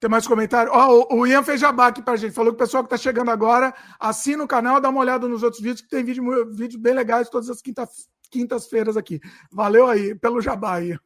[0.00, 0.72] Tem mais comentário?
[0.72, 2.32] Ó, o, o Ian fez jabá aqui pra gente.
[2.32, 5.42] Falou que o pessoal que tá chegando agora assina o canal, dá uma olhada nos
[5.42, 6.24] outros vídeos, que tem vídeo,
[6.54, 7.86] vídeos bem legais todas as quinta,
[8.30, 9.20] quintas-feiras aqui.
[9.52, 10.98] Valeu aí pelo jabá aí.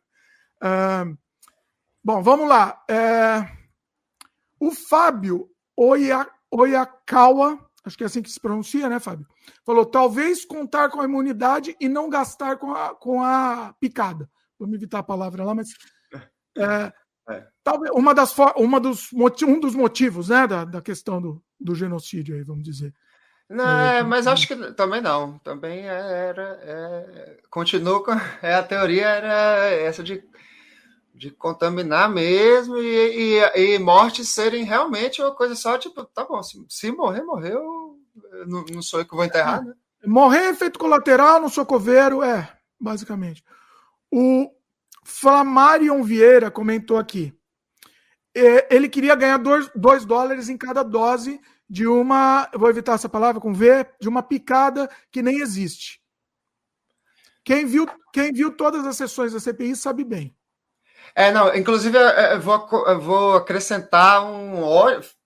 [0.63, 1.17] Ahn,
[2.05, 2.85] bom, vamos lá.
[2.89, 3.45] É,
[4.61, 9.27] o Fábio Oia, Oyakawa, acho que é assim que se pronuncia, né, Fábio?
[9.67, 14.31] Falou: talvez contar com a imunidade e não gastar com a, com a picada.
[14.57, 15.71] Vamos evitar a palavra lá, mas.
[16.57, 16.93] é,
[17.29, 17.43] É.
[17.63, 22.37] talvez uma das, uma dos, um dos motivos né, da, da questão do, do genocídio,
[22.37, 22.93] aí, vamos dizer.
[23.49, 25.39] Não, é, mas acho que também não.
[25.39, 26.59] Também era.
[26.63, 28.13] É, continua com.
[28.43, 30.23] É, a teoria era essa de,
[31.15, 36.43] de contaminar mesmo e, e, e mortes serem realmente uma coisa só, tipo, tá bom,
[36.43, 37.99] se, se morrer, morreu.
[38.47, 39.75] Não, não sou eu que vou enterrar, né?
[40.07, 43.43] Morrer efeito colateral no sou coveiro, é, basicamente.
[44.13, 44.51] O
[45.05, 47.33] Flamarion Vieira comentou aqui.
[48.35, 52.51] É, Ele queria ganhar 2 dólares em cada dose de uma.
[52.55, 56.01] Vou evitar essa palavra com V, de uma picada que nem existe.
[57.45, 60.35] Quem viu, quem viu todas as sessões da CPI sabe bem.
[61.15, 64.63] É, não, inclusive eu vou, aco- eu vou acrescentar um.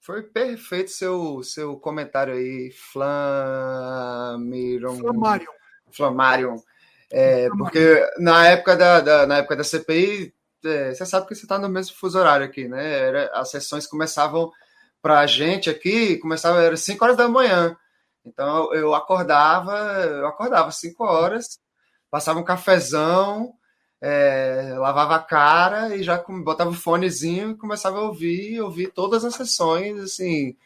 [0.01, 4.97] Foi perfeito seu, seu comentário aí, Flamiron.
[4.99, 5.53] Flamarion.
[5.93, 6.57] Flamarion.
[7.11, 10.35] É, porque na época da, da- na época da CPI,
[10.65, 12.99] é, você sabe que você está no mesmo fuso horário aqui, né?
[13.01, 14.53] Era- as sessões começavam
[15.03, 17.77] para a gente aqui, começava era 5 horas da manhã.
[18.25, 19.73] Então eu acordava,
[20.05, 21.59] eu acordava 5 horas,
[22.11, 23.55] passava um cafezão,
[24.01, 29.25] é, lavava a cara e já botava o fonezinho e começava a ouvir, ouvir todas
[29.25, 30.57] as sessões, assim.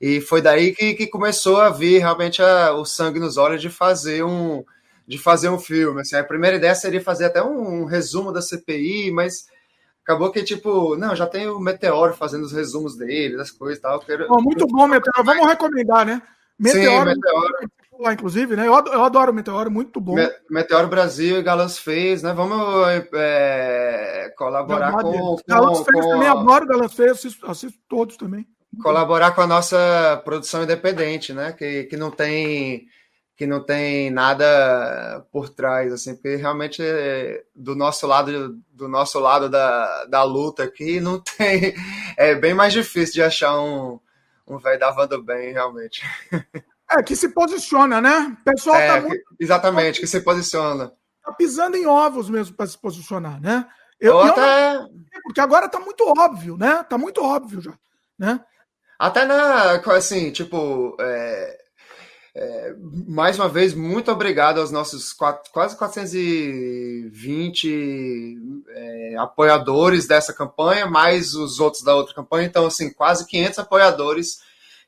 [0.00, 3.70] E foi daí que, que começou a vir realmente a- o sangue nos olhos de
[3.70, 4.64] fazer um
[5.06, 6.00] de fazer um filme.
[6.00, 9.46] Assim, a primeira ideia seria fazer até um, um resumo da CPI, mas
[10.02, 13.82] acabou que tipo, não, já tem o Meteoro fazendo os resumos dele, das coisas e
[13.82, 14.00] tal.
[14.00, 14.26] Quero...
[14.30, 15.24] Ó, muito bom, Meteoro.
[15.24, 16.22] Vamos recomendar, né?
[16.58, 17.70] Meteoro, Meteoro.
[17.98, 18.66] lá, inclusive, né?
[18.68, 20.14] Eu adoro, eu adoro o Meteoro, muito bom.
[20.14, 22.32] Me- Meteoro Brasil e Galãs fez, né?
[22.32, 27.50] Vamos é, colaborar Jabá com, com, Galãs Feios com também a- adoro Galãs Feios, assisto,
[27.50, 28.46] assisto todos também.
[28.82, 31.52] colaborar com a nossa produção independente, né?
[31.52, 32.86] Que, que não tem
[33.36, 39.18] que não tem nada por trás, assim, porque realmente é, do nosso lado do nosso
[39.18, 41.74] lado da, da luta aqui não tem
[42.16, 43.98] é bem mais difícil de achar um
[44.46, 46.02] um velho davando bem realmente.
[46.90, 48.36] É, que se posiciona, né?
[48.40, 50.92] O pessoal É, tá, que- muito, exatamente, que se posiciona.
[51.24, 53.66] tá pisando em ovos mesmo para se posicionar, né?
[53.98, 54.90] Eu, Ou até- não-
[55.22, 56.82] porque agora tá muito óbvio, né?
[56.84, 57.72] Tá muito óbvio já,
[58.18, 58.38] né?
[58.98, 61.63] Até na, assim, tipo, é,
[62.36, 62.74] é,
[63.06, 71.34] mais uma vez, muito obrigado aos nossos quatro- quase 420 é, apoiadores dessa campanha, mais
[71.34, 72.46] os outros da outra campanha.
[72.46, 74.38] Então, assim, quase 500 apoiadores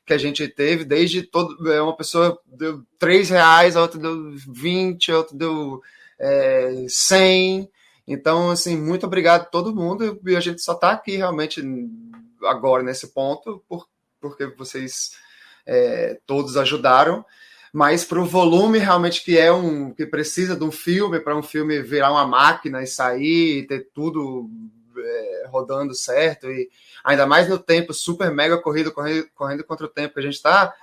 [0.05, 1.71] que a gente teve, desde todo.
[1.71, 5.81] é, Uma pessoa deu 3 reais, a outra deu 20, a outra deu
[6.19, 7.69] é, 100.
[8.07, 10.19] Então, assim, muito obrigado a todo mundo.
[10.25, 11.61] E a gente só está aqui realmente
[12.43, 13.87] agora nesse ponto, por,
[14.19, 15.11] porque vocês
[15.67, 17.25] é, todos ajudaram.
[17.73, 21.43] mas para o volume realmente que é um que precisa de um filme para um
[21.43, 24.49] filme virar uma máquina e sair e ter tudo
[24.97, 26.69] é, rodando certo e
[27.03, 30.35] ainda mais no tempo super mega corrido correndo, correndo contra o tempo que a gente
[30.35, 30.73] está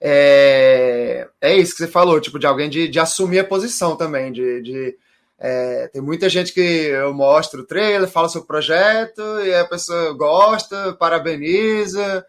[0.00, 4.32] é, é isso que você falou tipo de alguém de, de assumir a posição também
[4.32, 4.96] de, de
[5.44, 9.64] é, tem muita gente que eu mostro o trailer, falo sobre o projeto e a
[9.64, 12.24] pessoa gosta, parabeniza,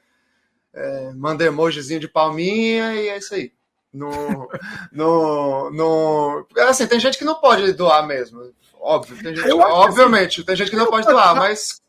[0.73, 3.51] é, manda emojizinho de palminha e é isso aí.
[3.93, 4.49] No,
[4.91, 9.21] no, no, assim, tem gente que não pode doar mesmo, óbvio.
[9.21, 11.81] Tem gente, obviamente, assim, tem gente que não pode doar, mas.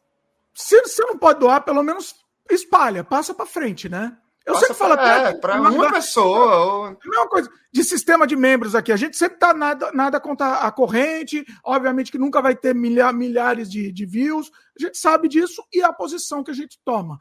[0.53, 2.15] Se você não pode doar, pelo menos
[2.51, 4.17] espalha, passa para frente, né?
[4.47, 8.27] Eu Passa sempre falo pra- é, pra uma pessoa, ou- A mesma coisa de sistema
[8.27, 8.93] de membros aqui.
[8.93, 11.43] A gente sempre tá nada, nada contra a corrente.
[11.65, 14.53] Obviamente que nunca vai ter milha- milhares de, de views.
[14.79, 17.19] A gente sabe disso e a posição que a gente toma.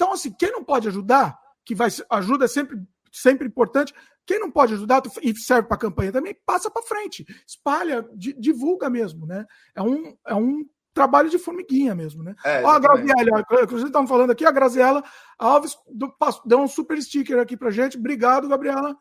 [0.00, 2.78] Então, assim, quem não pode ajudar, que vai ajuda é sempre,
[3.10, 3.92] sempre importante.
[4.24, 8.34] Quem não pode ajudar e serve para a campanha também, passa para frente, espalha, di-
[8.38, 9.44] divulga mesmo, né?
[9.74, 12.34] É um, é um trabalho de formiguinha mesmo, né?
[12.44, 12.78] É, Ó, a.
[12.78, 15.02] Graziella, inclusive estamos falando aqui, a Graziella
[15.38, 17.96] Alves do- deu um super sticker aqui pra gente.
[17.98, 18.96] Obrigado, Gabriela.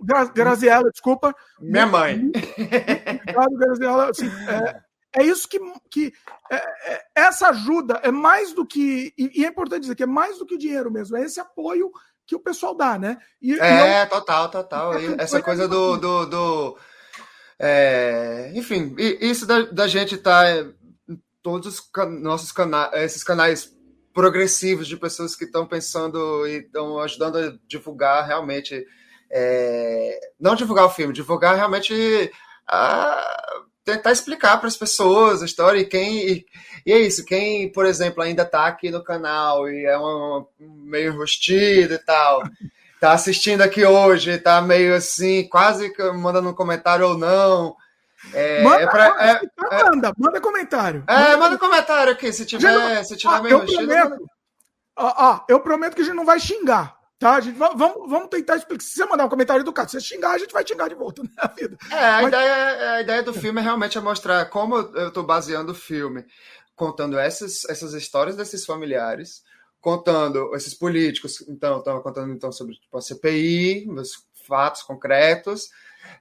[0.00, 1.34] Gra Graziella, desculpa.
[1.60, 2.30] Minha mãe.
[2.30, 4.10] Obrigado, Graziella.
[4.10, 4.80] Assim, é,
[5.16, 5.58] é isso que,
[5.90, 6.12] que
[6.50, 10.06] é- é- essa ajuda é mais do que e, e é importante dizer que é
[10.06, 11.16] mais do que dinheiro mesmo.
[11.16, 11.90] É esse apoio
[12.26, 13.18] que o pessoal dá, né?
[13.40, 15.00] E, e É, eu- total, total.
[15.00, 15.96] E essa campanha coisa é do.
[15.96, 16.78] do, do-
[17.58, 20.46] é, enfim, e- isso da, da gente estar
[21.08, 23.74] em todos os can- nossos canais, esses canais
[24.12, 28.84] progressivos de pessoas que estão pensando e estão ajudando a divulgar realmente.
[29.30, 32.30] é, não divulgar o filme, divulgar realmente.
[32.68, 36.28] a- tentar explicar para as pessoas a história e quem.
[36.28, 36.46] E,
[36.84, 41.12] e é isso, quem, por exemplo, ainda está aqui no canal e é um, meio
[41.12, 42.42] enrustido e tal
[43.00, 47.76] tá assistindo aqui hoje, tá meio assim, quase mandando um comentário ou não.
[48.32, 51.04] É, Manda, é pra- é- se tá, manda, manda comentário.
[51.06, 54.30] é, manda um comentário aqui, se tiver, Gente, se tiver ah, meio eu enrustido, prometo,
[54.96, 57.36] ó, ó, eu prometo que a gente não vai xingar, tá?
[57.36, 58.82] A gente, va- vamos, vamos tentar explicar.
[58.84, 61.22] Se você mandar um comentário educado, se você xingar, a gente vai xingar de volta
[61.36, 61.76] na vida.
[61.90, 65.22] É, a, Mas- ideia, a ideia do filme é realmente é mostrar como eu estou
[65.24, 66.24] baseando o filme,
[66.74, 69.42] contando essas, essas histórias desses familiares,
[69.80, 75.68] contando esses políticos, então, estava contando então sobre tipo, a CPI, os fatos concretos,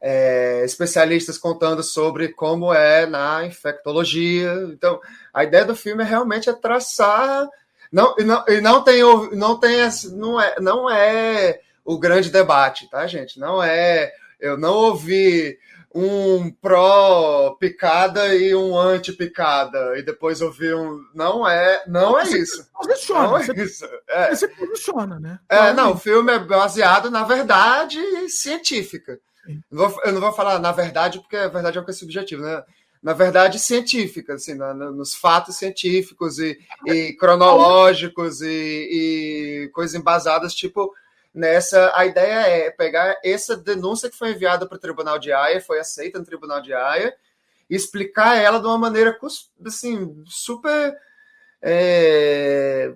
[0.01, 4.51] é, especialistas contando sobre como é na infectologia.
[4.71, 4.99] Então,
[5.33, 7.47] a ideia do filme é realmente é traçar.
[7.91, 9.01] Não, e não, e não tem,
[9.33, 9.77] não tem
[10.13, 13.39] não é, não é o grande debate, tá, gente?
[13.39, 14.11] Não é.
[14.39, 15.57] Eu não ouvi
[15.95, 21.01] um pró-picada e um anti-picada, e depois ouvi um.
[21.15, 22.69] Não é, não é isso.
[22.73, 23.85] Posiciona, Não é você, isso.
[24.09, 24.35] É.
[24.35, 25.39] você posiciona, né?
[25.47, 29.17] É, não, o filme é baseado na verdade científica.
[30.03, 32.63] Eu não vou falar na verdade, porque a verdade é uma coisa subjetiva, né?
[33.05, 40.55] Na verdade científica, assim, na- nos fatos científicos e, e cronológicos e, e coisas embasadas,
[40.55, 40.91] tipo,
[41.31, 41.91] nessa.
[41.95, 45.79] A ideia é pegar essa denúncia que foi enviada para o Tribunal de Haia, foi
[45.79, 47.15] aceita no Tribunal de Haia,
[47.69, 49.15] e explicar ela de uma maneira
[49.63, 50.97] assim, super.
[51.61, 52.91] é,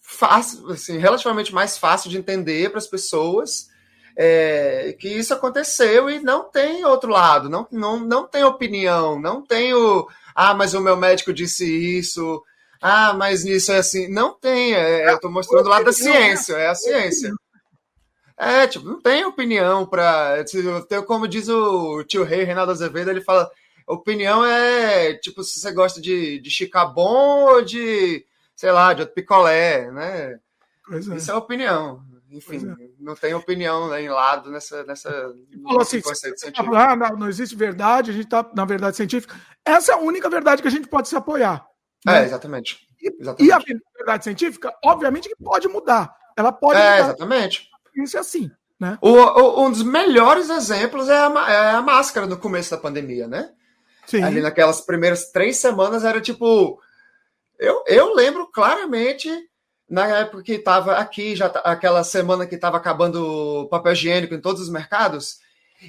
[0.00, 3.70] fácil, assim, relativamente mais fácil de entender para as pessoas
[4.16, 9.42] é, que isso aconteceu e não tem outro lado, não, não, não tem opinião, não
[9.42, 12.42] tem o ah, mas o meu médico disse isso,
[12.80, 16.54] ah, mas isso é assim, não tem, é, eu estou mostrando o lado da ciência,
[16.54, 17.32] é a ciência.
[18.36, 20.44] É, tipo, não tem opinião para.
[21.06, 23.48] Como diz o tio Rei, Reinaldo Azevedo, ele fala:
[23.86, 29.14] opinião é tipo se você gosta de, de chicabon ou de, sei lá, de outro
[29.14, 30.40] picolé, né?
[30.90, 30.98] É.
[30.98, 32.02] Isso é opinião.
[32.36, 35.10] Enfim, não tem opinião né, em lado nessa, nessa
[35.62, 39.34] Falou assim, falando, ah, não, não existe verdade, a gente está na verdade científica.
[39.64, 41.64] Essa é a única verdade que a gente pode se apoiar.
[42.06, 42.24] É, né?
[42.24, 42.86] exatamente.
[43.38, 43.58] E a
[43.96, 46.14] verdade científica, obviamente, que pode mudar.
[46.36, 47.04] Ela pode É, mudar.
[47.04, 47.68] exatamente.
[47.96, 48.98] Isso é assim, né?
[49.00, 53.28] O, o- um dos melhores exemplos é a, é a máscara no começo da pandemia,
[53.28, 53.52] né?
[54.06, 54.22] Sim.
[54.22, 56.80] Ali naquelas primeiras três semanas era tipo.
[57.58, 59.30] Eu, eu lembro claramente
[59.88, 64.62] na época que estava aqui, já aquela semana que estava acabando papel higiênico em todos
[64.62, 65.38] os mercados.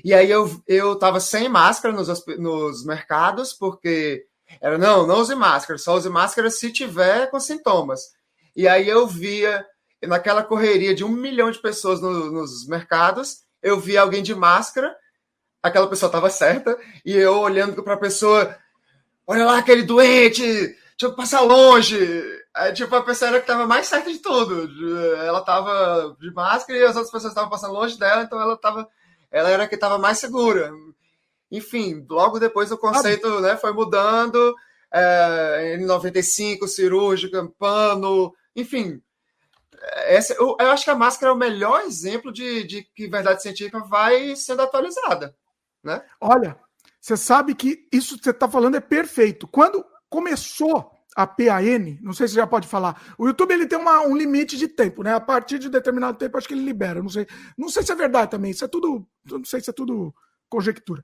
[0.03, 4.25] E aí eu, eu tava sem máscara nos, nos mercados, porque
[4.61, 8.13] era, não, não use máscara, só use máscara se tiver com sintomas.
[8.55, 9.65] E aí eu via,
[10.03, 14.95] naquela correria de um milhão de pessoas no- nos mercados, eu via alguém de máscara,
[15.63, 18.55] aquela pessoa estava certa, e eu olhando para a pessoa,
[19.25, 21.97] olha lá aquele doente, deixa eu passar longe.
[22.55, 24.71] Aí, tipo, a pessoa era que tava mais certa de tudo.
[25.17, 28.87] Ela tava de máscara e as outras pessoas estavam passando longe dela, então ela tava.
[29.29, 30.71] Ela era a que tava mais segura.
[31.51, 34.55] Enfim, logo depois o conceito né, foi mudando.
[34.89, 39.01] É, em 95, cirúrgica, pano, enfim.
[40.05, 43.41] Essa, eu, eu, acho que a máscara é o melhor exemplo de, de que verdade
[43.41, 45.35] científica vai sendo atualizada.
[45.83, 46.01] Né?
[46.21, 46.57] Olha,
[47.01, 49.45] você sabe que isso que você está falando é perfeito.
[49.45, 53.01] Quando começou a PAN, não sei se já pode falar.
[53.17, 55.13] O YouTube ele tem uma, um limite de tempo, né?
[55.13, 57.01] A partir de determinado tempo, acho que ele libera.
[57.01, 57.25] Não sei,
[57.57, 58.51] não sei se é verdade também.
[58.51, 60.13] Isso é tudo, não sei se é tudo
[60.49, 61.03] conjectura.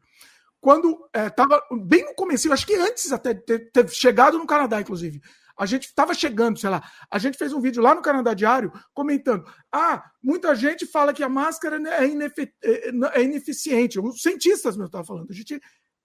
[0.59, 4.45] Quando estava é, bem no começo, acho que antes até de ter, ter chegado no
[4.45, 5.22] Canadá, inclusive,
[5.57, 6.84] a gente estava chegando, sei lá.
[7.09, 11.24] A gente fez um vídeo lá no Canadá Diário comentando: ah, muita gente fala que
[11.24, 13.99] a máscara é, inefe, é, é ineficiente.
[13.99, 15.32] Os cientistas mesmo estavam falando.
[15.32, 15.62] A gente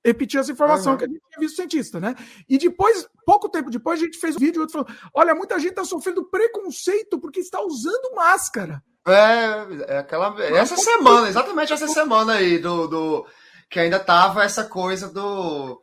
[0.07, 0.99] repetir essa informação uhum.
[0.99, 2.15] que a gente tinha visto cientista, né?
[2.49, 5.71] E depois, pouco tempo depois, a gente fez um vídeo outro falou: olha, muita gente
[5.71, 8.83] está sofrendo preconceito porque está usando máscara.
[9.07, 10.35] É, é aquela.
[10.45, 13.27] Essa semana, exatamente essa semana aí, do, do
[13.69, 15.81] que ainda tava essa coisa do.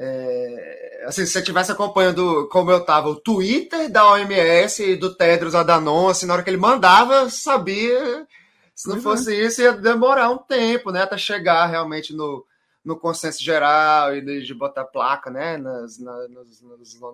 [0.00, 5.14] É, assim, se você estivesse acompanhando como eu tava, o Twitter da OMS e do
[5.14, 8.26] Tedros Adhanom, assim, na hora que ele mandava, sabia.
[8.74, 11.02] Se não fosse isso, ia demorar um tempo, né?
[11.02, 12.46] Até chegar realmente no,
[12.88, 16.30] no consenso geral e de, de botar placa né, nas, nas,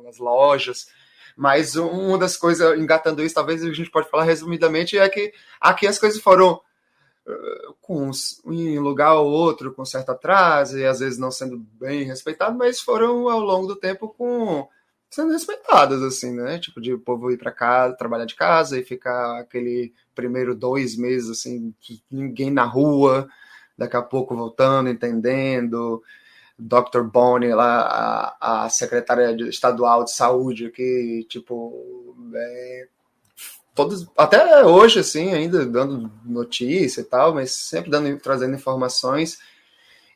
[0.05, 0.87] nas, lojas.
[1.37, 5.85] Mas uma das coisas, engatando isso, talvez a gente pode falar resumidamente, é que aqui
[5.85, 6.61] as coisas foram
[7.27, 8.09] uh, com
[8.47, 12.57] em um lugar ou outro com certo atraso e às vezes não sendo bem respeitado,
[12.57, 14.69] mas foram ao longo do tempo com
[15.11, 16.61] sendo respeitadas assim, né?
[16.61, 20.97] Tipo de o povo ir para casa, trabalhar de casa e ficar aquele primeiro dois
[20.97, 21.75] meses assim,
[22.09, 23.29] ninguém na rua,
[23.77, 26.03] daqui a pouco voltando, entendendo.
[26.59, 27.03] Dr.
[27.03, 32.87] Bonnie, lá, a, a secretária estadual de saúde, que, tipo, é,
[33.75, 39.39] todos, até hoje, assim, ainda dando notícia e tal, mas sempre dando, trazendo informações.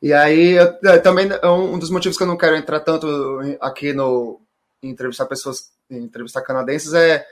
[0.01, 3.93] E aí, eu, também, é um dos motivos que eu não quero entrar tanto aqui
[3.93, 4.41] no
[4.81, 7.27] em entrevistar pessoas, entrevistar canadenses, é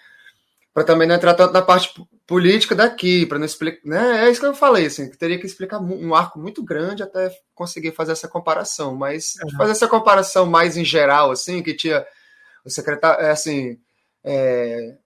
[0.74, 1.94] para também não entrar tanto na parte
[2.26, 3.80] política daqui, para não explicar.
[3.84, 4.26] Né?
[4.26, 7.30] É isso que eu falei, assim, que teria que explicar um arco muito grande até
[7.54, 8.94] conseguir fazer essa comparação.
[8.96, 9.56] Mas uhum.
[9.56, 12.04] fazer essa comparação mais em geral, assim, que tinha
[12.64, 13.78] o secretário, é, assim,
[14.24, 14.96] é,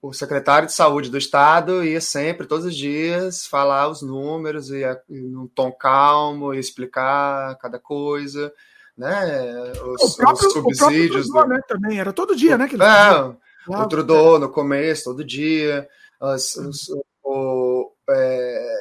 [0.00, 4.84] o secretário de saúde do estado ia sempre, todos os dias, falar os números e,
[5.08, 8.52] num tom calmo e explicar cada coisa.
[8.96, 11.28] Né, os, próprio, os subsídios.
[11.30, 12.66] O né, também, era todo dia, né?
[12.66, 13.34] Que ele é,
[13.68, 15.88] o Trudeau no começo, todo dia.
[16.20, 16.90] As, os,
[17.22, 18.78] o, é,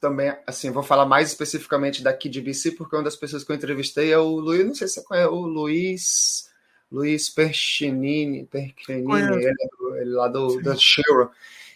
[0.00, 3.56] também, assim, vou falar mais especificamente daqui de BC, porque uma das pessoas que eu
[3.56, 6.50] entrevistei é o Luiz, não sei se você conhece, o Luiz,
[6.90, 11.30] Luiz Perchinini, Perchinini ele, é ele lá do, da Sherwa.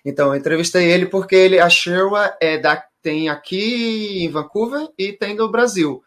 [0.05, 5.13] Então, eu entrevistei ele porque ele, a Sherwa é da, tem aqui em Vancouver e
[5.13, 6.03] tem no Brasil.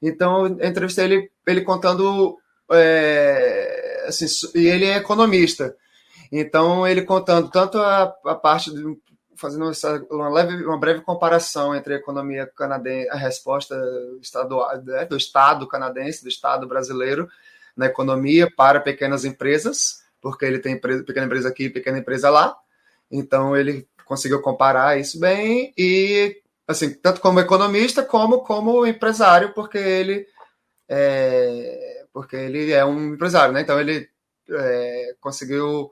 [0.00, 2.38] Então, eu entrevistei ele, ele contando
[2.70, 5.74] é, assim, e ele é economista.
[6.30, 8.82] Então, ele contando tanto a, a parte de,
[9.36, 13.76] fazendo essa, uma, leve, uma breve comparação entre a economia canadense, a resposta
[14.20, 17.28] estadual, né, do Estado canadense, do Estado brasileiro
[17.76, 22.56] na economia para pequenas empresas, porque ele tem empresa, pequena empresa aqui pequena empresa lá.
[23.10, 29.78] Então, ele conseguiu comparar isso bem e, assim, tanto como economista como como empresário, porque
[29.78, 30.26] ele
[30.88, 33.60] é, porque ele é um empresário, né?
[33.60, 34.08] Então ele
[34.50, 35.90] é, conseguiu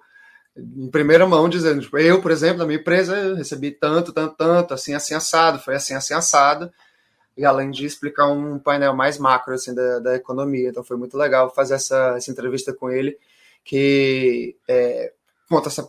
[0.57, 4.75] em primeira mão dizendo, tipo, eu, por exemplo, na minha empresa recebi tanto, tanto, tanto,
[4.75, 6.73] assim, assim, assado, foi assim, assim, assado,
[7.37, 11.17] e além de explicar um painel mais macro, assim, da, da economia, então foi muito
[11.17, 13.19] legal fazer essa, essa entrevista com ele,
[13.63, 15.13] que é,
[15.49, 15.87] conta essa,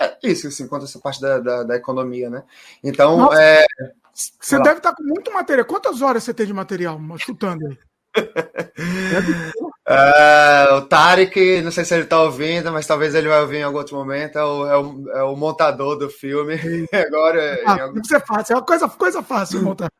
[0.00, 2.44] é isso, assim, conta essa parte da, da, da economia, né?
[2.82, 3.66] Então, Nossa, é,
[4.14, 7.78] Você deve estar com muito material, quantas horas você tem de material, chutando aí?
[9.86, 13.62] Uh, o Tarek, não sei se ele está ouvindo, mas talvez ele vai ouvir em
[13.62, 14.38] algum outro momento.
[14.38, 16.54] É o, é o, é o montador do filme.
[16.92, 17.62] Agora.
[17.66, 18.00] Ah, algum...
[18.00, 19.90] Isso é fácil, é uma coisa, coisa fácil montar.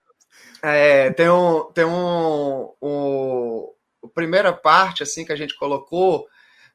[0.62, 1.70] É, tem um.
[1.74, 3.70] Tem um, um.
[4.02, 6.26] A primeira parte assim que a gente colocou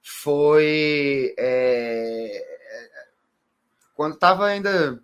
[0.04, 1.34] foi.
[1.38, 2.44] É,
[3.96, 5.00] quando estava ainda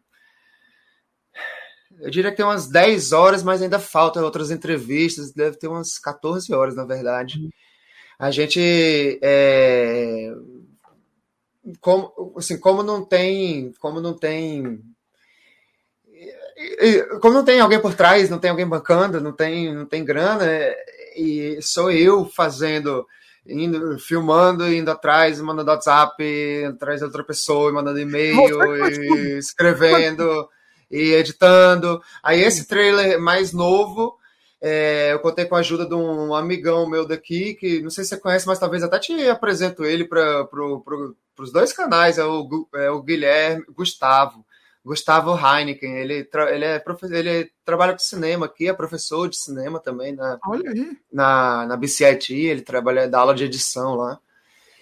[1.99, 5.97] eu diria que tem umas 10 horas, mas ainda faltam outras entrevistas, deve ter umas
[5.97, 7.39] 14 horas, na verdade.
[7.39, 7.49] Uhum.
[8.17, 10.33] A gente é,
[11.79, 14.81] como, assim, como não tem, como não tem
[17.21, 20.45] como não tem alguém por trás, não tem alguém bancando, não tem, não tem grana,
[21.15, 23.05] e sou eu fazendo
[23.45, 30.49] indo, filmando, indo atrás, mandando WhatsApp, atrás de outra pessoa, mandando e-mail, e escrevendo
[30.89, 32.01] e editando.
[32.23, 34.17] Aí esse trailer mais novo,
[34.67, 38.09] é, eu contei com a ajuda de um amigão meu daqui, que não sei se
[38.09, 42.25] você conhece, mas talvez até te apresento ele para pro, pro, os dois canais, é
[42.25, 44.43] o, é o Guilherme Gustavo.
[44.83, 50.15] Gustavo Heineken, ele, ele, é ele trabalha com cinema aqui, é professor de cinema também
[50.15, 50.97] na, Olha aí.
[51.13, 54.19] na, na BCIT, ele trabalha, dá aula de edição lá.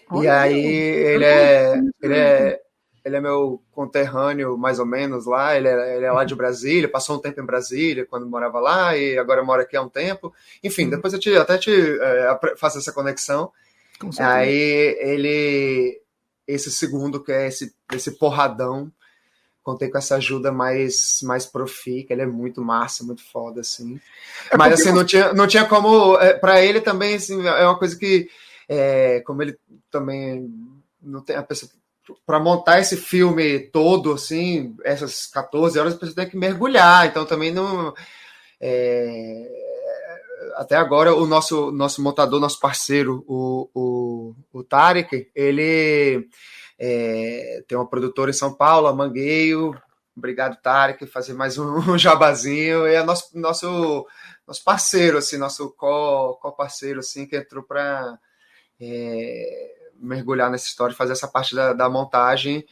[0.09, 2.61] Olha e aí, ele é, ele é,
[3.03, 5.55] ele é meu conterrâneo, mais ou menos, lá.
[5.57, 8.95] Ele é, ele é lá de Brasília, passou um tempo em Brasília quando morava lá
[8.95, 10.33] e agora mora aqui há um tempo.
[10.63, 10.91] Enfim, uhum.
[10.91, 13.51] depois eu te, até te é, faço essa conexão.
[14.19, 16.01] Aí ele,
[16.47, 18.91] esse segundo, que é esse, esse porradão,
[19.61, 23.99] contei com essa ajuda mais, mais profi, que ele é muito massa, muito foda, assim.
[24.49, 24.91] É Mas assim, você...
[24.91, 26.17] não, tinha, não tinha como.
[26.19, 28.29] É, para ele também, assim, é uma coisa que.
[28.67, 29.57] É, como ele
[29.91, 30.49] também
[31.01, 31.69] não tem a pessoa
[32.25, 37.07] para montar esse filme todo, assim, essas 14 horas, pessoa tem que mergulhar.
[37.07, 37.93] Então também não.
[38.59, 39.49] É,
[40.55, 46.27] até agora, o nosso, nosso montador, nosso parceiro, o, o, o Tarek, ele
[46.77, 49.75] é, tem uma produtora em São Paulo, a Mangueio.
[50.15, 52.87] Obrigado, Tarek, fazer mais um jabazinho.
[52.87, 54.07] E é nosso, nosso,
[54.47, 58.19] nosso parceiro, assim, nosso co-parceiro, assim, que entrou para.
[58.79, 62.65] É, mergulhar nessa história, fazer essa parte da, da montagem,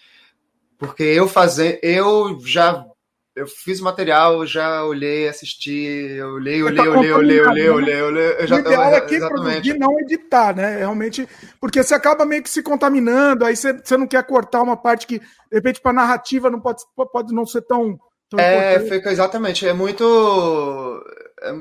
[0.78, 2.86] porque eu fazer, eu já
[3.34, 5.72] eu fiz material, já olhei, assisti,
[6.18, 9.80] eu olhei, olhei, olhei, olhei, olhei, olhei, olhei, eu já o ideal é quem produzir
[9.80, 10.78] não editar, né?
[10.78, 11.28] Realmente,
[11.60, 15.08] porque você acaba meio que se contaminando, aí você, você não quer cortar uma parte
[15.08, 17.98] que, de repente, para narrativa não pode, pode não ser tão.
[18.30, 18.90] tão é, importante.
[18.90, 20.04] fica exatamente, é muito.
[21.42, 21.52] É,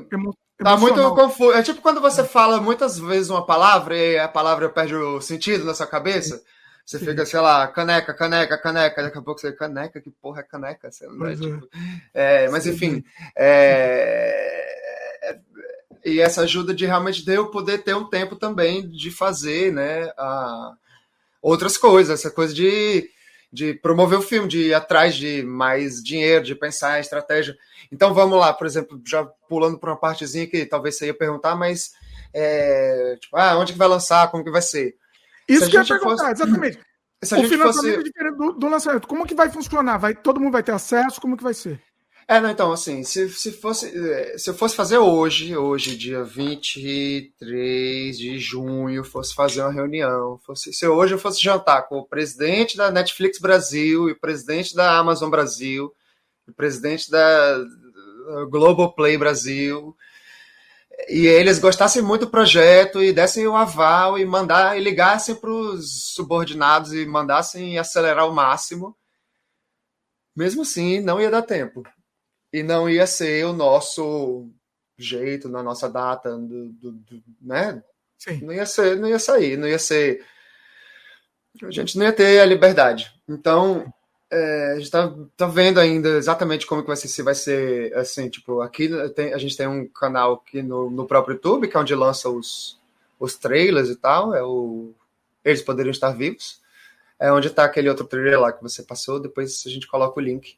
[0.63, 1.53] Tá muito confuso.
[1.53, 5.65] É tipo quando você fala muitas vezes uma palavra e a palavra perde o sentido
[5.65, 6.41] na sua cabeça.
[6.85, 9.03] Você fica, sei lá, caneca, caneca, caneca.
[9.03, 10.91] Daqui a pouco você, caneca, que porra é caneca?
[10.91, 11.69] Você, é, tipo,
[12.13, 13.03] é, mas enfim.
[13.37, 14.51] É,
[16.03, 20.11] e essa ajuda de realmente de eu poder ter um tempo também de fazer, né?
[20.17, 20.73] A,
[21.41, 23.09] outras coisas, essa coisa de,
[23.51, 27.55] de promover o filme, de ir atrás de mais dinheiro, de pensar em estratégia.
[27.91, 31.55] Então vamos lá, por exemplo, já pulando para uma partezinha que talvez você ia perguntar,
[31.55, 31.91] mas
[32.33, 34.95] é, tipo, ah, onde que vai lançar, como que vai ser?
[35.47, 36.43] Isso que eu ia perguntar, fosse...
[36.43, 36.79] exatamente.
[37.23, 37.89] Se o financiamento fosse...
[37.89, 39.07] é diferente do, do, lançamento.
[39.07, 39.97] Como que vai funcionar?
[39.99, 41.21] Vai, todo mundo vai ter acesso?
[41.21, 41.79] Como que vai ser?
[42.27, 43.91] É, não, então, assim, se, se, fosse,
[44.39, 50.73] se eu fosse fazer hoje, hoje, dia 23 de junho, fosse fazer uma reunião, fosse,
[50.73, 54.97] se hoje eu fosse jantar com o presidente da Netflix Brasil e o presidente da
[54.97, 55.93] Amazon Brasil,
[56.47, 57.63] o presidente da,
[58.49, 59.95] Globoplay Brasil,
[61.07, 65.49] e eles gostassem muito do projeto e dessem o aval e mandar e ligassem para
[65.49, 68.95] os subordinados e mandassem acelerar ao máximo,
[70.35, 71.83] mesmo assim não ia dar tempo.
[72.53, 74.49] E não ia ser o nosso
[74.97, 77.81] jeito na nossa data do, do, do né?
[78.17, 78.41] Sim.
[78.41, 80.23] não ia ser não ia sair não ia ser
[81.63, 83.11] a gente não ia ter a liberdade.
[83.27, 83.91] Então
[84.31, 87.93] é, a gente tá, tá vendo ainda exatamente como que vai ser, se vai ser
[87.95, 91.75] assim, tipo, aqui tem, a gente tem um canal aqui no, no próprio YouTube, que
[91.75, 92.79] é onde lança os,
[93.19, 94.93] os trailers e tal, é o
[95.43, 96.61] Eles Poderiam Estar Vivos,
[97.19, 100.23] é onde tá aquele outro trailer lá que você passou, depois a gente coloca o
[100.23, 100.57] link.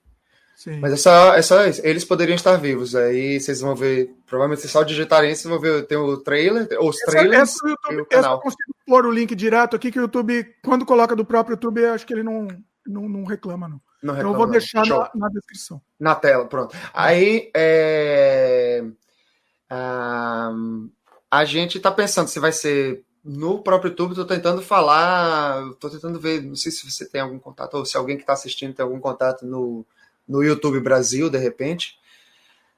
[0.56, 0.80] Sim.
[0.80, 1.82] Mas é só, é só isso.
[1.84, 2.96] Eles poderiam estar vivos.
[2.96, 4.16] Aí vocês vão ver.
[4.26, 5.88] Provavelmente se só digitarem isso, vão ver.
[5.88, 7.42] Tem o trailer, os essa, trailers.
[7.42, 8.24] Essa, YouTube, o canal.
[8.24, 11.56] Essa eu consigo pôr o link direto aqui, que o YouTube, quando coloca do próprio
[11.56, 12.48] YouTube, acho que ele não,
[12.86, 13.82] não, não reclama, não.
[14.02, 15.82] não reclama, então eu vou deixar na, na, descrição.
[16.00, 16.76] Na tela, pronto.
[16.94, 18.84] Aí é,
[19.70, 20.52] a,
[21.32, 26.20] a gente está pensando se vai ser no próprio YouTube, estou tentando falar, estou tentando
[26.20, 28.84] ver, não sei se você tem algum contato, ou se alguém que está assistindo tem
[28.84, 29.86] algum contato no,
[30.28, 31.98] no YouTube Brasil, de repente.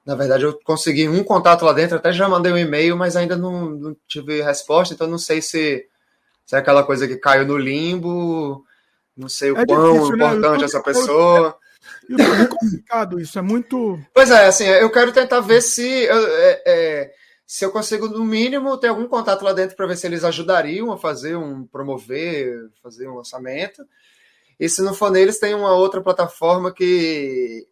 [0.06, 3.36] Na verdade, eu consegui um contato lá dentro, até já mandei um e-mail, mas ainda
[3.36, 5.88] não, não tive resposta, então não sei se,
[6.46, 8.64] se é aquela coisa que caiu no limbo,
[9.16, 10.26] não sei o é quão difícil, né?
[10.26, 10.66] importante né?
[10.66, 11.58] essa pessoa.
[12.10, 14.00] É complicado isso, é muito.
[14.14, 17.14] Pois é, assim, eu quero tentar ver se, é, é,
[17.46, 20.92] se eu consigo, no mínimo, ter algum contato lá dentro para ver se eles ajudariam
[20.92, 23.86] a fazer um promover, fazer um lançamento.
[24.60, 27.68] E se não for neles, tem uma outra plataforma que.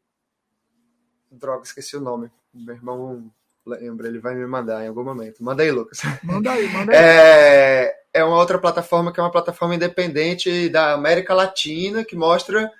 [1.32, 2.30] Droga, esqueci o nome.
[2.54, 3.32] Meu irmão
[3.66, 5.44] lembra, ele vai me mandar em algum momento.
[5.44, 6.00] Manda aí, Lucas.
[6.24, 6.98] Manda aí, manda aí.
[6.98, 12.72] É, é uma outra plataforma que é uma plataforma independente da América Latina que mostra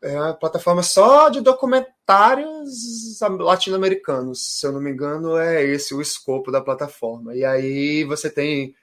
[0.00, 4.60] é uma plataforma só de documentários latino-americanos.
[4.60, 7.34] Se eu não me engano, é esse o escopo da plataforma.
[7.34, 8.74] E aí você tem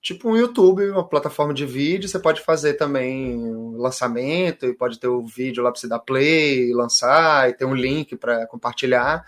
[0.00, 2.08] tipo um YouTube, uma plataforma de vídeo.
[2.08, 6.00] Você pode fazer também um lançamento e pode ter o vídeo lá para você dar
[6.00, 9.24] play, lançar e ter um link para compartilhar.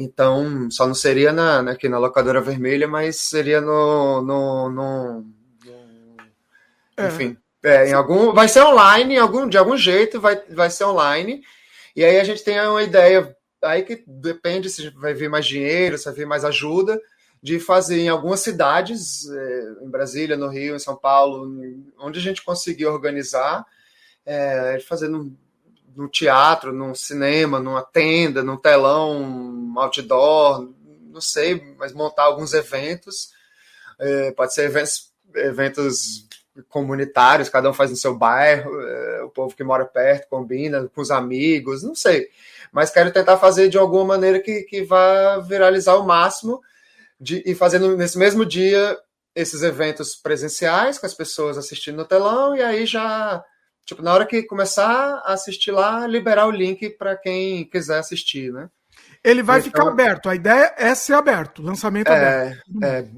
[0.00, 5.20] Então, só não seria na, né, aqui na locadora vermelha, mas seria no, no, no,
[5.66, 6.16] no
[7.04, 10.84] enfim, é, em algum, vai ser online, em algum, de algum jeito vai, vai ser
[10.84, 11.42] online.
[11.96, 15.98] E aí a gente tem uma ideia, aí que depende se vai vir mais dinheiro,
[15.98, 17.00] se vai vir mais ajuda,
[17.42, 21.44] de fazer em algumas cidades, é, em Brasília, no Rio, em São Paulo,
[21.98, 23.66] onde a gente conseguir organizar,
[24.24, 25.10] é, fazer
[25.96, 30.68] no, teatro, no cinema, numa tenda, num telão, outdoor,
[31.10, 33.30] não sei, mas montar alguns eventos.
[33.98, 36.26] É, pode ser eventos, eventos
[36.68, 41.00] comunitários, cada um faz no seu bairro, é, o povo que mora perto combina com
[41.00, 42.28] os amigos, não sei.
[42.72, 46.60] Mas quero tentar fazer de alguma maneira que, que vá viralizar o máximo
[47.20, 48.98] de, e fazendo nesse mesmo dia
[49.34, 53.44] esses eventos presenciais com as pessoas assistindo no telão e aí já
[53.88, 58.52] tipo na hora que começar a assistir lá liberar o link para quem quiser assistir,
[58.52, 58.68] né?
[59.24, 60.28] Ele vai então, ficar aberto.
[60.28, 62.84] A ideia é ser aberto, lançamento é, aberto.
[62.84, 63.08] É,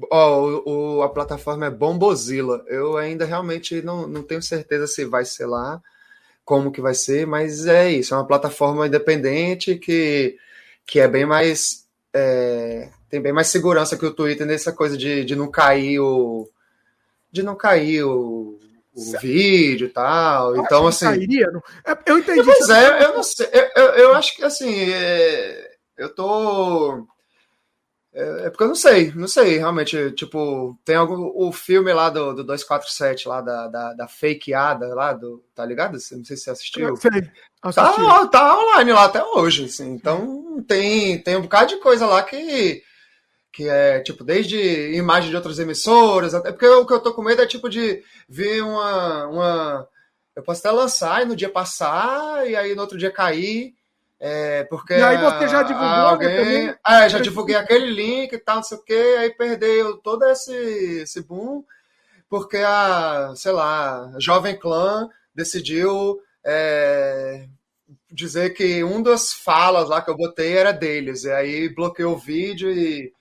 [0.65, 2.63] o, a plataforma é Bombozilla.
[2.67, 5.81] Eu ainda realmente não, não tenho certeza se vai ser lá,
[6.43, 8.13] como que vai ser, mas é isso.
[8.13, 10.37] É uma plataforma independente que,
[10.87, 15.25] que é bem mais é, tem bem mais segurança que o Twitter nessa coisa de,
[15.25, 16.49] de não cair o.
[17.29, 18.57] De não cair o,
[18.93, 20.55] o vídeo e tal.
[20.55, 21.05] Eu então, assim.
[21.05, 21.61] Cairia, não...
[21.85, 22.43] É, eu entendi.
[22.43, 23.49] Pois é, eu não sei.
[23.51, 24.91] Eu, eu, eu acho que assim.
[24.91, 27.07] É, eu tô.
[28.13, 30.11] É, é, porque eu não sei, não sei, realmente.
[30.11, 31.31] Tipo, tem algum.
[31.33, 35.93] O filme lá do, do 247, lá da, da, da fakeada lá, do, tá ligado?
[35.93, 36.95] Não sei se você assistiu.
[36.97, 37.29] Sei.
[37.73, 39.91] Tá, tá online lá até hoje, assim.
[39.93, 42.83] Então tem, tem um bocado de coisa lá que
[43.51, 47.21] que é tipo desde imagem de outras emissoras, até porque o que eu tô com
[47.21, 49.87] medo é tipo de ver uma, uma
[50.35, 53.73] eu posso até lançar e no dia passar e aí no outro dia cair,
[54.19, 58.31] é, porque e aí você já divulgou né, alguém, né, é, já divulguei aquele link
[58.31, 60.53] e tal, não sei o que, aí perdeu todo esse
[61.01, 61.63] esse boom
[62.31, 67.45] porque a, sei lá, Jovem Clã decidiu é,
[68.09, 72.17] dizer que um das falas lá que eu botei era deles, e aí bloqueou o
[72.17, 73.11] vídeo e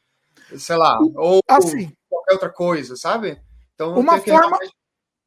[0.58, 3.40] sei lá, ou assim, qualquer outra coisa, sabe?
[3.74, 4.58] Então, uma forma,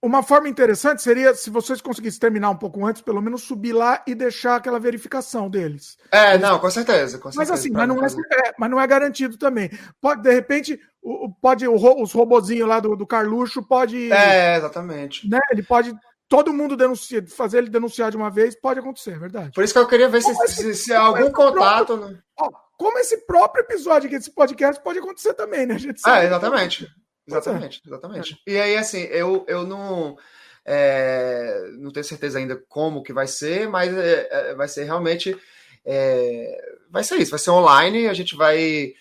[0.03, 4.03] uma forma interessante seria se vocês conseguissem terminar um pouco antes, pelo menos subir lá
[4.05, 5.97] e deixar aquela verificação deles.
[6.11, 7.17] É, não, com certeza.
[7.17, 9.71] Com mas certeza, assim, mas não, é, é, mas não é garantido também.
[10.01, 14.11] Pode, de repente, o, pode o, os robozinhos lá do, do Carluxo pode.
[14.11, 15.27] É, exatamente.
[15.29, 15.95] Né, ele pode
[16.27, 19.51] todo mundo denuncia, fazer ele denunciar de uma vez, pode acontecer, é verdade.
[19.53, 21.95] Por isso que eu queria ver se, se, se, algum contato.
[21.95, 22.17] Né?
[22.39, 25.75] ó, como esse próprio episódio aqui desse podcast pode acontecer também, né?
[25.75, 26.19] A gente sabe.
[26.19, 26.87] Ah, exatamente.
[27.27, 28.41] Exatamente, exatamente.
[28.45, 28.51] É.
[28.51, 30.17] E aí, assim, eu, eu não.
[30.65, 35.37] É, não tenho certeza ainda como que vai ser, mas é, é vai ser realmente.
[35.85, 38.07] É, vai ser isso, vai ser online.
[38.07, 38.93] A gente vai.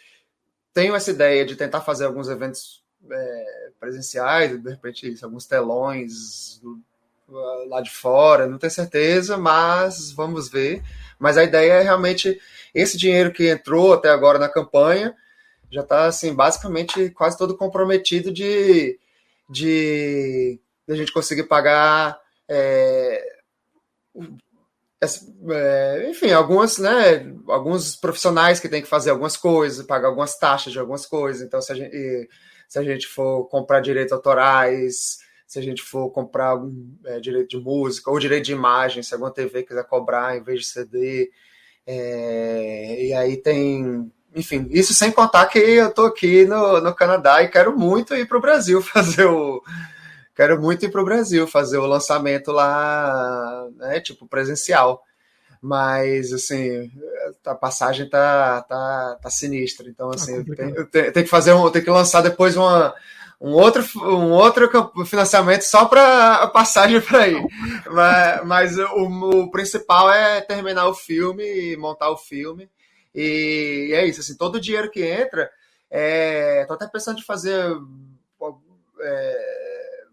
[0.72, 2.82] Tenho essa ideia de tentar fazer alguns eventos
[3.80, 6.62] presenciais, de repente, isso, alguns telões
[7.68, 10.82] lá de fora, não tenho certeza, mas vamos ver.
[11.22, 12.40] Mas a ideia é realmente
[12.74, 15.14] esse dinheiro que entrou até agora na campanha
[15.70, 18.98] já está assim basicamente quase todo comprometido de,
[19.48, 22.18] de, de a gente conseguir pagar
[22.48, 23.24] é,
[25.50, 30.72] é, enfim, algumas, né, alguns profissionais que têm que fazer algumas coisas, pagar algumas taxas
[30.72, 31.42] de algumas coisas.
[31.42, 32.28] Então, se a gente,
[32.68, 35.18] se a gente for comprar direitos autorais,
[35.52, 36.72] se a gente for comprar algum
[37.04, 40.60] é, direito de música ou direito de imagem, se alguma TV quiser cobrar em vez
[40.60, 41.30] de CD.
[41.86, 44.10] É, e aí tem.
[44.34, 48.26] Enfim, isso sem contar que eu estou aqui no, no Canadá e quero muito ir
[48.26, 49.62] para o Brasil fazer o.
[50.34, 55.04] Quero muito ir para o Brasil fazer o lançamento lá, né, tipo, presencial.
[55.60, 56.90] Mas, assim,
[57.44, 59.86] a passagem tá, tá, tá sinistra.
[59.86, 62.56] Então, tá assim, tá eu tenho, eu tenho que fazer um, tenho que lançar depois
[62.56, 62.94] uma
[63.42, 64.70] um outro, um outro
[65.04, 67.44] financiamento só para a passagem para ir.
[67.90, 72.70] mas, mas o, o, principal é terminar o filme, montar o filme.
[73.12, 75.50] E, e é isso, assim, todo o dinheiro que entra,
[75.90, 77.76] é, tô até pensando em fazer
[79.00, 80.04] é,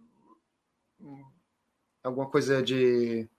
[2.04, 3.30] alguma coisa de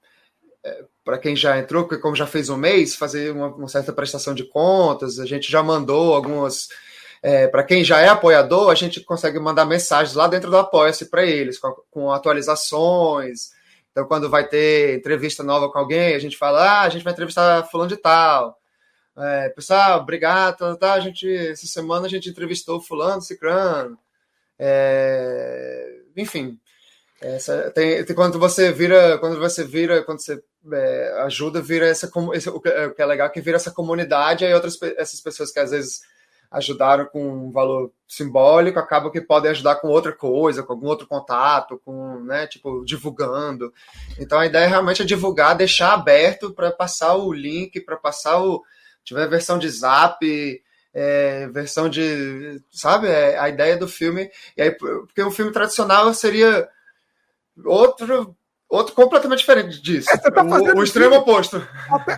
[0.64, 3.92] é, para quem já entrou, porque como já fez um mês, fazer uma, uma certa
[3.92, 6.68] prestação de contas, a gente já mandou algumas
[7.22, 11.10] é, para quem já é apoiador, a gente consegue mandar mensagens lá dentro do Apoia-se
[11.10, 13.50] para eles, com, com, atualizações.
[13.90, 17.12] Então, quando vai ter entrevista nova com alguém, a gente fala: ah, a gente vai
[17.12, 18.58] entrevistar fulano de tal.
[19.18, 20.56] É, pessoal, obrigado.
[20.58, 23.98] Tá, tá, a gente, essa semana a gente entrevistou fulano, cicrano.
[24.58, 26.58] É, enfim,
[27.20, 30.42] essa, tem, tem- quando você vira, quando você vira, quando você
[30.72, 34.44] é, ajuda, vira essa, esse- o que é é legal, é que vira essa comunidade,
[34.44, 36.00] aí outras essas pessoas que às vezes
[36.50, 41.06] ajudaram com um valor simbólico, acabam que podem ajudar com outra coisa, com algum outro
[41.06, 43.72] contato, com, né, tipo, divulgando.
[44.18, 48.64] Então a ideia realmente é divulgar, deixar aberto para passar o link, para passar o.
[49.04, 50.18] tiver versão de zap,
[50.92, 52.60] é, versão de.
[52.72, 53.06] Sabe?
[53.06, 54.28] É, a ideia do filme.
[54.56, 56.68] E aí, porque um filme tradicional seria
[57.64, 58.36] outro.
[58.68, 60.06] Outro completamente diferente disso.
[60.32, 61.60] tá o, o extremo oposto.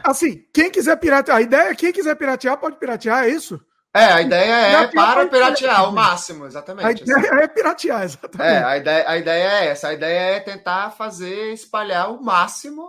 [0.04, 3.58] Assim, quem quiser piratear, a ideia é quem quiser piratear, pode piratear, é isso?
[3.94, 4.52] É, a ideia
[4.82, 7.02] é para piratear o máximo, A exatamente.
[7.02, 8.40] ideia é piratear, exatamente.
[8.42, 9.88] É, a ideia, a ideia é essa.
[9.88, 12.86] A ideia é tentar fazer, espalhar o máximo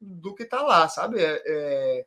[0.00, 1.20] do que tá lá, sabe?
[1.20, 2.04] É, é-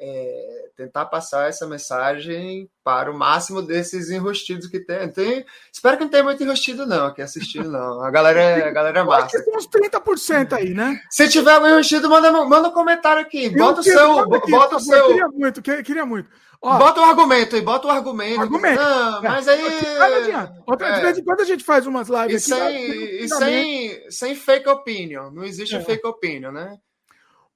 [0.00, 5.08] é tentar passar essa mensagem para o máximo desses enrostidos que tem.
[5.10, 8.00] tem espero que não tenha muito enrostido, não, aqui assistindo, não.
[8.04, 9.42] A galera é, a galera é massa.
[9.42, 11.00] tem uns 30% aí, né?
[11.10, 13.46] Se tiver algum enrostido, manda, manda um comentário aqui.
[13.46, 14.34] Eu Bota o seu.
[14.34, 15.06] aqui, Bota o seu.
[15.08, 16.30] Queria muito, que- queria muito.
[16.60, 18.40] Ó, Bota o argumento aí, bota o argumento.
[18.40, 18.82] Argumento.
[18.82, 19.28] Não, É.
[19.28, 19.62] mas aí.
[19.98, 20.62] Não adianta.
[20.66, 21.02] Outra, De é.
[21.02, 22.60] vez em quando a gente faz umas E lives aqui.
[22.62, 25.30] sem, e sem, sem fake opinion.
[25.30, 25.80] Não existe É.
[25.80, 26.76] fake opinion, né?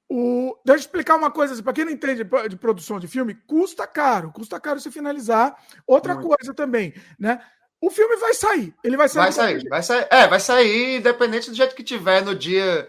[0.09, 0.57] O...
[0.65, 3.87] Deixa eu explicar uma coisa, assim, para quem não entende de produção de filme, custa
[3.87, 5.57] caro, custa caro se finalizar.
[5.87, 6.29] Outra Muito.
[6.29, 7.41] coisa também, né?
[7.81, 9.23] O filme vai sair, ele vai sair.
[9.25, 10.07] Vai sair, vai sair.
[10.11, 12.87] É, vai sair, independente do jeito que tiver no dia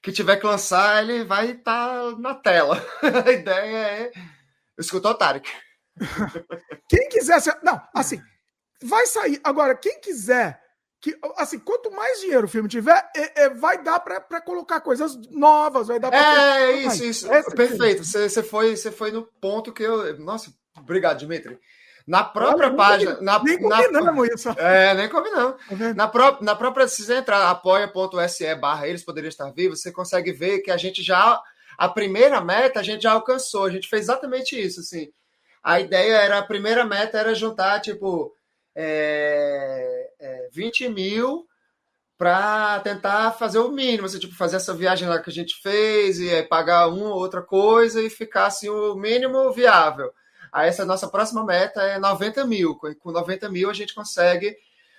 [0.00, 2.82] que tiver que lançar, ele vai estar na tela.
[3.26, 4.10] A ideia é.
[4.80, 5.48] Escutou, Tarek?
[6.88, 8.20] Quem quiser, se- não, assim,
[8.82, 9.40] vai sair.
[9.44, 10.60] Agora, quem quiser,
[11.00, 15.16] que, assim, quanto mais dinheiro o filme tiver, é- é, vai dar para colocar coisas
[15.30, 17.28] novas, vai dar para É, isso, isso.
[17.54, 18.04] Perfeito.
[18.04, 20.18] Você, você, foi, você foi no ponto que eu.
[20.18, 21.58] Nossa, obrigado, Dimitri.
[22.06, 23.14] Na própria Olha, página.
[23.16, 24.48] nem- Na, nem na- combinamos isso.
[24.58, 25.62] É, nem combinamos.
[25.70, 25.96] Vendo?
[25.96, 30.32] Na, pró na própria, se você entrar apoia.se barra eles poderiam estar vivos, você consegue
[30.32, 31.40] ver que a gente já,
[31.80, 35.10] a primeira meta a gente já alcançou, a gente fez exatamente isso, assim.
[35.62, 38.34] A ideia era, a primeira meta era juntar, tipo,
[38.76, 41.46] é, é, 20 mil
[42.18, 46.18] para tentar fazer o mínimo, assim, tipo, fazer essa viagem lá que a gente fez
[46.18, 50.12] e aí pagar uma ou outra coisa e ficar, assim, o mínimo viável.
[50.52, 52.76] Aí essa nossa próxima meta é 90 mil.
[52.76, 54.54] Com com 90 mil a gente consegue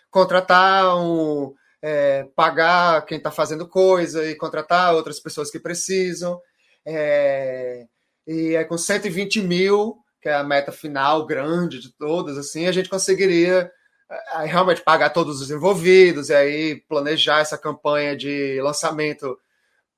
[0.10, 1.54] contratar um.
[1.80, 6.42] é, pagar quem está fazendo coisa e contratar outras pessoas que precisam.
[6.86, 7.86] É,
[8.28, 12.72] e aí com 120 mil, que é a meta final grande de todas, assim, a
[12.72, 13.72] gente conseguiria
[14.10, 19.38] é, aí realmente pagar todos os envolvidos e aí planejar essa campanha de lançamento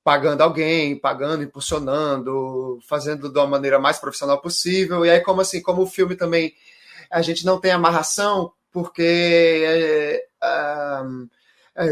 [0.04, 5.04] pagando alguém, pagando, impulsionando, fazendo uma maneira mais profissional possível.
[5.04, 6.54] E aí, como assim, como o filme também
[7.10, 11.02] a gente não tem amarração, porque é, é,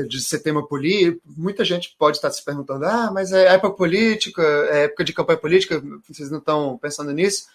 [0.09, 4.42] de ser tema político, muita gente pode estar se perguntando: ah, mas é época política,
[4.70, 7.46] é época de campanha política, vocês não estão pensando nisso?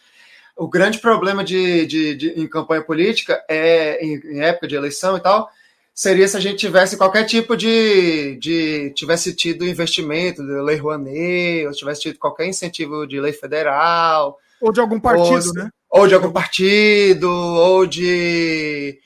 [0.55, 5.15] O grande problema de, de, de- em campanha política é em, em época de eleição
[5.15, 5.49] e tal
[5.93, 11.65] seria se a gente tivesse qualquer tipo de, de tivesse tido investimento de lei Rouanet,
[11.65, 15.69] ou tivesse tido qualquer incentivo de lei federal, Ou de algum partido, ou, né?
[15.89, 18.99] ou de algum partido, ou de,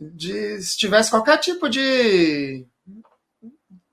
[0.00, 2.66] de se tivesse qualquer tipo de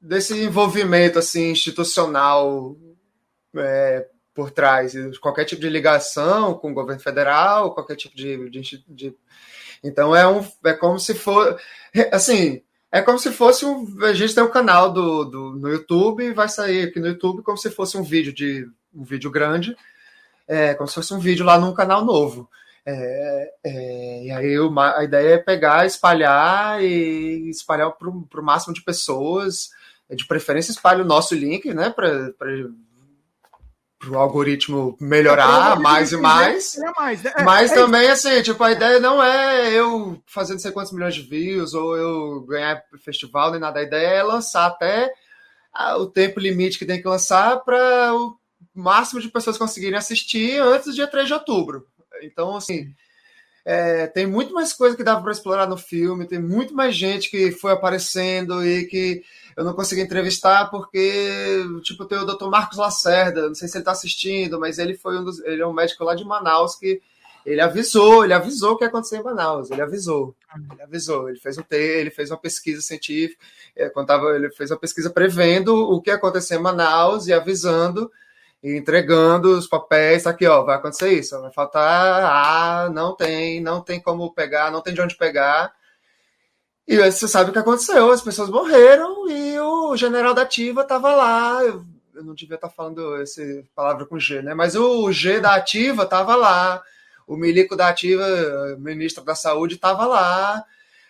[0.01, 2.75] desse envolvimento assim institucional
[3.55, 8.83] é, por trás, qualquer tipo de ligação com o governo federal, qualquer tipo de, de,
[8.87, 9.15] de-
[9.83, 11.57] então é um é como se for
[12.11, 12.61] assim
[12.91, 16.49] é como se fosse um a gente tem um canal do, do no YouTube vai
[16.49, 19.75] sair aqui no YouTube como se fosse um vídeo de um vídeo grande
[20.47, 22.49] é como se fosse um vídeo lá num canal novo
[22.85, 28.73] é, é, e aí uma, a ideia é pegar, espalhar e espalhar para o máximo
[28.73, 29.69] de pessoas.
[30.09, 31.89] De preferência, espalhe o nosso link, né?
[31.89, 32.33] Para
[34.09, 36.77] o algoritmo melhorar mais e mais.
[36.77, 37.33] É mais, né?
[37.37, 40.91] É, Mas é também, assim, tipo, a ideia não é eu fazer não sei quantos
[40.91, 43.79] milhões de views ou eu ganhar festival nem nada.
[43.79, 45.11] A ideia é lançar até
[45.97, 48.37] o tempo limite que tem que lançar para o
[48.75, 51.87] máximo de pessoas conseguirem assistir antes do dia 3 de outubro.
[52.25, 52.93] Então, assim,
[53.65, 57.29] é, tem muito mais coisa que dava para explorar no filme, tem muito mais gente
[57.29, 59.23] que foi aparecendo e que
[59.55, 62.47] eu não consegui entrevistar porque, tipo, tem o Dr.
[62.47, 65.67] Marcos Lacerda, não sei se ele está assistindo, mas ele foi um dos, ele é
[65.67, 67.01] um médico lá de Manaus que
[67.45, 70.35] ele avisou, ele avisou o que ia acontecer em Manaus, ele avisou,
[70.71, 73.39] ele avisou, ele fez um te, ele fez uma pesquisa científica,
[73.75, 77.33] é, quando tava, ele fez uma pesquisa prevendo o que ia acontecer em Manaus e
[77.33, 78.11] avisando
[78.63, 83.59] e entregando os papéis, tá aqui, ó, vai acontecer isso, vai faltar, ah, não tem,
[83.59, 85.73] não tem como pegar, não tem de onde pegar.
[86.87, 91.13] E você sabe o que aconteceu, as pessoas morreram e o general da ativa estava
[91.13, 91.61] lá.
[91.63, 91.83] Eu,
[92.15, 93.41] eu não devia estar falando essa
[93.75, 94.53] palavra com G, né?
[94.53, 96.81] Mas o G da ativa estava lá.
[97.27, 98.25] O milico da ativa,
[98.77, 100.63] ministro da saúde, estava lá.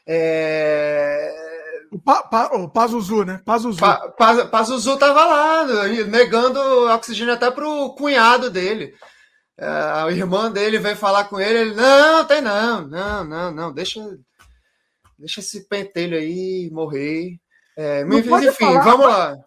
[0.06, 1.53] É...
[1.94, 3.40] O, pa, pa, o Pazuzu, né?
[3.46, 3.80] Pazuzu.
[3.80, 5.64] Pa, pa, Pazuzu estava lá,
[6.08, 6.60] negando
[6.90, 8.96] oxigênio até pro cunhado dele.
[9.56, 13.72] É, a irmã dele veio falar com ele, ele, não, tem não, não, não, não,
[13.72, 14.02] deixa,
[15.20, 17.38] deixa esse pentelho aí morrer.
[17.78, 19.38] É, mas, enfim, falar, vamos lá.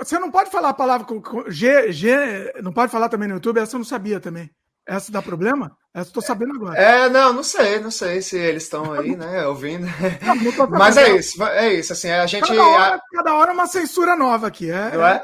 [0.00, 3.36] Você não pode falar a palavra com, com G, G, não pode falar também no
[3.36, 4.50] YouTube, essa eu não sabia também.
[4.86, 5.76] Essa dá problema?
[5.94, 6.78] Essa eu tô sabendo agora.
[6.78, 9.86] É, não, não sei, não sei se eles estão aí, né, ouvindo.
[9.86, 12.46] Não, Mas é isso, é isso, assim, a gente...
[12.46, 15.22] Cada hora, cada hora é uma censura nova aqui, é, não é?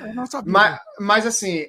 [0.00, 1.66] é, é mas, mas, assim,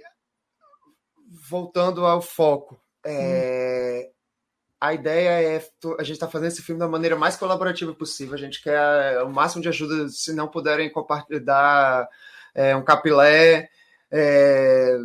[1.50, 4.10] voltando ao foco, é,
[4.80, 8.34] a ideia é a gente está fazendo esse filme da maneira mais colaborativa possível.
[8.34, 12.08] A gente quer o máximo de ajuda, se não puderem compartilhar
[12.54, 13.70] é, um capilé,
[14.12, 14.98] é,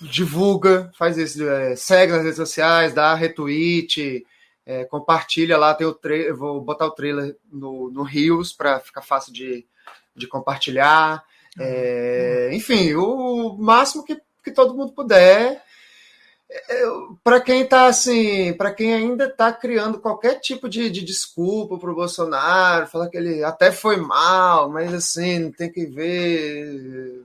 [0.00, 4.26] divulga, faz isso, é, segue nas redes sociais, dá retweet,
[4.64, 5.98] é, compartilha lá, tem o
[6.36, 9.66] vou botar o trailer no, no Rios para ficar fácil de,
[10.14, 11.24] de compartilhar.
[11.58, 15.62] É, enfim, o máximo que, que todo mundo puder
[17.24, 21.90] para quem está assim, para quem ainda está criando qualquer tipo de, de desculpa para
[21.90, 27.24] o Bolsonaro, falar que ele até foi mal, mas assim, tem que ver,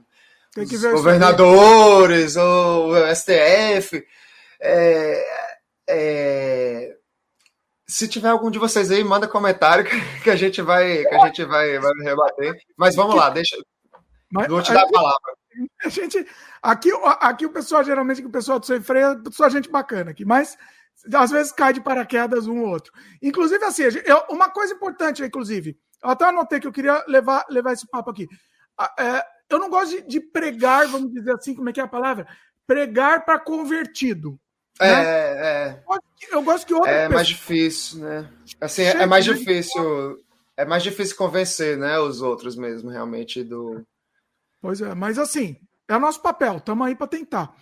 [0.53, 4.05] tem que ver governadores ou o STF.
[4.59, 5.25] É,
[5.87, 6.97] é,
[7.87, 11.25] se tiver algum de vocês aí, manda comentário que, que a gente vai que a
[11.25, 12.53] gente vai, vai rebater.
[12.77, 13.57] Mas vamos lá, deixa.
[14.31, 15.33] Mas, vou te dar a palavra.
[15.83, 16.25] A gente,
[16.61, 20.23] aqui, aqui o pessoal, geralmente, o pessoal do Sem Freio é só gente bacana aqui,
[20.23, 20.57] mas
[21.13, 22.93] às vezes cai de paraquedas um ou outro.
[23.21, 27.73] Inclusive, assim, eu, uma coisa importante, inclusive, eu até anotei que eu queria levar, levar
[27.73, 28.27] esse papo aqui.
[28.97, 31.87] É, eu não gosto de, de, pregar, vamos dizer assim, como é que é a
[31.87, 32.27] palavra?
[32.65, 34.39] Pregar para convertido.
[34.79, 35.03] É, né?
[35.05, 35.83] é.
[36.31, 37.15] Eu gosto que outra É pessoa...
[37.15, 38.29] mais difícil, né?
[38.59, 40.17] Assim, é mais difícil.
[40.57, 43.83] É mais difícil convencer, né, os outros mesmo, realmente, do
[44.61, 45.57] Pois é, mas assim,
[45.87, 47.55] é o nosso papel, estamos aí para tentar.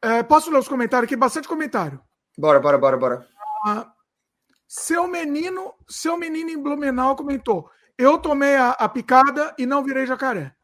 [0.00, 1.16] É, posso ler os comentários aqui?
[1.16, 2.00] Bastante comentário.
[2.38, 3.28] Bora, bora, bora, bora.
[3.64, 3.92] Ah,
[4.68, 7.68] seu menino, seu menino em Blumenau comentou:
[7.98, 10.54] Eu tomei a, a, picada e não virei jacaré.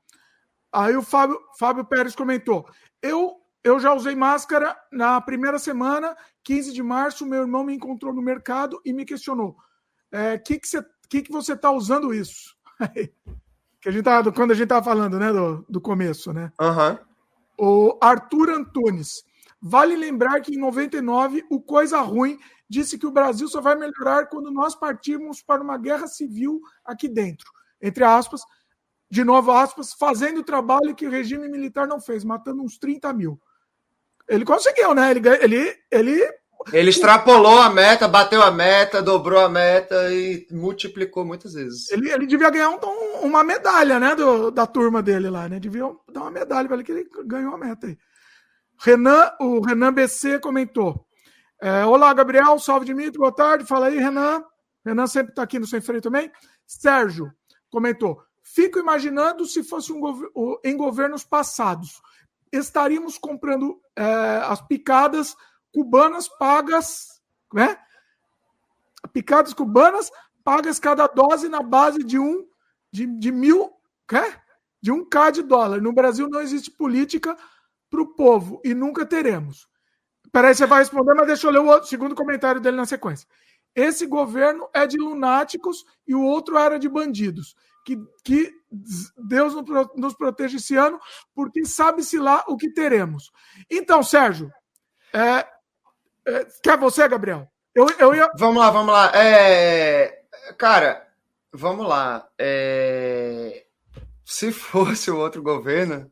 [0.73, 2.67] Aí o Fábio, Fábio Pérez comentou:
[3.03, 7.27] eu, eu já usei máscara na primeira semana, 15 de março.
[7.27, 9.57] Meu irmão me encontrou no mercado e me questionou:
[10.11, 12.57] é, que, que, você, que, que você está usando isso?
[13.81, 16.53] que a gente tava, quando a gente estava falando, né, do, do começo, né?
[16.61, 16.99] Uhum.
[17.59, 19.25] O Arthur Antunes.
[19.65, 22.37] Vale lembrar que em 99 o Coisa Ruim
[22.69, 27.07] disse que o Brasil só vai melhorar quando nós partirmos para uma guerra civil aqui
[27.09, 27.47] dentro.
[27.81, 28.43] Entre aspas,
[29.13, 33.13] de novo aspas, fazendo o trabalho que o regime militar não fez, matando uns 30
[33.13, 33.39] mil.
[34.27, 35.11] Ele conseguiu, né?
[35.11, 41.27] Ele, ele, ele ele extrapolou a meta, bateu a meta, dobrou a meta e multiplicou
[41.27, 41.91] muitas vezes.
[41.91, 42.79] Ele, ele devia ganhar um,
[43.23, 45.61] uma medalha, né, do, da turma dele lá, né?
[45.61, 47.99] Devia dar uma medalha para ele que ele ganhou a meta aí.
[48.79, 51.05] Renan, o Renan BC comentou.
[51.61, 53.67] É, Olá, Gabriel, salve Dimitri, boa tarde.
[53.67, 54.43] Fala aí, Renan.
[54.87, 56.33] Renan sempre está aqui no Sem Freio também.
[56.67, 57.31] Sérgio
[57.71, 58.23] comentou.
[58.55, 62.03] Fico imaginando se fosse um em governos passados.
[62.53, 64.05] Estaríamos comprando é,
[64.45, 65.35] as picadas
[65.73, 67.79] cubanas pagas, né?
[69.11, 70.13] Picadas cubanas
[70.45, 72.47] pagas cada dose na base de um
[72.93, 73.73] de, de mil,
[74.11, 74.39] né?
[74.83, 75.81] de um K de dólar.
[75.81, 77.35] No Brasil não existe política
[77.89, 79.67] para o povo e nunca teremos.
[80.31, 83.27] Peraí, você vai responder, mas deixa eu ler o outro, segundo comentário dele na sequência.
[83.75, 87.57] Esse governo é de lunáticos e o outro era de bandidos.
[87.85, 88.53] Que, que
[89.17, 89.55] Deus
[89.97, 90.99] nos proteja esse ano,
[91.35, 93.31] porque sabe-se lá o que teremos.
[93.71, 94.51] Então, Sérgio,
[95.13, 95.47] é,
[96.27, 97.47] é, quer você, Gabriel?
[97.75, 98.31] Eu, eu ia...
[98.39, 99.13] Vamos lá, vamos lá.
[99.15, 100.23] É...
[100.59, 101.07] Cara,
[101.53, 102.29] vamos lá.
[102.39, 103.65] É...
[104.25, 106.11] Se fosse o outro governo,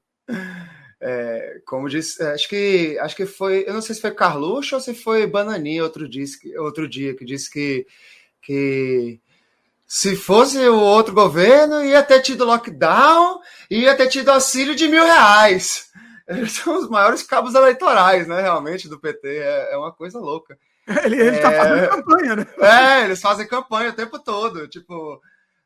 [1.00, 1.60] é...
[1.66, 4.94] como disse, acho que acho que foi, eu não sei se foi Carluxo ou se
[4.94, 6.24] foi Bananinha outro dia,
[6.58, 7.86] outro dia que disse que,
[8.42, 9.20] que
[9.92, 15.02] se fosse o outro governo ia ter tido lockdown, ia ter tido auxílio de mil
[15.04, 15.90] reais.
[16.28, 18.40] Eles são os maiores cabos eleitorais, né?
[18.40, 19.38] Realmente, do PT.
[19.38, 20.56] É, é uma coisa louca.
[21.04, 21.56] Ele, ele tá é...
[21.56, 22.46] tá fazendo campanha, né?
[22.60, 24.68] É, eles fazem campanha o tempo todo.
[24.68, 25.20] Tipo,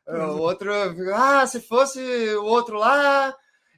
[0.07, 0.71] o outro.
[1.13, 1.99] Ah, se fosse
[2.35, 3.31] o outro lá,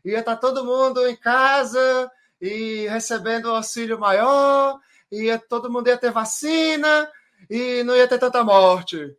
[0.04, 2.10] ia estar tá todo mundo em casa
[2.42, 4.80] e recebendo auxílio maior,
[5.12, 7.10] ia todo mundo ia ter vacina
[7.50, 9.14] e não ia ter tanta morte.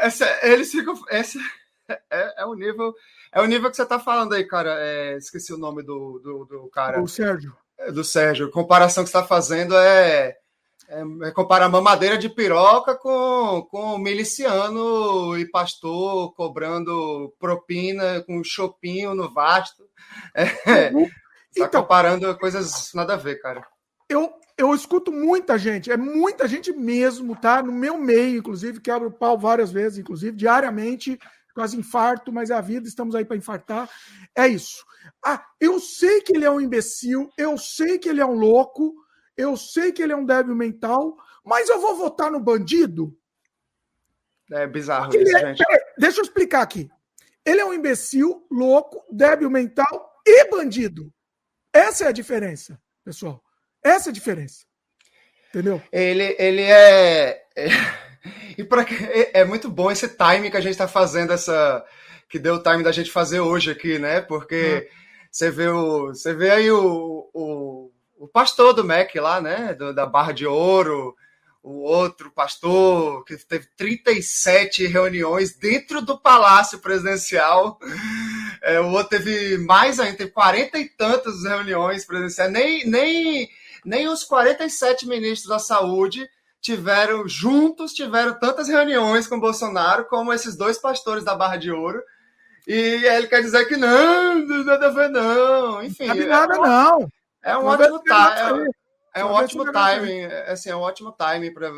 [0.00, 0.94] Essa, eles ficam.
[1.08, 1.38] Essa
[2.10, 2.94] é, é o nível.
[3.32, 4.76] É o nível que você tá falando aí, cara.
[4.78, 7.00] É, esqueci o nome do, do, do cara.
[7.00, 7.56] O Sérgio.
[7.78, 8.46] É, do Sérgio.
[8.46, 10.36] A comparação que você está fazendo é,
[10.88, 19.14] é, é, comparar mamadeira de piroca com, com miliciano e pastor cobrando propina com chopinho
[19.14, 19.84] no vasto.
[20.34, 21.08] É, uhum.
[21.56, 23.66] Tá então, comparando coisas nada a ver, cara.
[24.08, 27.62] Eu, eu escuto muita gente, é muita gente mesmo, tá?
[27.62, 31.18] No meu meio, inclusive, quebro o pau várias vezes, inclusive, diariamente,
[31.54, 33.90] quase infarto, mas é a vida, estamos aí para infartar.
[34.34, 34.84] É isso.
[35.24, 38.94] Ah, eu sei que ele é um imbecil, eu sei que ele é um louco,
[39.36, 43.16] eu sei que ele é um débil mental, mas eu vou votar no bandido?
[44.50, 45.62] É bizarro isso, é, gente.
[45.98, 46.88] deixa eu explicar aqui.
[47.44, 51.12] Ele é um imbecil, louco, débil mental e bandido.
[51.72, 53.42] Essa é a diferença, pessoal.
[53.82, 54.64] Essa é a diferença.
[55.50, 55.82] Entendeu?
[55.92, 57.42] Ele, ele é.
[57.56, 57.68] é
[58.56, 61.84] e para é, é muito bom esse time que a gente está fazendo essa
[62.28, 64.20] que deu o time da gente fazer hoje aqui, né?
[64.20, 64.96] Porque hum.
[65.30, 69.74] você vê o você vê aí o, o, o pastor do MEC lá, né?
[69.74, 71.16] Do, da Barra de Ouro,
[71.62, 77.78] o outro pastor que teve 37 reuniões dentro do Palácio Presidencial.
[78.62, 82.52] É, o outro teve mais ainda, teve 40 e tantas reuniões presidenciais.
[82.52, 83.48] Nem, nem,
[83.84, 86.28] nem os 47 ministros da saúde
[86.60, 92.02] tiveram juntos, tiveram tantas reuniões com Bolsonaro como esses dois pastores da Barra de Ouro.
[92.66, 95.82] E ele quer dizer que não, nada a ver, não.
[95.82, 96.06] Enfim.
[96.06, 97.12] Não sabe nada, é, não.
[97.42, 98.70] É um não ótimo time.
[99.14, 101.68] É, é um ótimo timing, assim, é um ótimo timing para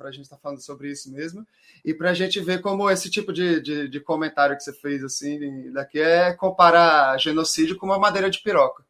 [0.00, 1.46] a gente estar tá falando sobre isso mesmo.
[1.84, 5.02] E para a gente ver como esse tipo de, de, de, comentário que você fez
[5.04, 8.84] assim daqui é comparar genocídio com uma madeira de piroca.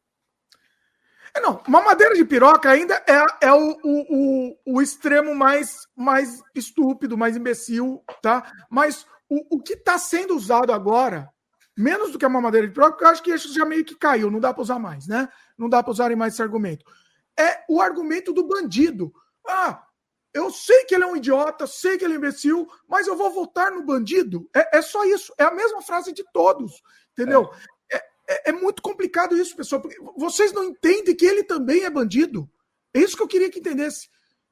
[1.34, 6.42] É, não, uma madeira de piroca ainda é, é o, o, o, extremo mais, mais
[6.54, 8.50] estúpido, mais imbecil, tá?
[8.68, 11.28] Mas o, o que está sendo usado agora,
[11.76, 13.94] menos do que uma madeira de piroca, porque eu acho que isso já meio que
[13.94, 15.28] caiu, não dá para usar mais, né?
[15.56, 16.84] Não dá para usarem mais esse argumento.
[17.38, 19.12] É o argumento do bandido.
[19.46, 19.84] Ah,
[20.34, 23.30] eu sei que ele é um idiota, sei que ele é imbecil, mas eu vou
[23.30, 24.48] votar no bandido.
[24.54, 25.32] É, é só isso.
[25.38, 26.82] É a mesma frase de todos,
[27.12, 27.50] entendeu?
[27.52, 27.79] É
[28.30, 32.48] é, é muito complicado isso, pessoal, porque vocês não entendem que ele também é bandido.
[32.94, 34.08] É isso que eu queria que entendesse.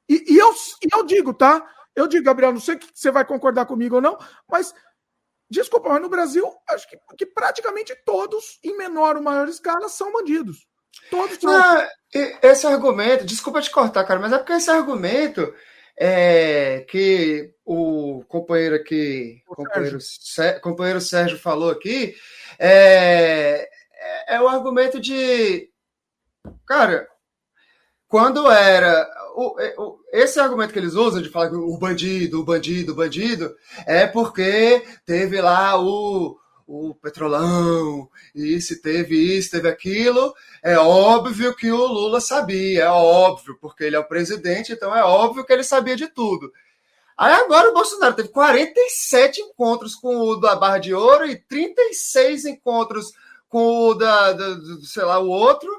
[0.07, 1.65] E, e, eu, e eu digo, tá?
[1.95, 4.17] Eu digo, Gabriel, não sei que você vai concordar comigo ou não,
[4.49, 4.73] mas
[5.49, 10.11] desculpa, mas no Brasil, acho que, que praticamente todos, em menor ou maior escala, são
[10.11, 10.67] bandidos.
[11.09, 11.51] Todos são.
[11.51, 11.87] Não,
[12.41, 15.53] esse argumento, desculpa te cortar, cara, mas é porque esse argumento
[15.99, 20.61] é, que o companheiro aqui, o companheiro, Sérgio.
[20.61, 22.15] companheiro Sérgio falou aqui,
[22.57, 25.69] é, é, é o argumento de.
[26.65, 27.05] Cara,
[28.07, 29.07] quando era.
[29.35, 32.95] O, o, esse argumento que eles usam de falar que o bandido, o bandido, o
[32.95, 33.53] bandido,
[33.85, 36.37] é porque teve lá o,
[36.69, 40.35] o petrolão, e se teve isso, teve aquilo.
[40.63, 45.03] É óbvio que o Lula sabia, é óbvio, porque ele é o presidente, então é
[45.03, 46.53] óbvio que ele sabia de tudo.
[47.17, 52.45] Aí agora o Bolsonaro teve 47 encontros com o da Barra de Ouro e 36
[52.45, 53.11] encontros
[53.49, 55.69] com o da, da, da sei lá, o outro.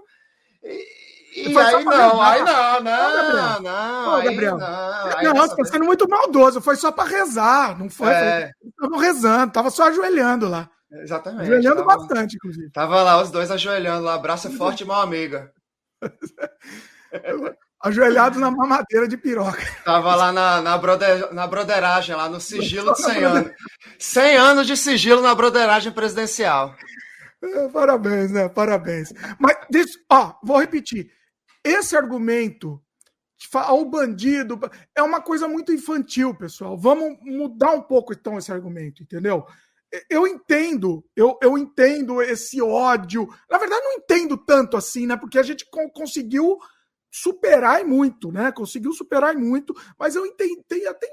[0.62, 4.58] E, e aí não, aí não, não, não, Ô, Gabriel.
[4.58, 5.22] não.
[5.22, 8.08] Não, você tá sendo muito maldoso, foi só para rezar, não foi?
[8.08, 8.50] É.
[8.64, 10.68] Estavam rezando, tava só ajoelhando lá.
[10.92, 11.42] Exatamente.
[11.42, 12.70] Ajoelhando tava, bastante, inclusive.
[12.70, 15.52] Tava lá os dois ajoelhando lá, abraço forte, mal amiga.
[17.82, 19.62] ajoelhados na mamadeira de piroca.
[19.84, 23.52] Tava lá na, na, broder, na broderagem, lá no sigilo de 100 anos.
[23.98, 26.74] 100 anos de sigilo na broderagem presidencial.
[27.42, 28.48] É, parabéns, né?
[28.48, 29.12] Parabéns.
[29.38, 31.10] Mas, deixa, ó, vou repetir.
[31.64, 32.82] Esse argumento,
[33.70, 34.60] o bandido,
[34.94, 36.76] é uma coisa muito infantil, pessoal.
[36.76, 39.46] Vamos mudar um pouco, então, esse argumento, entendeu?
[40.08, 43.26] Eu entendo, eu, eu entendo esse ódio.
[43.48, 45.16] Na verdade, não entendo tanto assim, né?
[45.16, 46.58] Porque a gente conseguiu
[47.10, 48.52] superar e muito, né?
[48.52, 51.08] Conseguiu superar e muito, mas eu entendi até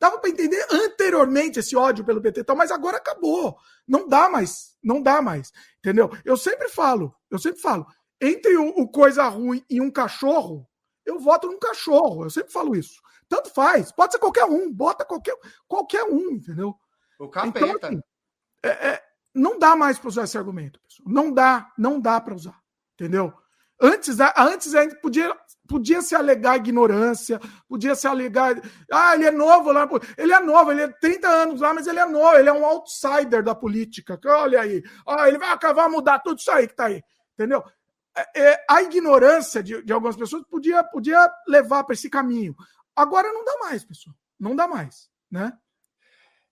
[0.00, 3.56] dava para entender anteriormente esse ódio pelo PT, tal, mas agora acabou.
[3.86, 6.10] Não dá mais, não dá mais, entendeu?
[6.24, 7.86] Eu sempre falo, eu sempre falo,
[8.20, 10.68] entre o, o coisa ruim e um cachorro,
[11.04, 12.24] eu voto num cachorro.
[12.24, 13.00] Eu sempre falo isso.
[13.28, 15.36] Tanto faz, pode ser qualquer um, bota qualquer
[15.66, 16.74] qualquer um, entendeu?
[17.18, 17.66] O capeta.
[17.66, 18.00] Então, assim,
[18.62, 19.02] é, é,
[19.34, 21.08] não dá mais para usar esse argumento, pessoal.
[21.08, 22.58] Não dá, não dá para usar,
[22.94, 23.32] entendeu?
[23.80, 25.36] Antes, antes a gente podia,
[25.68, 28.54] podia se alegar ignorância, podia se alegar.
[28.90, 29.88] Ah, ele é novo lá.
[30.16, 32.64] Ele é novo, ele é 30 anos lá, mas ele é novo, ele é um
[32.64, 34.18] outsider da política.
[34.24, 34.82] Olha aí.
[35.06, 37.02] Ah, ele vai acabar mudar tudo isso aí que tá aí.
[37.34, 37.64] Entendeu?
[38.16, 42.54] É, é, a ignorância de, de algumas pessoas podia, podia levar para esse caminho.
[42.94, 44.14] Agora não dá mais, pessoal.
[44.38, 45.52] Não dá mais, né?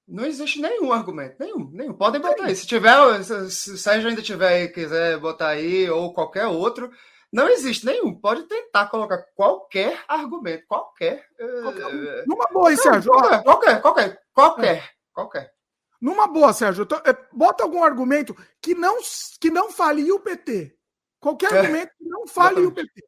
[0.06, 1.94] Não existe nenhum argumento, nenhum, nenhum.
[1.94, 2.56] Podem botar aí.
[2.56, 6.90] Se tiver, se, se o Sérgio ainda tiver aí, quiser botar aí, ou qualquer outro,
[7.32, 8.14] não existe nenhum.
[8.14, 11.24] Pode tentar colocar qualquer argumento, qualquer.
[11.38, 13.10] eh, Numa boa aí, não, Sérgio.
[13.12, 15.52] Qualquer, qualquer, qualquer, qualquer, qualquer.
[16.00, 16.86] Numa boa, Sérgio.
[17.06, 18.98] É, bota algum argumento que não,
[19.40, 20.76] que não fale o PT.
[21.20, 21.58] Qualquer É.
[21.60, 23.04] argumento que não fale o PT.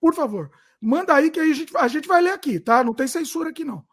[0.00, 0.50] Por favor.
[0.80, 2.82] Manda aí que aí a gente, a gente vai ler aqui, tá?
[2.82, 3.84] Não tem censura aqui, não.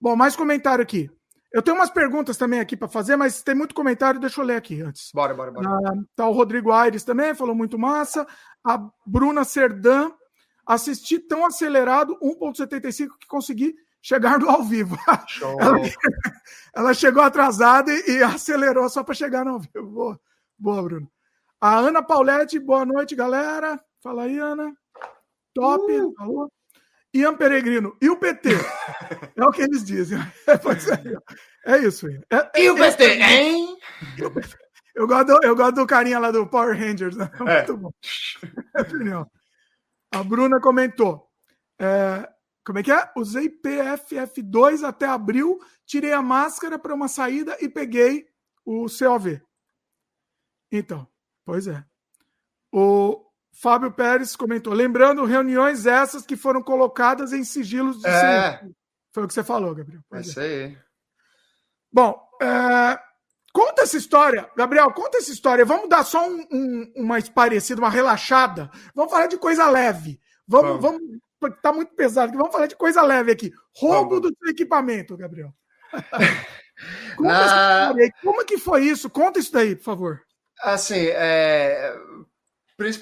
[0.00, 1.10] Bom, mais comentário aqui.
[1.56, 4.56] Eu tenho umas perguntas também aqui para fazer, mas tem muito comentário, deixa eu ler
[4.56, 5.10] aqui antes.
[5.14, 5.66] Bora, bora, bora.
[5.66, 8.26] Ah, tá o Rodrigo Aires também, falou muito massa.
[8.62, 10.10] A Bruna Serdã,
[10.66, 14.98] assisti tão acelerado 1.75 que consegui chegar no ao vivo.
[15.26, 15.56] Show.
[15.58, 15.80] Ela,
[16.74, 19.86] ela chegou atrasada e, e acelerou só para chegar no ao vivo.
[19.86, 20.20] Boa,
[20.58, 21.10] boa, Bruno.
[21.58, 23.82] A Ana Pauletti, boa noite, galera.
[24.02, 24.76] Fala aí, Ana.
[25.54, 26.50] Top, Uh!
[27.18, 28.50] Ian Peregrino, e o PT?
[29.36, 30.18] é o que eles dizem.
[31.66, 32.08] É, é, é isso.
[32.08, 32.20] Ian.
[32.30, 33.76] É- E o PT, é- hein?
[34.94, 37.16] Eu gosto, do, eu gosto do carinha lá do Power Rangers.
[37.16, 37.30] Né?
[37.46, 37.56] É.
[37.58, 37.90] Muito bom.
[38.76, 39.30] É opinião.
[40.14, 41.28] A Bruna comentou.
[41.78, 42.28] é,
[42.64, 43.10] como é que é?
[43.16, 48.26] Usei PFF2 até abril, tirei a máscara para uma saída e peguei
[48.64, 49.40] o COV.
[50.72, 51.06] Então,
[51.44, 51.84] pois é.
[52.72, 53.24] O
[53.60, 54.72] Fábio Pérez comentou.
[54.72, 58.60] Lembrando, reuniões essas que foram colocadas em sigilos de É.
[59.14, 60.02] Foi o que você falou, Gabriel.
[60.12, 60.20] É é.
[60.20, 60.76] isso aí.
[61.90, 62.98] Bom, é,
[63.52, 65.64] conta essa história, Gabriel, conta essa história.
[65.64, 68.70] Vamos dar só um- um- uma esparecida, uma relaxada.
[68.94, 70.20] Vamos falar de coisa leve.
[70.46, 71.00] Vamos, vamos,
[71.40, 72.36] porque tá muito pesado.
[72.36, 73.50] Vamos falar de coisa leve aqui.
[73.74, 75.52] Roubo do seu equipamento, Gabriel.
[77.16, 77.94] Conta essa Na-.
[78.22, 79.08] Como que foi isso?
[79.08, 80.20] Conta isso daí, por favor.
[80.62, 81.94] Assim, é,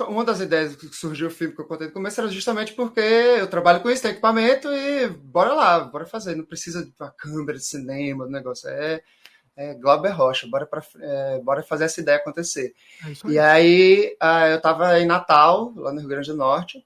[0.09, 3.01] uma das ideias que surgiu o filme que eu contei no começo era justamente porque
[3.01, 6.37] eu trabalho com isso, tem equipamento e bora lá, bora fazer.
[6.37, 8.69] Não precisa de uma câmera de cinema, do negócio.
[8.69, 9.03] É,
[9.57, 12.73] é Glauber Rocha, bora, pra, é, bora fazer essa ideia acontecer.
[13.05, 16.85] É E aí, ah, eu estava em Natal, lá no Rio Grande do Norte,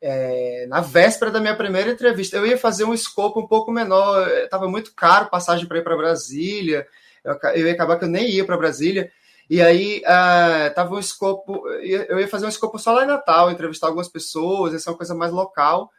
[0.00, 2.36] é, na véspera da minha primeira entrevista.
[2.36, 5.96] Eu ia fazer um escopo um pouco menor, estava muito caro passagem para ir para
[5.96, 6.86] Brasília,
[7.24, 9.10] eu, eu ia acabar que eu nem ia para Brasília.
[9.50, 13.50] E aí, ah, tava um escopo, eu ia fazer um escopo só lá em Natal,
[13.50, 15.90] entrevistar algumas pessoas, essa é uma coisa mais local.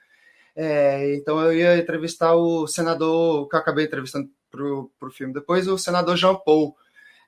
[0.56, 5.68] É, então eu ia entrevistar o senador, que eu acabei entrevistando pro, pro filme depois,
[5.68, 6.76] o senador Jean Paul.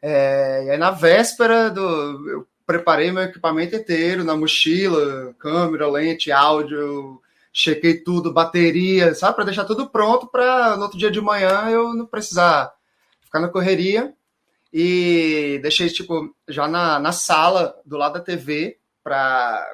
[0.02, 1.82] É, e aí na véspera do.
[2.30, 7.22] Eu preparei meu equipamento inteiro na mochila, câmera, lente, áudio,
[7.52, 11.94] chequei tudo, bateria, sabe, para deixar tudo pronto para no outro dia de manhã eu
[11.94, 12.72] não precisar
[13.24, 14.14] ficar na correria.
[14.74, 19.68] E deixei, tipo, já na, na sala do lado da TV para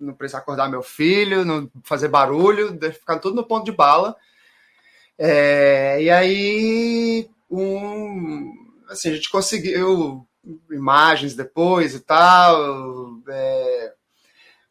[0.00, 4.14] não precisar acordar meu filho, não fazer barulho, ficar tudo no ponto de bala.
[5.18, 8.52] É, e aí, um,
[8.88, 10.26] assim, a gente conseguiu
[10.70, 13.20] imagens depois e tal.
[13.28, 13.94] é,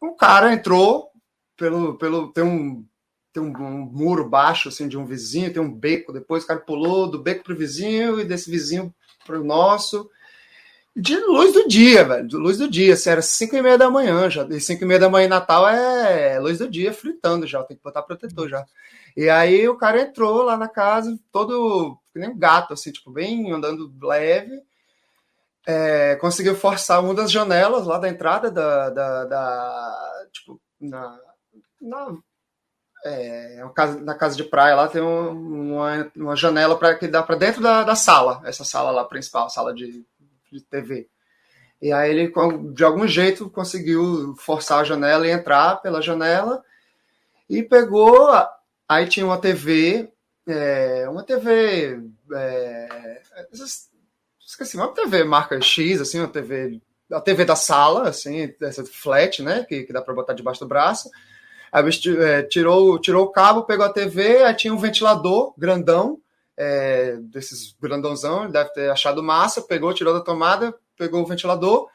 [0.01, 1.09] um cara entrou
[1.57, 2.85] pelo, pelo tem um
[3.31, 6.13] tem um, um muro baixo assim de um vizinho, tem um beco.
[6.13, 8.93] Depois o cara pulou do beco pro vizinho e desse vizinho
[9.25, 10.09] pro nosso.
[10.95, 12.27] De luz do dia, velho.
[12.27, 12.93] De luz do dia.
[12.93, 14.43] Assim, era 5 e meia da manhã já.
[14.45, 17.63] E 5 e meia da manhã em Natal é luz do dia fritando já.
[17.63, 18.63] Tem que botar protetor já.
[19.17, 23.09] E aí o cara entrou lá na casa, todo que nem um gato, assim, tipo,
[23.11, 24.61] bem andando leve.
[25.65, 28.89] É, conseguiu forçar uma das janelas lá da entrada da.
[28.89, 31.17] da, da- tipo, na.
[31.81, 32.17] na
[33.05, 37.21] é, casa, na casa de praia lá tem um- uma, uma janela para que dá
[37.23, 40.05] para dentro da, da sala, essa sala lá principal, sala de,
[40.51, 41.07] de TV.
[41.81, 42.33] E aí ele,
[42.73, 46.63] de algum jeito, conseguiu forçar a janela e entrar pela janela
[47.49, 48.29] e pegou.
[48.87, 50.09] Aí tinha uma TV,
[50.47, 51.99] é, uma TV.
[52.33, 53.21] é,
[54.39, 56.79] esqueci, uma TV marca X, assim, uma TV.
[57.11, 59.65] A TV da sala, assim, essa flat, né?
[59.67, 61.09] Que, que dá para botar debaixo do braço.
[61.73, 66.19] O bicho é, tirou, tirou o cabo, pegou a TV, aí tinha um ventilador grandão,
[66.55, 71.89] é, desses grandãozão, ele deve ter achado massa, pegou, tirou da tomada, pegou o ventilador,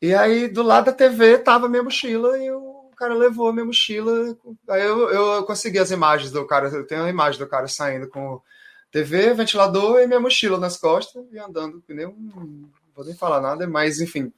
[0.00, 3.52] e aí do lado da TV tava a minha mochila e o cara levou a
[3.52, 4.36] minha mochila.
[4.68, 8.08] Aí eu, eu consegui as imagens do cara, eu tenho a imagem do cara saindo
[8.08, 8.42] com
[8.90, 12.68] TV, ventilador e minha mochila nas costas e andando, que nem um.
[12.94, 14.30] Vou nem falar nada, mas enfim.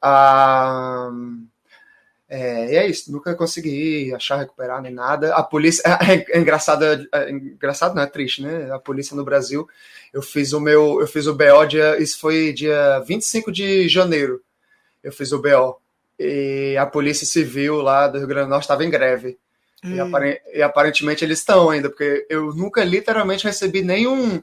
[0.00, 1.08] Ah,
[2.34, 5.34] é, e é isso, nunca consegui achar, recuperar nem nada.
[5.34, 5.82] A polícia.
[6.08, 8.72] É, é engraçado, é engraçado, não é triste, né?
[8.72, 9.68] A polícia no Brasil.
[10.14, 10.98] Eu fiz o meu.
[10.98, 12.00] Eu fiz o BO dia.
[12.02, 14.40] Isso foi dia 25 de janeiro.
[15.04, 15.76] Eu fiz o BO.
[16.18, 19.36] E a Polícia Civil lá do Rio Grande do Norte estava em greve.
[19.84, 20.06] E, Hum.
[20.06, 24.42] apare- e aparentemente eles estão ainda, porque eu nunca literalmente recebi nenhum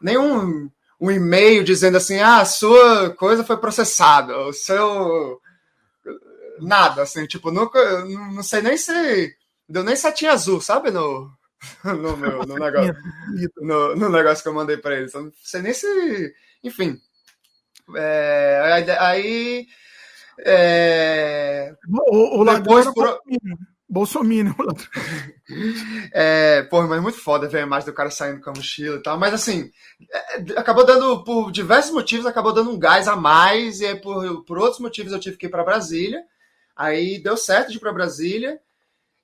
[0.00, 0.68] nenhum
[1.00, 5.40] um e-mail dizendo assim, ah, a sua coisa foi processada, o seu
[6.60, 9.34] nada, assim, tipo, nunca, não sei nem se
[9.68, 11.30] deu nem setinha azul, sabe, no,
[11.84, 12.96] no, meu, no, negócio,
[13.58, 15.12] no, no, negócio que eu mandei para eles.
[15.12, 16.34] Não sei nem se.
[16.64, 16.98] Enfim.
[17.96, 19.66] É, aí.
[20.42, 23.20] É, o, o depois, por...
[23.88, 24.54] Bolsonaro.
[26.14, 29.02] é, pô, mas muito foda ver a imagem do cara saindo com a mochila e
[29.02, 29.18] tal.
[29.18, 29.70] Mas assim,
[30.10, 33.80] é, acabou dando, por diversos motivos, acabou dando um gás a mais.
[33.80, 36.22] E aí, por, por outros motivos, eu tive que ir para Brasília.
[36.76, 38.60] Aí deu certo de ir para Brasília.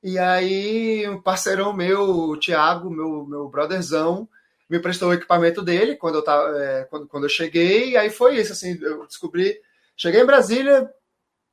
[0.02, 4.28] E aí, um parceirão meu, o Thiago, meu, meu brotherzão,
[4.68, 7.90] me prestou o equipamento dele quando eu, tava, é, quando, quando eu cheguei.
[7.90, 9.60] E aí foi isso, assim, eu descobri.
[9.96, 10.90] Cheguei em Brasília,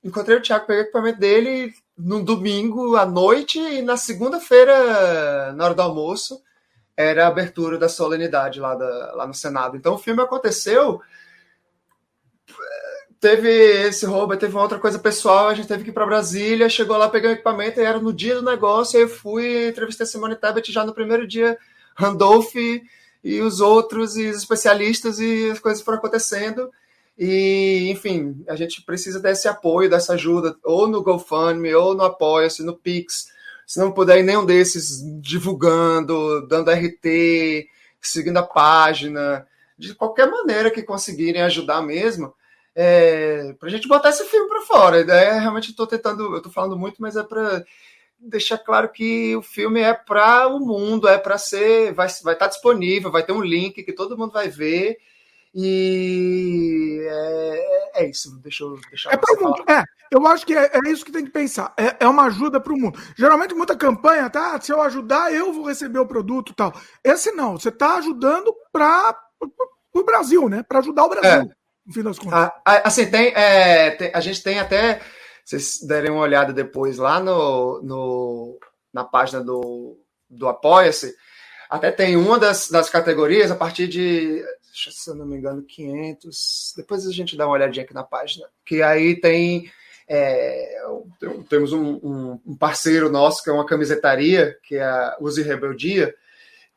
[0.04, 5.66] encontrei o Thiago, peguei o equipamento dele no domingo à noite e na segunda-feira, na
[5.66, 6.42] hora do almoço,
[6.96, 9.78] era a abertura da solenidade lá, da, lá no Senado.
[9.78, 11.02] Então o filme aconteceu
[13.24, 13.50] teve
[13.88, 16.98] esse roubo, teve uma outra coisa pessoal, a gente teve que ir para Brasília, chegou
[16.98, 20.08] lá, peguei o equipamento, e era no dia do negócio, aí eu fui, entrevistei a
[20.08, 21.58] Simone Tebet já no primeiro dia,
[21.96, 22.54] Randolph
[23.24, 26.70] e os outros, e os especialistas, e as coisas foram acontecendo,
[27.18, 32.62] e, enfim, a gente precisa desse apoio, dessa ajuda, ou no GoFundMe, ou no Apoia-se,
[32.62, 33.30] no Pix,
[33.66, 37.70] se não puder ir nenhum desses divulgando, dando RT,
[38.02, 39.48] seguindo a página,
[39.78, 42.34] de qualquer maneira que conseguirem ajudar mesmo,
[42.76, 44.98] é, para a gente botar esse filme para fora.
[44.98, 47.64] A ideia realmente estou tentando, eu estou falando muito, mas é para
[48.20, 52.46] deixar claro que o filme é para o mundo, é para ser, vai, vai estar
[52.46, 54.98] tá disponível, vai ter um link que todo mundo vai ver.
[55.56, 59.64] E é, é isso, deixa eu deixar é para o mundo.
[59.70, 61.74] É, eu acho que é, é, isso que tem que pensar.
[61.78, 63.00] É, é uma ajuda para o mundo.
[63.16, 64.60] Geralmente, muita campanha, tá?
[64.60, 66.74] Se eu ajudar, eu vou receber o produto tal.
[67.04, 69.16] Esse não, você está ajudando para
[69.94, 70.64] o Brasil, né?
[70.64, 71.52] Para ajudar o Brasil.
[71.86, 72.34] No fim das contas.
[72.34, 75.02] Ah, ah, assim, tem, é, tem, a gente tem até,
[75.44, 78.60] se vocês derem uma olhada depois lá no, no,
[78.94, 79.98] na página do,
[80.30, 81.16] do Apoia-se,
[81.70, 84.44] até tem uma das, das categorias a partir de,
[84.74, 86.74] se eu não me engano, 500.
[86.78, 88.48] Depois a gente dá uma olhadinha aqui na página.
[88.66, 89.72] Que aí tem.
[90.08, 90.82] É,
[91.48, 96.14] temos um, um, um, parceiro nosso que é uma camisetaria, que é a Use Rebeldia,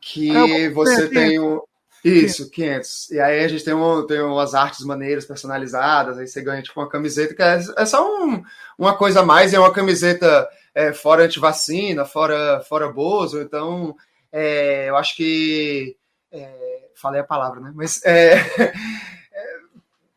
[0.00, 1.60] que é, você tem um.
[2.04, 3.10] Isso, 500.
[3.10, 6.80] E aí a gente tem, um, tem umas artes maneiras personalizadas, aí você ganha tipo
[6.80, 8.42] uma camiseta, que é, é só um,
[8.78, 13.96] uma coisa a mais, é uma camiseta é, fora antivacina, fora, fora Bozo, então
[14.30, 15.96] é, eu acho que.
[16.30, 17.72] É, falei a palavra, né?
[17.74, 18.34] Mas é,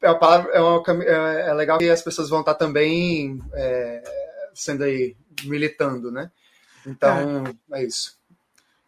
[0.01, 4.03] é, uma palavra, é, uma, é, é legal que as pessoas vão estar também é,
[4.53, 6.31] sendo aí, militando, né?
[6.85, 7.43] Então,
[7.73, 7.84] é,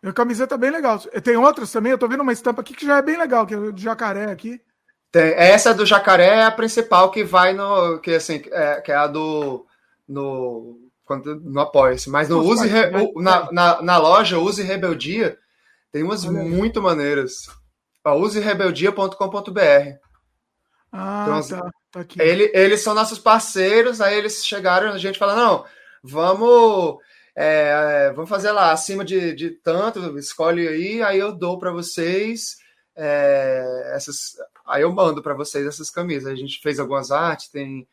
[0.03, 0.09] é isso.
[0.09, 0.99] A camiseta é bem legal.
[0.99, 3.53] Tem outras também, eu tô vendo uma estampa aqui que já é bem legal, que
[3.53, 4.61] é do jacaré aqui.
[5.11, 7.99] Tem, essa do jacaré é a principal que vai no.
[7.99, 9.65] Que, assim, é, que é a do.
[10.07, 12.09] No, quando, no Apoia-se.
[12.09, 15.37] Mas no Use, Re, na, na, na, loja Use Rebeldia,
[15.91, 16.85] tem umas Olha muito aí.
[16.85, 17.49] maneiras.
[18.05, 19.97] userebeldia.com.br.
[20.93, 22.21] Ah, então, tá, tá aqui.
[22.21, 25.65] Ele, eles são nossos parceiros, aí eles chegaram, a gente fala, não,
[26.03, 26.97] vamos
[27.43, 32.57] é, vamos fazer lá acima de, de tanto, escolhe aí, aí eu dou para vocês
[32.95, 34.35] é, essas,
[34.65, 36.31] aí eu mando para vocês essas camisas.
[36.31, 37.87] A gente fez algumas artes, tem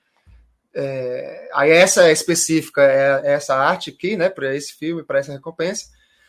[0.74, 5.18] é, aí essa é específica é, é essa arte aqui, né, para esse filme, para
[5.18, 5.86] essa recompensa.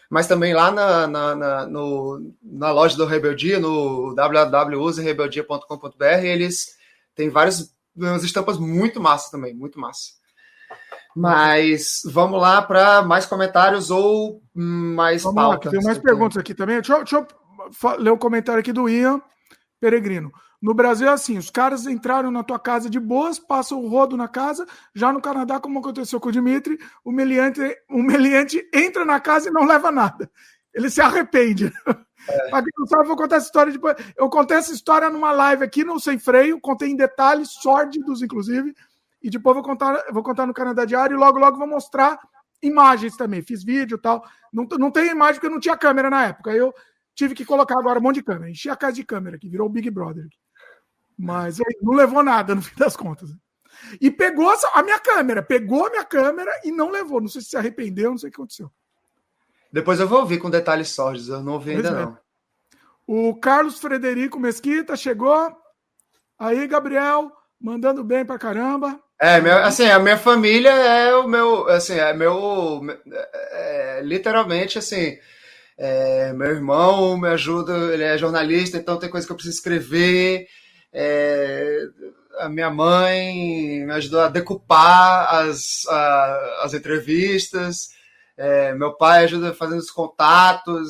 [0.10, 6.78] Mas também lá na, na, na, no, na loja do Rebeldia, no www.userebeldia.com.br, eles
[7.14, 10.19] têm várias umas estampas muito massa também, muito massa.
[11.20, 15.66] Mas vamos lá para mais comentários ou mais vamos pautas.
[15.66, 16.78] Lá, tem mais perguntas aqui também.
[16.78, 19.22] Deixa eu, deixa eu ler o um comentário aqui do Ian
[19.82, 20.32] Peregrino.
[20.62, 24.16] No Brasil é assim: os caras entraram na tua casa de boas, passam o rodo
[24.16, 24.66] na casa.
[24.96, 27.60] Já no Canadá, como aconteceu com o Dimitri, o meliante,
[27.90, 30.32] o meliante entra na casa e não leva nada.
[30.74, 31.74] Ele se arrepende.
[32.28, 32.52] É.
[32.52, 33.96] Quem não sabe, vou contar essa história depois.
[34.16, 38.74] Eu contei essa história numa live aqui no Sem Freio, contei em detalhes, sórdidos, inclusive.
[39.22, 42.20] E depois vou contar, vou contar no Canadá Diário e logo, logo vou mostrar
[42.62, 43.42] imagens também.
[43.42, 44.24] Fiz vídeo e tal.
[44.52, 46.52] Não, não tem imagem porque não tinha câmera na época.
[46.52, 46.74] Eu
[47.14, 48.50] tive que colocar agora um monte de câmera.
[48.50, 50.26] Enchi a casa de câmera, que virou o Big Brother.
[51.18, 53.30] Mas não levou nada no fim das contas.
[54.00, 57.22] E pegou a minha câmera, pegou a minha câmera e não levou.
[57.22, 58.72] Não sei se se arrependeu, não sei o que aconteceu.
[59.72, 61.92] Depois eu vou ouvir com detalhes sórdidos, eu não ouvi ainda é.
[61.92, 62.18] não.
[63.06, 65.56] O Carlos Frederico Mesquita chegou.
[66.38, 69.02] Aí, Gabriel, mandando bem pra caramba.
[69.22, 72.82] É, meu, assim, a minha família é o meu, assim, é meu,
[73.52, 75.18] é, literalmente, assim,
[75.78, 80.48] É, meu irmão me ajuda, ele é jornalista, então tem coisa que eu preciso escrever.
[80.94, 81.80] É,
[82.40, 87.90] a minha mãe me ajudou a decupar as, a, as entrevistas.
[88.38, 90.90] É, meu pai ajuda fazendo os contatos.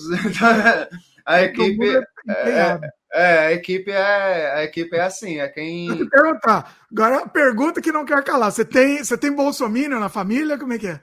[1.25, 1.85] a equipe.
[2.27, 2.79] É,
[3.13, 5.87] é, a equipe é a equipe é assim, é quem.
[5.87, 6.77] Deixa eu perguntar.
[6.91, 8.51] Agora, pergunta que não quer calar.
[8.51, 10.57] Você tem, você tem bolsominion na família?
[10.57, 11.01] Como é que é?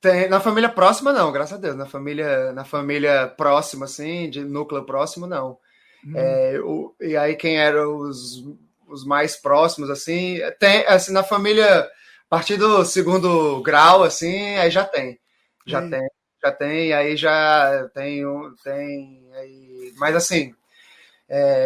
[0.00, 1.76] Tem, na família próxima, não, graças a Deus.
[1.76, 5.58] Na família, na família próxima, assim, de núcleo próximo, não.
[6.06, 6.12] Hum.
[6.16, 8.42] É, o, e aí, quem eram os,
[8.88, 11.88] os mais próximos, assim, tem, assim, na família, a
[12.28, 15.18] partir do segundo grau, assim, aí já tem.
[15.66, 16.08] Já tem,
[16.42, 18.24] já tem, aí já tem,
[18.64, 20.54] tem aí, mas assim,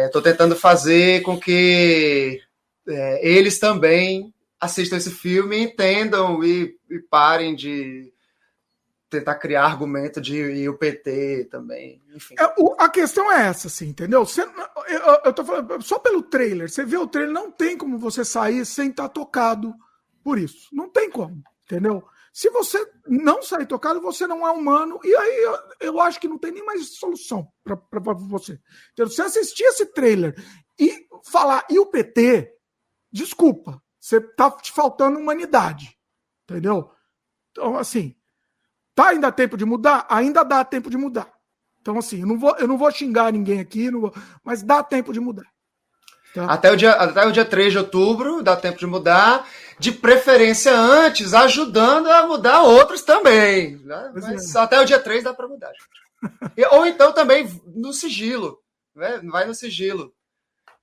[0.05, 2.41] estou é, tentando fazer com que
[2.87, 8.11] é, eles também assistam esse filme, entendam e, e parem de
[9.09, 12.35] tentar criar argumento de e o PT também, enfim.
[12.39, 12.43] É,
[12.77, 14.25] a questão é essa, assim, entendeu?
[14.25, 17.97] Você, eu, eu tô falando, só pelo trailer, você vê o trailer, não tem como
[17.97, 19.73] você sair sem estar tá tocado
[20.23, 20.67] por isso.
[20.73, 22.03] Não tem como, entendeu?
[22.35, 26.27] Se você não sair tocado, você não é humano, e aí eu, eu acho que
[26.27, 28.59] não tem nem mais solução para você.
[28.91, 29.11] Entendeu?
[29.11, 30.35] Se assistir esse trailer
[30.77, 32.53] e falar, e o PT,
[33.09, 35.97] desculpa, você tá te faltando humanidade,
[36.43, 36.91] entendeu?
[37.51, 38.13] Então, assim,
[38.95, 40.07] Tá ainda tempo de mudar?
[40.09, 41.29] Ainda dá tempo de mudar.
[41.81, 44.11] Então, assim, eu não vou, eu não vou xingar ninguém aqui, vou,
[44.43, 45.45] mas dá tempo de mudar.
[46.33, 46.45] Tá?
[46.45, 49.45] Até, o dia, até o dia 3 de outubro dá tempo de mudar,
[49.79, 53.77] de preferência antes, ajudando a mudar outros também.
[53.77, 54.11] Né?
[54.13, 54.59] Mas é.
[54.59, 55.71] até o dia 3 dá para mudar,
[56.71, 58.59] ou então também no sigilo.
[58.95, 59.19] Né?
[59.23, 60.13] Vai no sigilo.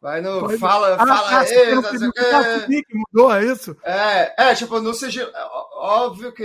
[0.03, 0.41] Vai no.
[0.41, 0.59] Pode...
[0.59, 2.13] Fala, ah, fala ah, não sei o
[2.67, 2.83] que.
[2.93, 3.77] Mudou, é isso?
[3.85, 5.31] É, é, tipo, no sigilo.
[5.31, 6.45] É, óbvio que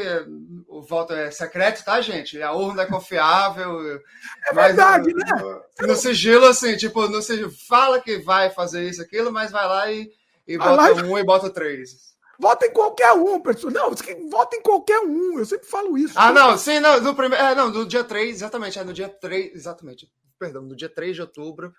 [0.68, 2.40] o voto é secreto, tá, gente?
[2.40, 4.00] A urna é confiável.
[4.48, 5.64] É verdade, no, né?
[5.82, 9.68] No, no, sigilo, assim, tipo, no sigilo, fala que vai fazer isso, aquilo, mas vai
[9.68, 10.08] lá e,
[10.48, 10.92] e bota lá...
[11.04, 12.16] um e bota três.
[12.40, 13.74] Vota em qualquer um, pessoal.
[13.74, 13.90] Não,
[14.30, 15.40] vota em qualquer um.
[15.40, 16.14] Eu sempre falo isso.
[16.16, 17.44] Ah, não, sim, não, no primeiro.
[17.44, 18.78] É, não, no dia 3, exatamente.
[18.78, 20.12] É no dia 3, exatamente.
[20.38, 21.74] Perdão, no dia 3 de outubro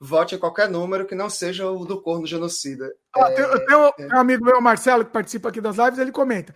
[0.00, 2.90] vote em qualquer número que não seja o do corno genocida.
[3.14, 4.14] Ah, é, tem, tem, um, é...
[4.14, 6.54] um, amigo meu, Marcelo, que participa aqui das lives, ele comenta.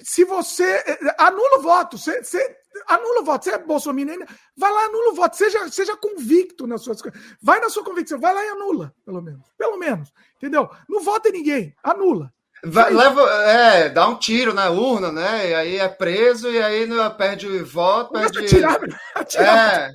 [0.00, 4.24] Se você é, anula o voto, você, você anula o voto, você é bolsominion,
[4.56, 7.18] vai lá anula o voto, seja, seja convicto nas suas coisas.
[7.42, 9.50] Vai na sua convicção, vai lá e anula, pelo menos.
[9.56, 10.68] Pelo menos, entendeu?
[10.86, 12.32] Não vota em ninguém, anula.
[12.64, 15.50] Vai, leva, é, dá um tiro na urna, né?
[15.50, 18.38] E aí é preso, e aí perde o voto, perde.
[18.38, 18.78] Atirar,
[19.14, 19.90] atirar.
[19.90, 19.92] É,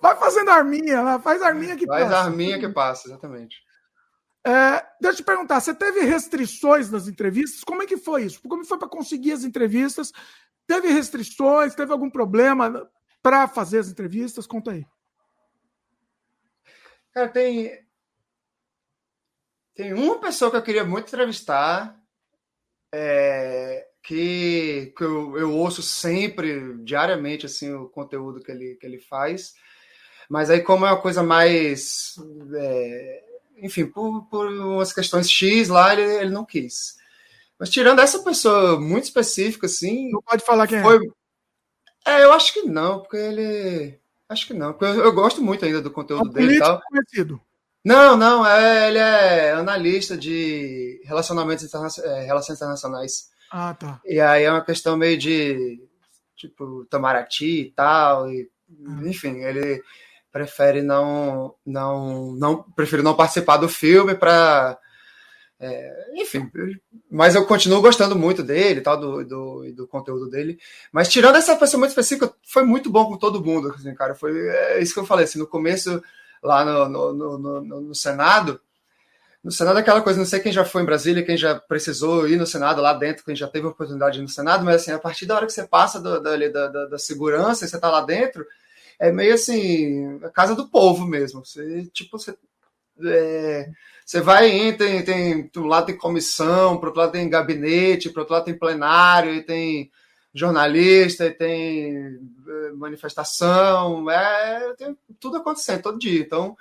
[0.00, 2.14] Vai fazendo arminha lá, faz arminha que faz passa.
[2.14, 3.62] Faz arminha que passa, exatamente.
[4.46, 7.62] É, deixa eu te perguntar, você teve restrições nas entrevistas?
[7.62, 8.40] Como é que foi isso?
[8.42, 10.12] Como foi para conseguir as entrevistas?
[10.66, 11.74] Teve restrições?
[11.74, 12.88] Teve algum problema
[13.22, 14.46] para fazer as entrevistas?
[14.46, 14.86] Conta aí.
[17.12, 17.78] Cara, tem
[19.80, 21.98] tem uma pessoa que eu queria muito entrevistar,
[22.92, 28.98] é, que, que eu, eu, ouço sempre, diariamente, assim, o conteúdo que ele, que ele
[28.98, 29.54] faz.
[30.28, 32.14] Mas aí, como é uma coisa mais.
[32.54, 33.24] É,
[33.56, 36.98] enfim, por, por umas questões X lá, ele, ele não quis.
[37.58, 40.10] Mas tirando essa pessoa muito específica, assim.
[40.10, 40.98] Não pode falar quem foi...
[42.06, 42.18] é.
[42.18, 43.98] É, eu acho que não, porque ele.
[44.28, 46.82] Acho que não, porque eu, eu gosto muito ainda do conteúdo é dele e tal.
[46.82, 47.40] Conhecido.
[47.84, 53.30] Não, não, é, ele é analista de relacionamentos interna é, relações internacionais.
[53.50, 54.00] Ah, tá.
[54.04, 55.80] E aí é uma questão meio de
[56.36, 59.06] tipo Tamaraty e tal, e, hum.
[59.06, 59.82] enfim, ele
[60.30, 64.78] prefere não não não prefere não participar do filme para
[65.62, 66.50] é, enfim,
[67.10, 70.58] mas eu continuo gostando muito dele, tal, do, do, do, conteúdo dele.
[70.90, 74.14] Mas tirando essa pessoa muito específica, foi muito bom com todo mundo, assim, cara.
[74.14, 76.02] Foi é isso que eu falei, assim, no começo,
[76.42, 78.60] lá no, no, no, no, Senado,
[79.42, 82.28] no Senado é aquela coisa, não sei quem já foi em Brasília, quem já precisou
[82.28, 85.26] ir no Senado lá dentro, quem já teve oportunidade no Senado, mas assim, a partir
[85.26, 88.46] da hora que você passa do, da, da, da, segurança e você está lá dentro,
[88.98, 91.44] é meio assim, a casa do povo mesmo.
[91.44, 92.36] Você, tipo, você,
[93.02, 93.68] é,
[94.04, 98.20] você vai em, tem, tem, do lado tem comissão, pro outro lado tem gabinete, pro
[98.20, 99.90] outro lado tem plenário, e tem
[100.34, 106.20] jornalista, e tem é, manifestação, é, tem tudo acontecendo todo dia.
[106.20, 106.56] Então,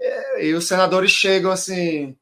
[0.00, 2.16] é, e os senadores chegam assim,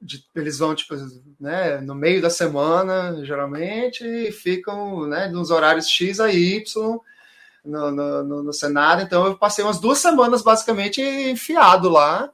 [0.00, 0.94] de, eles vão tipo,
[1.40, 7.00] né, no meio da semana, geralmente, e ficam né, nos horários X a Y
[7.64, 9.02] no, no, no, Senado.
[9.02, 12.30] Então eu passei umas duas semanas basicamente enfiado lá.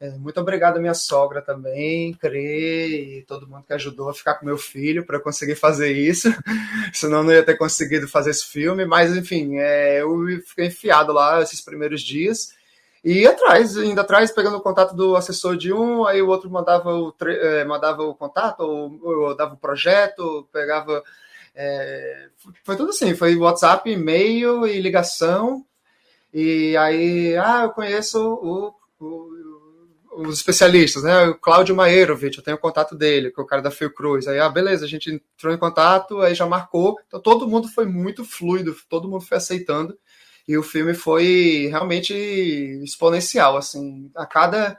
[0.00, 4.36] É, muito obrigado à minha sogra também, Crê, e todo mundo que ajudou a ficar
[4.36, 6.28] com meu filho para conseguir fazer isso.
[6.94, 8.86] Senão não ia ter conseguido fazer esse filme.
[8.86, 12.58] Mas, enfim, é, eu fiquei enfiado lá esses primeiros dias.
[13.04, 16.94] E atrás, indo atrás, pegando o contato do assessor de um, aí o outro mandava
[16.94, 21.02] o, eh, mandava o contato, ou, ou dava o projeto, pegava.
[21.54, 22.28] É,
[22.62, 25.64] foi tudo assim, foi WhatsApp, e-mail e ligação.
[26.32, 29.29] E aí, ah, eu conheço o, o,
[30.12, 31.28] os especialistas, né?
[31.28, 34.26] O Cláudio Maerovich, eu tenho contato dele, que é o cara da Fiocruz.
[34.26, 36.98] Aí, ah, beleza, a gente entrou em contato, aí já marcou.
[37.06, 39.96] Então todo mundo foi muito fluido, todo mundo foi aceitando.
[40.48, 42.12] E o filme foi realmente
[42.82, 44.78] exponencial, assim, a cada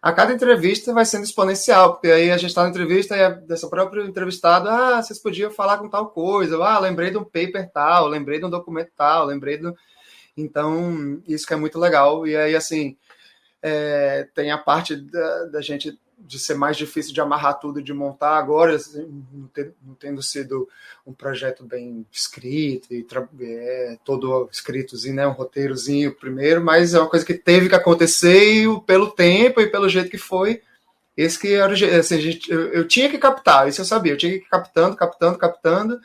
[0.00, 3.68] a cada entrevista vai sendo exponencial, porque aí a gente está na entrevista e dessa
[3.68, 8.08] própria entrevistada, ah, vocês podiam falar com tal coisa, ah, lembrei de um paper tal,
[8.08, 9.76] lembrei de um documento tal, lembrei do...
[10.36, 12.26] Então, isso que é muito legal.
[12.26, 12.96] E aí, assim,
[13.62, 17.92] é, tem a parte da, da gente de ser mais difícil de amarrar tudo, de
[17.92, 20.68] montar agora, assim, não, ter, não, tendo sido
[21.06, 23.04] um projeto bem escrito e
[23.40, 28.64] é, todo escritozinho, né, um roteirozinho primeiro, mas é uma coisa que teve que acontecer
[28.64, 30.62] e pelo tempo e pelo jeito que foi,
[31.16, 34.32] esse que era assim, gente, eu, eu, tinha que captar, isso eu sabia, eu tinha
[34.32, 36.00] que ir captando, captando, captando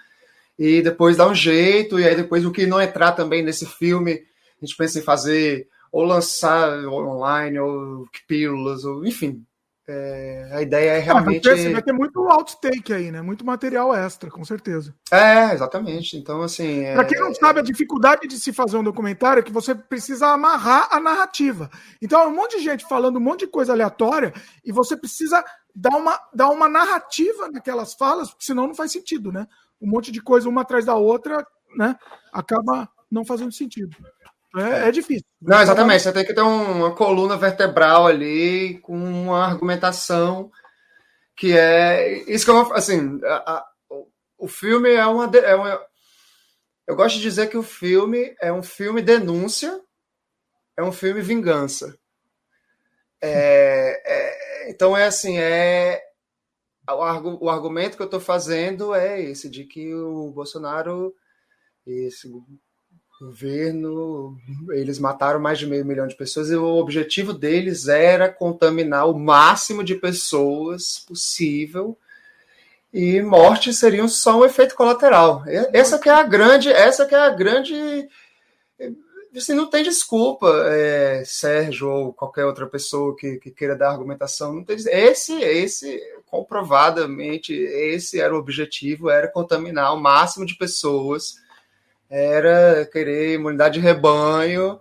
[0.58, 4.26] e depois dar um jeito e aí depois o que não entrar também nesse filme,
[4.62, 5.68] a gente pensa em fazer
[5.98, 9.44] ou lançar online ou pílulas ou enfim,
[9.88, 11.50] é, a ideia é realmente.
[11.50, 13.20] Ah, vai, ter, vai ter muito outtake aí, né?
[13.24, 14.94] Muito material extra, com certeza.
[15.12, 16.16] É, exatamente.
[16.16, 16.82] Então, assim.
[16.82, 16.94] É...
[16.94, 20.28] Para quem não sabe, a dificuldade de se fazer um documentário é que você precisa
[20.28, 21.68] amarrar a narrativa.
[22.00, 24.34] Então, é um monte de gente falando um monte de coisa aleatória
[24.64, 25.44] e você precisa
[25.74, 29.48] dar uma, dar uma narrativa naquelas falas, porque senão não faz sentido, né?
[29.82, 31.44] Um monte de coisa uma atrás da outra,
[31.76, 31.96] né?
[32.32, 33.96] Acaba não fazendo sentido.
[34.56, 35.26] É, é difícil.
[35.42, 36.04] Não, exatamente.
[36.04, 40.52] Você tem que ter uma coluna vertebral ali com uma argumentação
[41.38, 43.68] que é isso que eu assim a, a,
[44.38, 45.88] o filme é uma, é uma
[46.88, 49.80] eu gosto de dizer que o filme é um filme denúncia
[50.76, 51.96] é um filme vingança
[53.22, 56.04] é, é, então é assim é
[56.90, 61.14] o, o argumento que eu estou fazendo é esse de que o Bolsonaro
[61.86, 62.28] esse
[63.20, 64.38] governo,
[64.70, 69.18] eles mataram mais de meio milhão de pessoas e o objetivo deles era contaminar o
[69.18, 71.98] máximo de pessoas possível
[72.94, 75.44] e morte seriam só um efeito colateral.
[75.74, 78.08] Essa que é a grande, essa que é a grande
[79.36, 84.54] assim, não tem desculpa, é, Sérgio ou qualquer outra pessoa que, que queira dar argumentação.
[84.54, 91.36] Não tem, esse, esse, comprovadamente, esse era o objetivo, era contaminar o máximo de pessoas
[92.10, 94.80] era querer imunidade de rebanho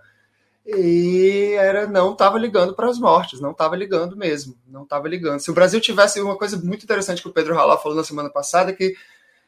[0.66, 5.40] e era não estava ligando para as mortes, não estava ligando mesmo, não estava ligando.
[5.40, 8.28] Se o Brasil tivesse uma coisa muito interessante que o Pedro Ralá falou na semana
[8.28, 8.96] passada, que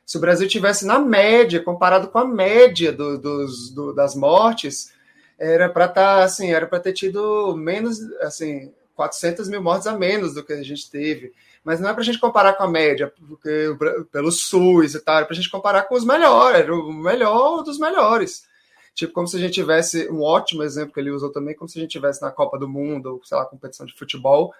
[0.07, 4.93] se o Brasil tivesse na média, comparado com a média do, dos, do, das mortes,
[5.39, 10.35] era para tá, assim, era para ter tido menos, assim, 400 mil mortes a menos
[10.35, 11.33] do que a gente teve
[11.65, 13.77] mas não é para a gente comparar com a média, porque
[14.13, 17.79] pelo SUS e tal, é para a gente comparar com os melhores, o melhor dos
[17.79, 18.47] melhores.
[18.95, 21.79] Tipo, como se a gente tivesse, um ótimo exemplo que ele usou também, como se
[21.79, 24.53] a gente tivesse na Copa do Mundo, ou sei lá, competição de futebol,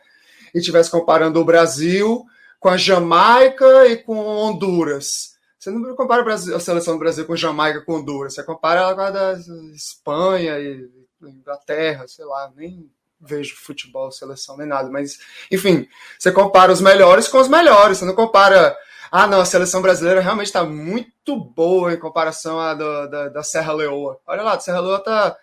[0.55, 2.25] e tivesse comparando o Brasil
[2.61, 5.37] com a Jamaica e com Honduras.
[5.59, 9.01] Você não compara a seleção do Brasil com Jamaica com Honduras, você compara ela com
[9.01, 9.33] a da
[9.75, 10.89] Espanha e
[11.21, 12.89] Inglaterra, sei lá, nem
[13.21, 14.89] vejo futebol, seleção, nem nada.
[14.91, 15.19] Mas,
[15.51, 15.89] enfim,
[16.19, 17.99] você compara os melhores com os melhores.
[17.99, 18.77] Você não compara.
[19.11, 23.43] Ah, não, a seleção brasileira realmente está muito boa em comparação à do, da, da
[23.43, 24.21] Serra Leoa.
[24.27, 25.37] Olha lá, a Serra Leoa tá,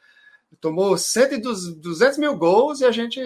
[0.62, 3.20] tomou 100 200 mil gols e a gente,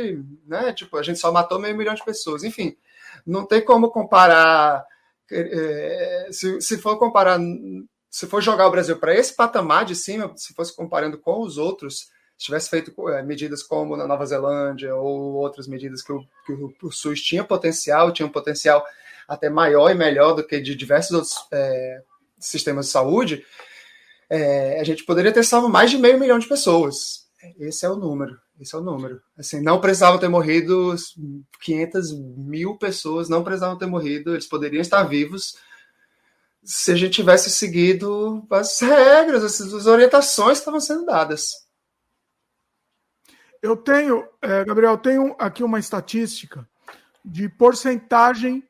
[0.48, 2.44] né, tipo, a gente só matou meio milhão de pessoas.
[2.44, 2.78] Enfim,
[3.26, 4.86] não tem como comparar.
[5.32, 7.40] É, se, se for comparar,
[8.10, 11.58] se for jogar o Brasil para esse patamar de cima, se fosse comparando com os
[11.58, 12.10] outros,
[12.40, 16.86] se tivesse feito é, medidas como na Nova Zelândia ou outras medidas que o, que
[16.86, 18.86] o SUS tinha potencial, tinha um potencial
[19.28, 22.02] até maior e melhor do que de diversos outros é,
[22.40, 23.46] sistemas de saúde,
[24.30, 27.28] é, a gente poderia ter salvo mais de meio milhão de pessoas.
[27.60, 28.40] Esse é o número.
[28.58, 29.22] Esse é o número.
[29.38, 30.96] Assim, não precisavam ter morrido
[31.62, 35.58] 500 mil pessoas, não precisavam ter morrido, eles poderiam estar vivos
[36.64, 41.69] se a gente tivesse seguido as regras, as orientações que estavam sendo dadas.
[43.62, 46.68] Eu tenho, é, Gabriel, tenho aqui uma estatística
[47.24, 48.64] de porcentagem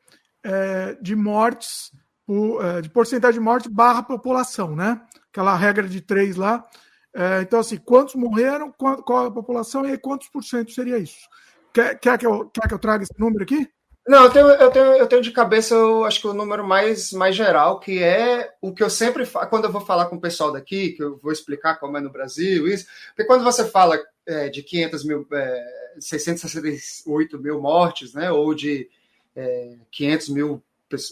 [0.44, 1.92] é, de mortes,
[2.26, 5.02] por, é, de porcentagem de morte barra população, né?
[5.32, 6.66] Aquela regra de três lá.
[7.14, 10.98] É, então, assim, quantos morreram, qual, qual, a população e aí quantos por cento seria
[10.98, 11.28] isso?
[11.74, 13.70] Quer, quer, que eu, quer que eu traga esse número aqui?
[14.08, 17.12] Não, eu tenho, eu tenho, eu tenho de cabeça, eu acho que o número mais,
[17.12, 20.22] mais geral, que é o que eu sempre falo, quando eu vou falar com o
[20.22, 24.00] pessoal daqui, que eu vou explicar como é no Brasil, isso, porque quando você fala
[24.30, 28.90] é, de 500 mil, é, 668 mil mortes, né, ou de
[29.36, 30.64] é, 500 mil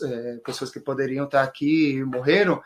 [0.03, 2.61] é, pessoas que poderiam estar aqui e morreram,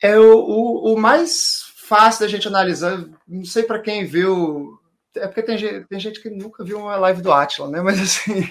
[0.00, 4.78] é o, o, o mais fácil da gente analisar, não sei para quem viu
[5.18, 7.80] é porque tem gente, tem gente que nunca viu uma live do Atila, né?
[7.82, 8.48] Mas assim.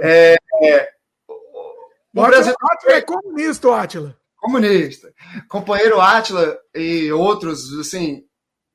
[0.00, 0.92] É, é,
[1.28, 4.16] o Brasil Atila é comunista, o Atila.
[4.36, 5.12] Comunista.
[5.48, 8.24] Companheiro Atila e outros, assim.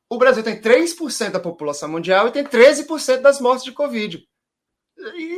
[0.10, 4.27] O Brasil tem 3% da população mundial e tem 13% das mortes de Covid.
[5.15, 5.38] E,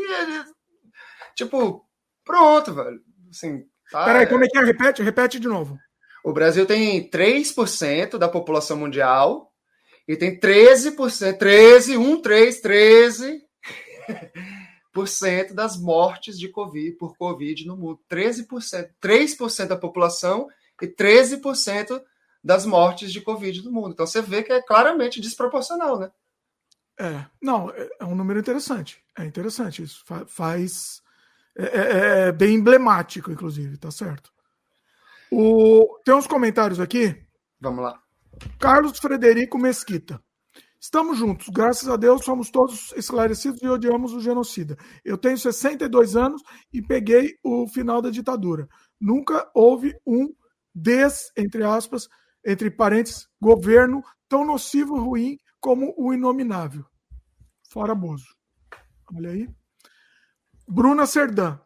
[1.35, 1.85] tipo,
[2.23, 3.01] pronto, velho.
[3.29, 4.63] Assim, tá, Peraí, como é que é?
[4.63, 5.77] Repete, repete de novo.
[6.23, 9.51] O Brasil tem 3% da população mundial
[10.07, 13.41] e tem 13%, 13, 1, 3, 13
[14.93, 17.99] por cento das mortes de COVID por Covid no mundo.
[18.09, 20.47] 13%, 3% da população
[20.81, 22.01] e 13%
[22.43, 23.91] das mortes de Covid no mundo.
[23.91, 26.11] Então você vê que é claramente desproporcional, né?
[26.99, 29.03] É, não, é, é um número interessante.
[29.17, 30.03] É interessante isso.
[30.27, 31.01] Faz.
[31.57, 34.31] É, é, é bem emblemático, inclusive, tá certo.
[35.31, 37.15] O, tem uns comentários aqui.
[37.59, 38.01] Vamos lá.
[38.59, 40.21] Carlos Frederico Mesquita.
[40.79, 44.75] Estamos juntos, graças a Deus somos todos esclarecidos e odiamos o genocida.
[45.05, 46.41] Eu tenho 62 anos
[46.73, 48.67] e peguei o final da ditadura.
[48.99, 50.33] Nunca houve um
[50.73, 52.09] des, entre aspas,
[52.45, 56.85] entre parênteses, governo tão nocivo e ruim como o inominável.
[57.69, 58.35] Fora Bozo.
[59.15, 59.47] Olha aí.
[60.67, 61.59] Bruna Serdã.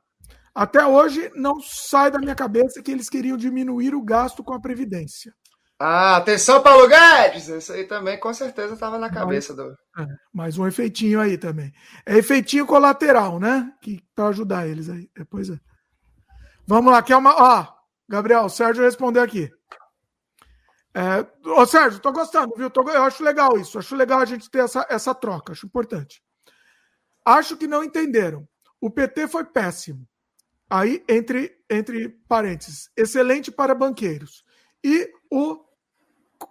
[0.54, 4.60] Até hoje não sai da minha cabeça que eles queriam diminuir o gasto com a
[4.60, 5.34] Previdência.
[5.78, 7.50] Ah, atenção, Paulo Guedes!
[7.50, 9.72] Isso aí também com certeza estava na cabeça do.
[10.00, 11.74] É, mais um efeitinho aí também.
[12.06, 13.70] É efeitinho colateral, né?
[13.82, 15.10] Que para ajudar eles aí.
[15.18, 15.60] É, pois é.
[16.66, 17.36] Vamos lá, quer uma.
[17.36, 17.68] Ó,
[18.08, 19.52] Gabriel, o Sérgio respondeu aqui.
[20.98, 22.70] É, ô, Sérgio, tô gostando, viu?
[22.70, 23.78] Tô, eu acho legal isso.
[23.78, 25.52] Acho legal a gente ter essa, essa troca.
[25.52, 26.24] Acho importante.
[27.26, 28.48] Acho que não entenderam.
[28.80, 30.08] O PT foi péssimo.
[30.70, 34.46] Aí, entre, entre parênteses, excelente para banqueiros.
[34.82, 35.60] E o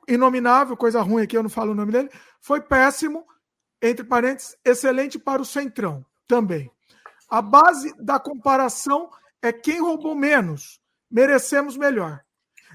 [0.06, 2.10] inominável, coisa ruim aqui, eu não falo o nome dele,
[2.40, 3.26] foi péssimo,
[3.80, 6.70] entre parênteses, excelente para o Centrão também.
[7.28, 9.10] A base da comparação
[9.42, 10.80] é quem roubou menos,
[11.10, 12.23] merecemos melhor.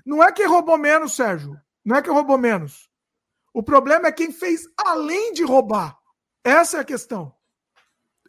[0.09, 1.55] Não é quem roubou menos, Sérgio.
[1.85, 2.89] Não é quem roubou menos.
[3.53, 5.99] O problema é quem fez além de roubar.
[6.43, 7.31] Essa é a questão.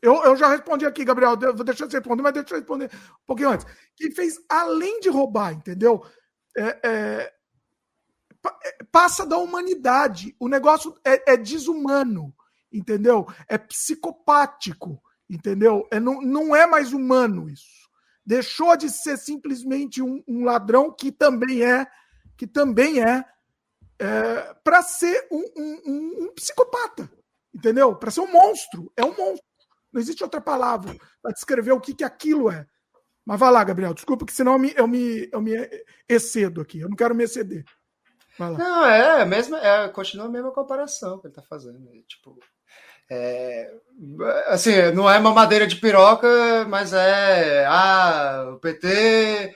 [0.02, 1.38] Eu, eu já respondi aqui, Gabriel.
[1.38, 3.64] Vou deixar você responder, mas deixa eu responder um pouquinho antes.
[3.96, 6.04] Quem fez além de roubar, entendeu?
[6.54, 7.32] É, é,
[8.44, 10.36] é, passa da humanidade.
[10.38, 12.34] O negócio é, é desumano,
[12.70, 13.26] entendeu?
[13.48, 15.88] É psicopático, entendeu?
[15.90, 17.79] É, não, não é mais humano isso.
[18.24, 21.86] Deixou de ser simplesmente um, um ladrão que também é,
[22.36, 23.24] que também é,
[23.98, 27.10] é para ser um, um, um, psicopata,
[27.54, 27.94] entendeu?
[27.94, 28.92] Para ser um monstro.
[28.96, 29.46] É um monstro.
[29.92, 32.66] Não existe outra palavra para descrever o que, que aquilo é.
[33.24, 33.94] Mas vai lá, Gabriel.
[33.94, 35.52] Desculpa, que senão eu me, eu me, eu me
[36.08, 36.80] excedo aqui.
[36.80, 37.64] Eu não quero me exceder.
[38.38, 41.90] Não, é, mesmo, é, continua a mesma comparação que ele está fazendo.
[42.08, 42.38] Tipo,
[43.10, 43.70] é,
[44.46, 47.64] assim, não é uma madeira de piroca, mas é.
[47.66, 49.54] Ah, o PT.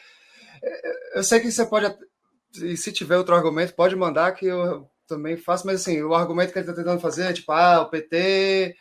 [1.14, 1.94] Eu sei que você pode.
[2.60, 6.52] E se tiver outro argumento, pode mandar que eu também faço, mas assim, o argumento
[6.52, 8.74] que ele está tentando fazer é tipo, ah, o PT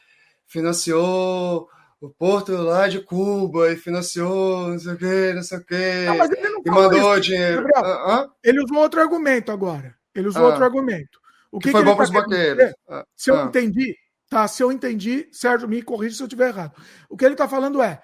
[0.48, 1.68] financiou
[2.00, 6.06] o Porto lá de Cuba e financiou não sei o quê, não sei o quê.
[6.06, 7.64] Não, e mandou isso, dinheiro.
[7.64, 9.96] Gabriel, ele usou outro argumento agora.
[10.14, 11.20] Ele usou ah, outro argumento.
[11.52, 12.74] O que, que foi que bom para os banqueiros.
[12.90, 13.44] Ah, se eu ah.
[13.44, 13.96] entendi,
[14.30, 14.48] tá?
[14.48, 16.76] Se eu entendi, Sérgio, me corrija se eu estiver errado.
[17.10, 18.02] O que ele está falando é: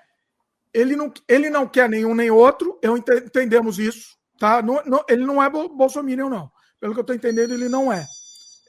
[0.74, 4.62] ele não, ele não quer nenhum nem outro, eu ent entendemos isso, tá?
[4.62, 6.52] Não, não, ele não é Bolsonaro, não.
[6.80, 8.06] Pelo que eu estou entendendo, ele não é.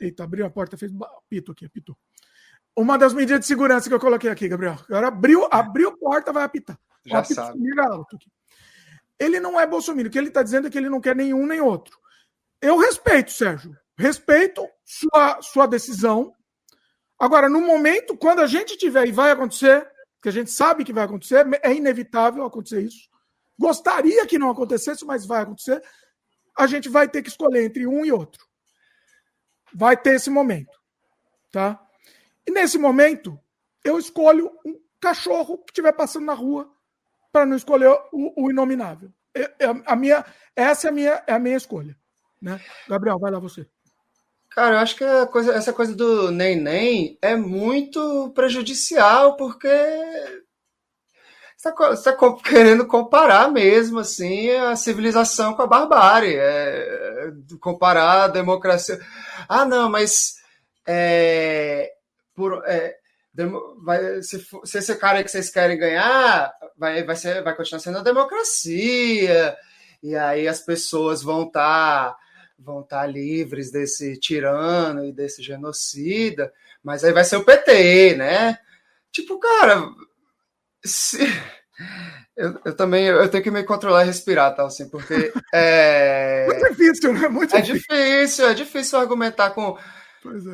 [0.01, 0.91] Eita, abriu a porta, fez
[1.29, 1.97] pito aqui, apitou.
[2.77, 4.79] Uma das medidas de segurança que eu coloquei aqui, Gabriel.
[4.89, 6.79] Agora abriu, abriu a porta, vai apitar.
[7.05, 7.81] Já apito, sabe.
[7.81, 8.31] Alto aqui.
[9.19, 10.09] Ele não é Bolsonaro.
[10.09, 11.99] O que ele está dizendo é que ele não quer nenhum nem outro.
[12.61, 13.77] Eu respeito, Sérgio.
[13.99, 16.33] Respeito sua, sua decisão.
[17.21, 19.87] Agora, no momento, quando a gente tiver e vai acontecer,
[20.23, 23.11] que a gente sabe que vai acontecer, é inevitável acontecer isso.
[23.59, 25.83] Gostaria que não acontecesse, mas vai acontecer.
[26.57, 28.43] A gente vai ter que escolher entre um e outro.
[29.75, 30.77] Vai ter esse momento,
[31.53, 31.79] tá?
[32.47, 33.39] E nesse momento,
[33.85, 36.73] eu escolho um cachorro que estiver passando na rua
[37.31, 39.13] para não escolher o, o inominável.
[39.35, 40.25] É, é, a minha,
[40.57, 41.95] essa é a minha, é a minha escolha.
[42.41, 42.59] Né?
[42.89, 43.69] Gabriel, vai lá você.
[44.51, 49.69] Cara, eu acho que coisa, essa coisa do nem-nem é muito prejudicial, porque
[51.57, 58.99] você está querendo comparar mesmo assim a civilização com a barbárie, é, comparar a democracia.
[59.49, 60.37] Ah, não, mas
[60.87, 61.93] é,
[62.35, 62.97] por, é,
[63.85, 67.99] vai, se, se, esse cara que vocês querem ganhar, vai, vai, ser, vai continuar sendo
[67.99, 69.57] a democracia,
[70.03, 72.11] e aí as pessoas vão estar.
[72.11, 72.17] Tá,
[72.63, 78.15] vão estar tá livres desse tirano e desse genocida, mas aí vai ser o PT,
[78.17, 78.59] né?
[79.11, 79.89] Tipo, cara,
[80.85, 81.19] se...
[82.37, 86.69] eu, eu, também eu tenho que me controlar e respirar, tal, assim, porque é muito
[86.69, 87.29] difícil, né?
[87.29, 87.97] Muito é difícil.
[87.97, 89.77] difícil, é difícil argumentar com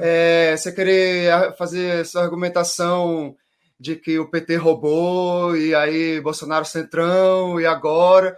[0.00, 0.52] é.
[0.52, 3.34] É, você querer fazer essa argumentação
[3.78, 8.36] de que o PT roubou e aí Bolsonaro centrão e agora,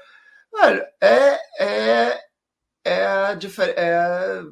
[0.52, 2.27] velho, é, é
[2.88, 4.42] é a, difer é a,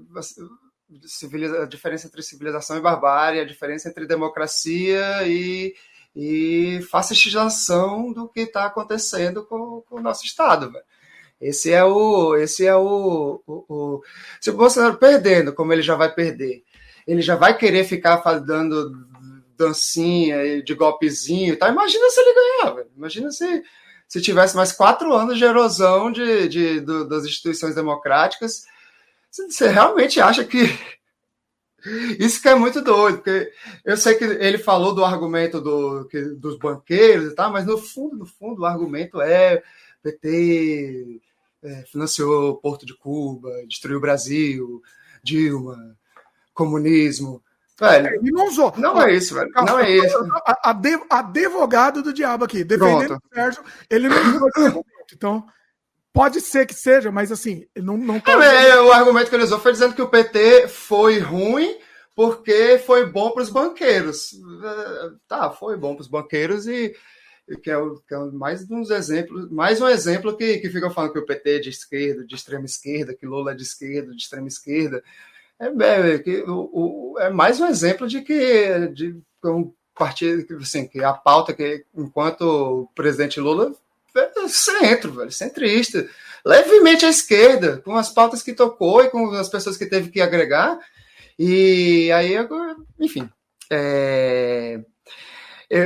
[1.62, 5.74] a diferença entre civilização e barbárie, a diferença entre democracia e,
[6.14, 10.70] e fascistização do que está acontecendo com, com, o nosso Estado.
[10.70, 10.84] Véio.
[11.40, 12.36] Esse é o.
[12.36, 14.02] Esse é o, o, o,
[14.40, 16.62] Se o Bolsonaro perdendo, como ele já vai perder,
[17.06, 18.92] ele já vai querer ficar dando
[19.56, 21.68] dancinha de golpezinho tá?
[21.68, 23.62] Imagina se ele ganhar, imagina se
[24.08, 28.64] se tivesse mais quatro anos de erosão de, de, do, das instituições democráticas.
[29.30, 30.58] Você realmente acha que.
[32.18, 33.52] Isso que é muito doido, porque
[33.84, 37.78] eu sei que ele falou do argumento do, que, dos banqueiros e tal, mas no
[37.78, 39.62] fundo, no fundo, o argumento é
[40.02, 41.20] PT
[41.62, 44.82] é, financiou Porto de Cuba, destruiu o Brasil,
[45.22, 45.96] Dilma,
[46.52, 47.42] comunismo.
[47.78, 48.72] Velho, ele não usou.
[48.78, 49.50] Não é isso, velho.
[49.54, 50.16] Não é isso.
[51.10, 53.22] advogado do diabo aqui, defendendo Pronto.
[53.30, 54.86] o Sérgio, ele não usou esse argumento.
[55.12, 55.46] Então,
[56.12, 59.44] pode ser que seja, mas assim, não, não tá é, é, O argumento que ele
[59.44, 61.76] usou foi dizendo que o PT foi ruim
[62.14, 64.32] porque foi bom para os banqueiros.
[64.32, 66.96] É, tá, foi bom para os banqueiros e
[67.62, 71.12] que é, o, que é mais uns exemplos, mais um exemplo que, que fica falando
[71.12, 74.20] que o PT é de esquerda, de extrema esquerda, que Lula é de esquerda, de
[74.20, 75.04] extrema esquerda.
[75.58, 80.86] É, é, que, o, o, é mais um exemplo de que de, um partido assim,
[80.86, 83.74] que a pauta que enquanto o presidente Lula
[84.14, 86.08] é centro, velho, centrista,
[86.44, 90.20] levemente à esquerda, com as pautas que tocou e com as pessoas que teve que
[90.20, 90.78] agregar.
[91.38, 93.28] E aí agora, enfim,
[93.70, 94.80] é,
[95.70, 95.78] é,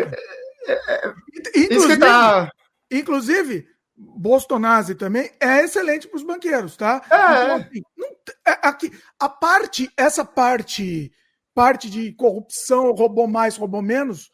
[0.66, 1.14] é, é
[1.56, 2.52] inclusive, tá...
[2.90, 3.68] inclusive
[4.00, 7.02] Bolsonaro também é excelente para os banqueiros, tá?
[7.10, 7.44] É.
[7.44, 8.08] Então, assim, não,
[8.46, 11.12] é, aqui, a parte, essa parte,
[11.54, 14.30] parte de corrupção, roubou mais, roubou menos,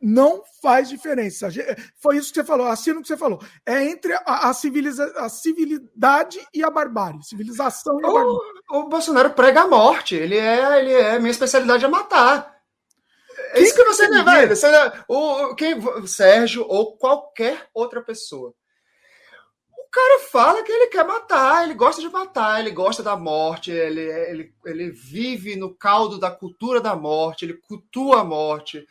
[0.00, 1.48] não faz diferença.
[2.02, 3.40] Foi isso que você falou, assino o que você falou.
[3.64, 7.22] É entre a, a, civiliza, a civilidade e a barbárie.
[7.22, 8.62] Civilização e a barbárie.
[8.70, 10.14] O, Bolsonaro prega a morte.
[10.14, 12.54] Ele é, ele é, minha especialidade é matar.
[13.52, 14.48] É isso que você não vai.
[15.08, 18.54] O, quem, Sérgio ou qualquer outra pessoa
[19.90, 24.00] cara fala que ele quer matar, ele gosta de matar, ele gosta da morte, ele,
[24.00, 28.86] ele, ele vive no caldo da cultura da morte, ele cultua a morte,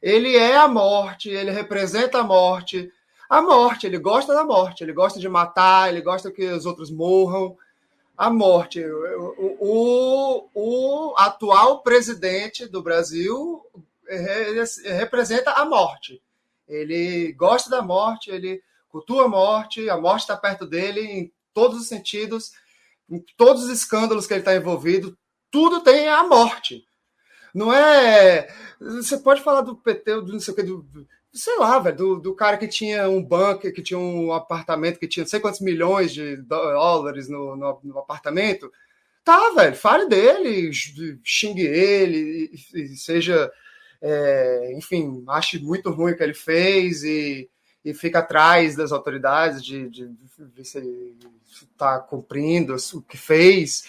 [0.00, 2.92] ele é a morte, ele representa a morte.
[3.28, 6.90] A morte, ele gosta da morte, ele gosta de matar, ele gosta que os outros
[6.90, 7.56] morram.
[8.16, 8.84] A morte.
[8.84, 13.64] O, o, o atual presidente do Brasil
[14.84, 16.22] representa a morte.
[16.68, 18.62] Ele gosta da morte, ele
[18.94, 22.52] cultua a morte, a morte está perto dele em todos os sentidos,
[23.10, 25.18] em todos os escândalos que ele está envolvido,
[25.50, 26.86] tudo tem a morte.
[27.52, 28.46] Não é.
[28.80, 30.86] Você pode falar do PT, do não sei o que, do,
[31.32, 35.08] sei lá, velho, do, do, cara que tinha um banco, que tinha um apartamento, que
[35.08, 38.70] tinha não sei quantos milhões de dólares no, no, no apartamento.
[39.24, 40.70] Tá, velho, fale dele,
[41.24, 43.50] xingue ele, e, e seja.
[44.00, 47.48] É, enfim, ache muito ruim o que ele fez e
[47.84, 51.14] e fica atrás das autoridades de, de, ver se
[51.62, 53.84] está cumprindo o que fez.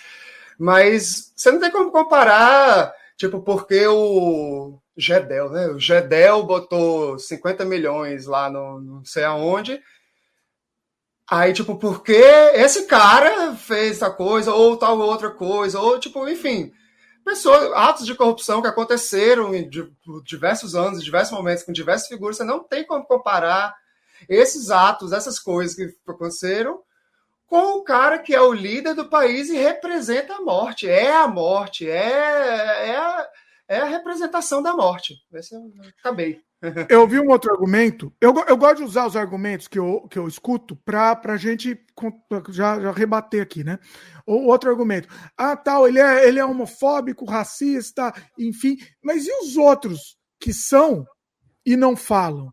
[0.60, 5.68] Mas você não tem como comparar, tipo, porque o Gedel, né?
[5.68, 9.82] O Gedel botou 50 milhões lá no não sei aonde.
[11.30, 16.72] Aí, tipo, porque esse cara fez essa coisa, ou tal outra coisa, ou, tipo, enfim,
[17.24, 19.68] pessoas, atos de corrupção que aconteceram em
[20.24, 23.76] diversos anos, em diversos momentos, com diversas figuras, você não tem como comparar
[24.28, 26.82] esses atos, essas coisas que aconteceram
[27.48, 30.90] com o cara que é o líder do país e representa a morte.
[30.90, 33.28] É a morte, é, é,
[33.68, 35.16] é a representação da morte.
[35.34, 36.42] Esse eu acabei.
[36.90, 38.12] Eu ouvi um outro argumento.
[38.20, 41.80] Eu, eu gosto de usar os argumentos que eu, que eu escuto para a gente
[42.50, 43.78] já, já rebater aqui, né?
[44.26, 45.08] Outro argumento.
[45.38, 48.78] Ah, tal, ele é, ele é homofóbico, racista, enfim.
[49.04, 51.06] Mas e os outros que são
[51.66, 52.52] e não falam?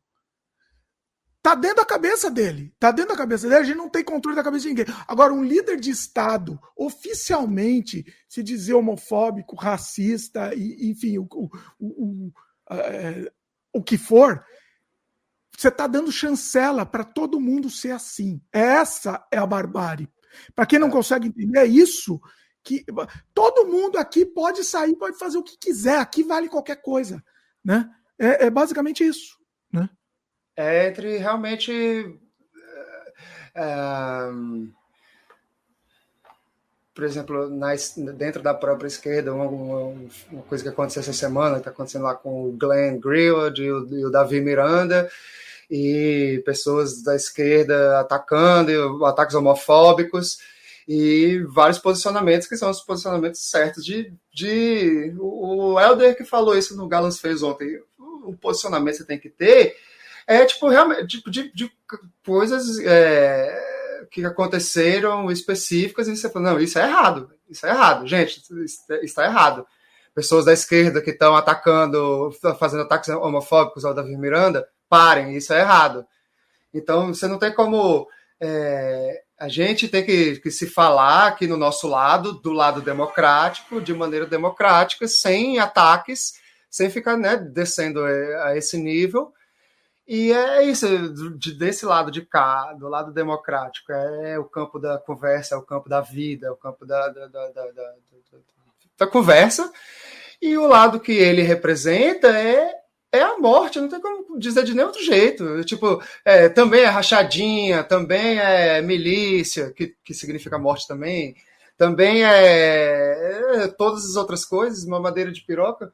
[1.43, 2.73] Tá dentro da cabeça dele.
[2.78, 3.60] Tá dentro da cabeça dele.
[3.60, 4.86] A gente não tem controle da cabeça de ninguém.
[5.09, 11.51] Agora, um líder de Estado, oficialmente, se dizer homofóbico, racista, e, enfim, o, o,
[11.81, 12.32] o,
[12.70, 13.32] é,
[13.73, 14.44] o que for,
[15.59, 18.40] você está dando chancela para todo mundo ser assim.
[18.52, 20.09] Essa é a barbárie.
[20.55, 20.93] Para quem não é.
[20.93, 22.20] consegue entender, é isso
[22.62, 22.85] que
[23.35, 25.98] todo mundo aqui pode sair, pode fazer o que quiser.
[25.98, 27.20] Aqui vale qualquer coisa,
[27.64, 27.90] né?
[28.16, 29.36] É, é basicamente isso,
[29.73, 29.90] né?
[30.56, 32.18] É entre realmente.
[33.54, 34.30] É,
[36.94, 37.68] por exemplo, na,
[38.14, 42.44] dentro da própria esquerda, uma, uma, coisa que aconteceu essa semana, está acontecendo lá com
[42.44, 45.10] o Glenn Greenwald e o, e o Davi Miranda,
[45.70, 50.38] e pessoas da esquerda atacando, ataques homofóbicos,
[50.86, 56.76] e vários posicionamentos que são os posicionamentos certos de, de o Helder que falou isso
[56.76, 59.76] no Galans fez ontem o posicionamento que você tem que ter
[60.26, 61.70] é tipo realmente tipo, de, de
[62.24, 68.06] coisas é, que aconteceram específicas e você fala, não, isso é errado, isso é errado,
[68.06, 68.42] gente,
[69.02, 69.66] está errado.
[70.14, 75.60] Pessoas da esquerda que estão atacando, fazendo ataques homofóbicos ao Davi Miranda, parem, isso é
[75.60, 76.06] errado.
[76.74, 78.06] Então você não tem como.
[78.38, 83.80] É, a gente tem que, que, se falar aqui no nosso lado, do lado democrático,
[83.80, 86.34] de maneira democrática, sem ataques,
[86.70, 89.32] sem ficar né, descendo é, a esse nível
[90.14, 90.86] e é isso,
[91.39, 95.62] de, desse lado de cá, do lado democrático, é o campo da conversa, é o
[95.62, 97.94] campo da vida, é o campo da, da, da, da,
[98.98, 99.72] da conversa.
[100.39, 102.74] E o lado que ele representa é,
[103.10, 105.64] é a morte, não tem como dizer de nenhum outro jeito.
[105.64, 111.34] Tipo, é, também é rachadinha, também é milícia, que, que significa morte também,
[111.78, 115.90] também é, é todas as outras coisas, uma madeira de piroca,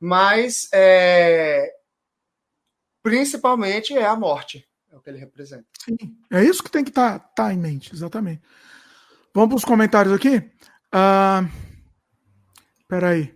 [0.00, 1.72] mas é,
[3.02, 4.66] principalmente é a morte.
[4.92, 5.64] É o que ele representa.
[5.84, 5.96] Sim,
[6.30, 8.42] é isso que tem que estar tá, tá em mente, exatamente.
[9.32, 10.38] Vamos para os comentários aqui?
[10.92, 11.48] Uh,
[12.88, 13.32] peraí.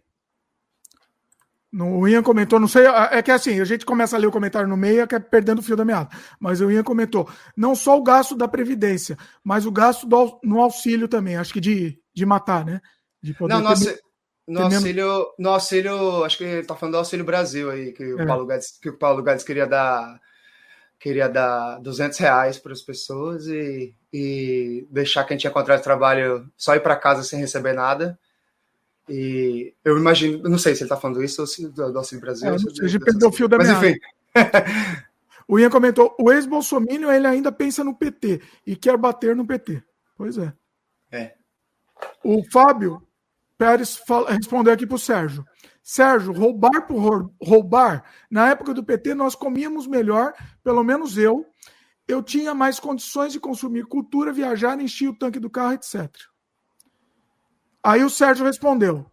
[1.76, 4.68] O Ian comentou, não sei, é que assim, a gente começa a ler o comentário
[4.68, 6.08] no meio, é que é perdendo o fio da meada.
[6.38, 10.60] Mas o Ian comentou, não só o gasto da Previdência, mas o gasto do, no
[10.60, 12.80] auxílio também, acho que de, de matar, né?
[13.20, 14.00] De poder não, ter...
[14.46, 18.14] No auxílio, no auxílio, acho que ele tá falando do Auxílio Brasil aí, que, é.
[18.14, 20.20] o, Paulo Guedes, que o Paulo Guedes queria dar
[20.98, 26.50] queria dar 200 reais para as pessoas e, e deixar quem tinha contrato de trabalho
[26.56, 28.18] só ir para casa sem receber nada.
[29.06, 32.48] E eu imagino, não sei se ele está falando isso ou do, do Auxílio Brasil.
[32.48, 33.98] É, não sei, perdeu o fio da Mas enfim.
[35.46, 39.82] o Ian comentou: o ex-Bolsonaro ele ainda pensa no PT e quer bater no PT.
[40.16, 40.52] Pois é.
[41.12, 41.34] É.
[42.22, 43.02] O Fábio
[43.64, 45.42] Pérez respondeu aqui para o Sérgio.
[45.82, 51.46] Sérgio, roubar por roubar, na época do PT nós comíamos melhor, pelo menos eu.
[52.06, 56.10] Eu tinha mais condições de consumir cultura, viajar, encher o tanque do carro, etc.
[57.82, 59.10] Aí o Sérgio respondeu: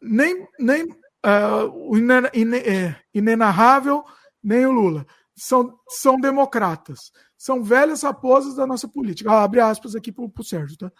[0.00, 4.02] nem, nem uh, o é, inenarrável,
[4.42, 5.06] nem o Lula.
[5.36, 7.12] São, são democratas.
[7.36, 9.30] São velhas raposas da nossa política.
[9.30, 10.90] Ah, abre aspas aqui para o Sérgio, tá?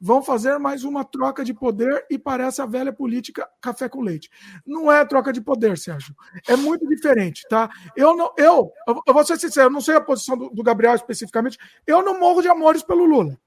[0.00, 4.30] Vão fazer mais uma troca de poder e parece a velha política café com leite.
[4.64, 6.14] Não é troca de poder, Sérgio.
[6.46, 7.68] É muito diferente, tá?
[7.96, 8.72] Eu não, eu,
[9.06, 11.58] eu vou ser sincero, eu não sei a posição do, do Gabriel especificamente.
[11.86, 13.38] Eu não morro de amores pelo Lula.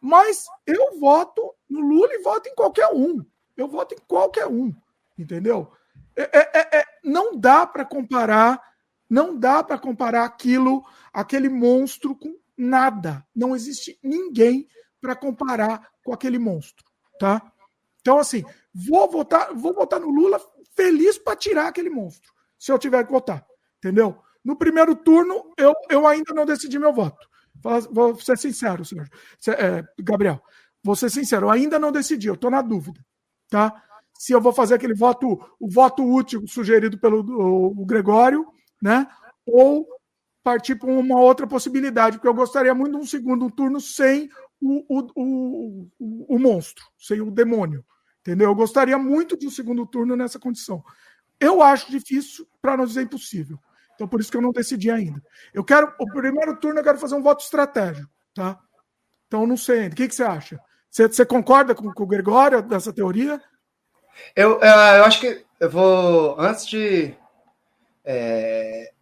[0.00, 3.24] Mas eu voto no Lula e voto em qualquer um.
[3.56, 4.74] Eu voto em qualquer um,
[5.16, 5.70] entendeu?
[6.16, 8.60] É, é, é, é não dá para comparar,
[9.08, 10.82] não dá para comparar aquilo,
[11.12, 13.24] aquele monstro com nada.
[13.34, 14.66] Não existe ninguém
[15.02, 16.84] para comparar com aquele monstro,
[17.18, 17.42] tá?
[18.00, 20.40] Então, assim, vou votar, vou votar no Lula
[20.76, 23.44] feliz para tirar aquele monstro, se eu tiver que votar,
[23.78, 24.16] entendeu?
[24.44, 27.28] No primeiro turno, eu, eu ainda não decidi meu voto.
[27.90, 29.08] Vou ser sincero, senhor.
[29.48, 30.40] É, Gabriel,
[30.82, 33.04] vou ser sincero, eu ainda não decidi, eu estou na dúvida,
[33.48, 33.82] tá?
[34.18, 38.46] Se eu vou fazer aquele voto, o voto útil sugerido pelo o, o Gregório,
[38.80, 39.06] né?
[39.44, 39.86] Ou
[40.42, 44.28] partir para uma outra possibilidade, porque eu gostaria muito de um segundo turno sem
[44.62, 47.84] o, o, o, o monstro, sem o demônio.
[48.20, 48.50] Entendeu?
[48.50, 50.82] Eu gostaria muito de um segundo turno nessa condição.
[51.40, 53.58] Eu acho difícil, para não dizer impossível.
[53.94, 55.20] Então, por isso que eu não decidi ainda.
[55.52, 58.58] Eu quero, o primeiro turno, eu quero fazer um voto estratégico, tá?
[59.26, 59.94] Então, não sei ainda.
[59.94, 60.60] O que, que você acha?
[60.88, 63.42] Você, você concorda com, com o Gregório dessa teoria?
[64.36, 67.14] Eu, eu acho que eu vou, antes de.
[68.04, 68.92] É,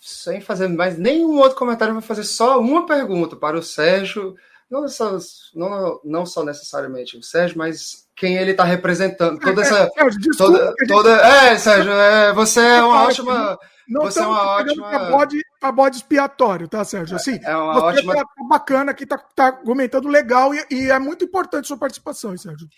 [0.00, 4.36] sem fazer mais nenhum outro comentário, eu vou fazer só uma pergunta para o Sérgio.
[4.70, 5.16] Não só,
[5.54, 9.38] não, não só necessariamente o Sérgio, mas quem ele está representando.
[9.40, 9.78] Toda essa.
[9.78, 13.08] É, Sérgio, desculpa, toda, que a gente- toda, é, Sérgio, é, você é uma Claro,
[13.08, 13.58] ótima.
[13.88, 14.88] Não Você é uma ótima.
[14.90, 17.16] pra bode, pra bode expiatório, tá, Sérgio?
[17.16, 20.98] Assim, É uma você ótima- tá bacana aqui, tá, tá argumentando legal e, e é
[20.98, 22.68] muito importante sua participação, hein, Sérgio.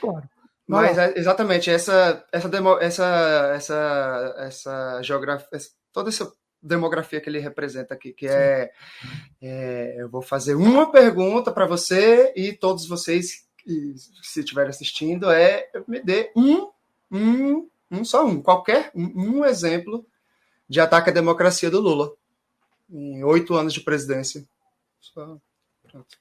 [0.00, 0.22] Claro.
[0.68, 3.04] Mas é, exatamente essa essa demo, essa
[3.56, 5.48] essa essa geografia,
[5.92, 6.30] toda essa
[6.62, 8.70] demografia que ele representa aqui, que é,
[9.40, 15.30] é, eu vou fazer uma pergunta para você e todos vocês que se estiverem assistindo
[15.30, 16.70] é me dê um
[17.10, 20.04] um um só um qualquer um, um exemplo
[20.68, 22.12] de ataque à democracia do Lula
[22.92, 24.46] em oito anos de presidência.
[25.00, 25.38] Só,
[25.82, 26.18] pronto.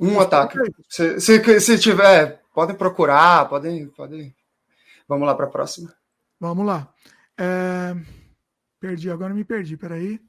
[0.00, 0.58] Um ataque.
[0.88, 4.34] Se, se, se tiver, podem procurar, podem, podem.
[5.08, 5.94] Vamos lá para a próxima.
[6.40, 6.92] Vamos lá.
[7.38, 7.94] É,
[8.84, 10.20] Perdi, agora me perdi, peraí.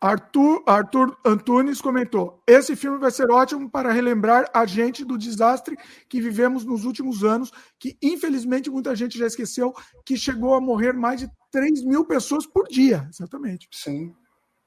[0.00, 5.76] Arthur, Arthur Antunes comentou: Esse filme vai ser ótimo para relembrar a gente do desastre
[6.08, 9.74] que vivemos nos últimos anos, que infelizmente muita gente já esqueceu,
[10.06, 13.06] que chegou a morrer mais de 3 mil pessoas por dia.
[13.10, 13.68] Exatamente.
[13.70, 14.14] Sim.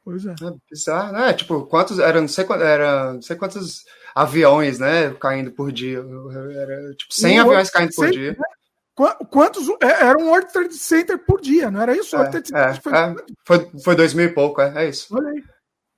[0.03, 0.33] Pois é.
[0.33, 1.33] É bizarro, né?
[1.33, 1.97] Tipo, quantos.
[1.97, 5.11] Era não sei, quantos, era não sei quantos aviões, né?
[5.15, 5.97] Caindo por dia.
[5.97, 8.27] Era tipo 100 Um aviões caindo por Trade dia.
[8.33, 8.54] Center, né?
[8.95, 9.67] Qu- Quantos.
[9.81, 12.15] é, Era um World Trade Center por dia, não era isso?
[12.15, 13.15] É, é, foi- é.
[13.45, 15.13] Foi, foi dois mil e pouco, é, é isso.
[15.15, 15.43] Olha aí.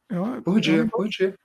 [0.09, 1.35] É uma- Por é dia, um- por dia.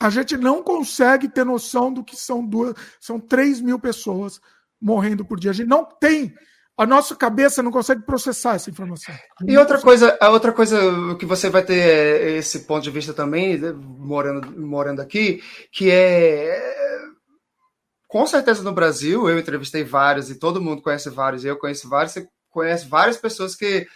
[0.00, 2.74] A gente não consegue ter noção do que são duas.
[3.00, 4.40] São 3 mil pessoas
[4.80, 5.50] morrendo por dia.
[5.50, 6.34] A gente não tem.
[6.76, 9.14] A nossa cabeça não consegue processar essa informação.
[9.46, 10.76] E outra coisa, a outra coisa
[11.18, 15.40] que você vai ter é, esse ponto de vista também, né, morando, morando aqui,
[15.70, 16.83] que é
[18.14, 22.12] com certeza no Brasil, eu entrevistei vários e todo mundo conhece vários, eu conheço vários,
[22.12, 23.88] você conhece várias pessoas que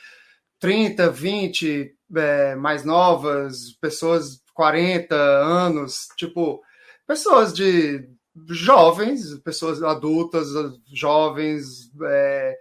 [0.59, 6.61] 30, 20, é, mais novas, pessoas 40 anos, tipo,
[7.07, 8.09] pessoas de
[8.51, 10.49] jovens, pessoas adultas,
[10.93, 12.59] jovens, é,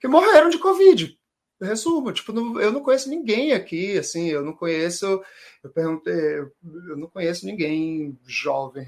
[0.00, 1.18] que morreram de Covid.
[1.60, 5.20] Resumo, tipo, não- eu não conheço ninguém aqui, assim, eu não conheço,
[5.64, 6.38] eu perguntei,
[6.88, 8.84] eu não conheço ninguém jovem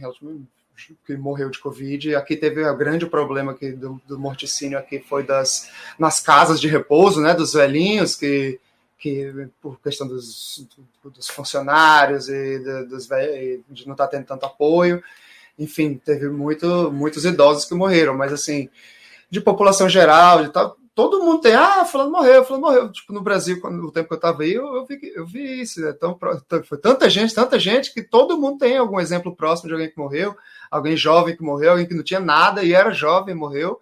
[1.07, 2.15] que morreu de Covid.
[2.15, 6.69] Aqui teve o grande problema aqui do, do morticínio aqui foi das nas casas de
[6.69, 8.61] repouso, né, dos velhinhos que
[8.99, 10.67] que por questão dos,
[11.05, 12.59] dos funcionários e
[12.89, 15.03] dos ve- de não estar tendo tanto apoio,
[15.59, 18.71] enfim, teve muito, muitos idosos que morreram, mas assim,
[19.31, 22.91] de população geral, de tal, todo mundo tem, ah, fulano morreu, fulano morreu.
[22.91, 25.61] Tipo, no Brasil, quando, no tempo que eu estava aí, eu, eu, vi, eu vi
[25.61, 25.81] isso.
[25.83, 25.93] né?
[25.93, 26.19] Tão,
[26.65, 29.99] foi tanta gente, tanta gente, que todo mundo tem algum exemplo próximo de alguém que
[29.99, 30.35] morreu,
[30.71, 33.79] alguém jovem que morreu, alguém que não tinha nada e era jovem e morreu.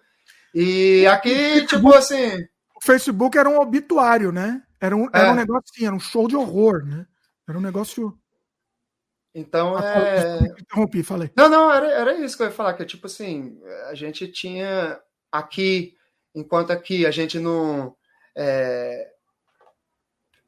[0.53, 2.43] E aqui, tipo assim.
[2.75, 4.61] O Facebook era um obituário, né?
[4.79, 5.31] Era um, era É.
[5.31, 7.07] um negócio assim, era um show de horror, né?
[7.47, 8.13] Era um negócio.
[9.33, 10.39] Então Ah, é.
[10.59, 11.31] Interrompi, falei.
[11.35, 13.57] Não, não, era, era isso que eu ia falar, que é tipo assim,
[13.89, 14.99] a gente tinha
[15.31, 15.94] aqui,
[16.35, 17.95] enquanto aqui a gente não.
[18.35, 19.11] é,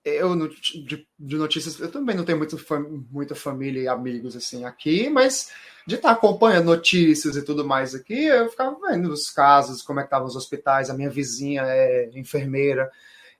[0.03, 4.64] eu de, de notícias, eu também não tenho muito, fam- muita família e amigos assim
[4.64, 5.51] aqui, mas
[5.85, 10.03] de estar acompanhando notícias e tudo mais aqui, eu ficava vendo os casos, como é
[10.03, 10.89] que estavam os hospitais.
[10.89, 12.89] A minha vizinha é enfermeira,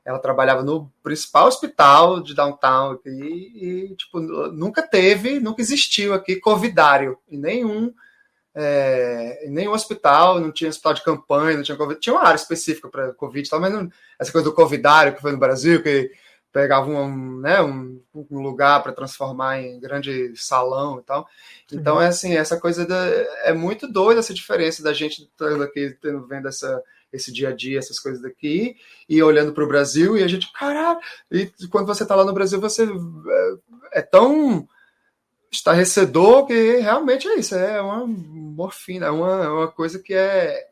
[0.04, 6.38] ela trabalhava no principal hospital de downtown aqui, e, tipo, nunca teve, nunca existiu aqui
[6.38, 7.94] covidário em nenhum
[8.60, 12.90] é, nenhum hospital, não tinha hospital de campanha, não tinha covid, tinha uma área específica
[12.90, 16.10] para covid, e tal, mas não, essa coisa do covidário que foi no Brasil, que
[16.52, 21.28] pegava um, né, um, um lugar para transformar em grande salão e tal.
[21.72, 23.06] Então, é assim, essa coisa da,
[23.44, 26.82] é muito doida essa diferença da gente estando aqui, tendo, vendo essa,
[27.14, 28.76] esse dia a dia, essas coisas daqui,
[29.08, 30.98] e olhando para o Brasil, e a gente, caralho,
[31.30, 34.68] e quando você está lá no Brasil, você é, é tão
[35.52, 40.68] estarrecedor que realmente é isso, é uma morfina, é uma, é uma coisa que é,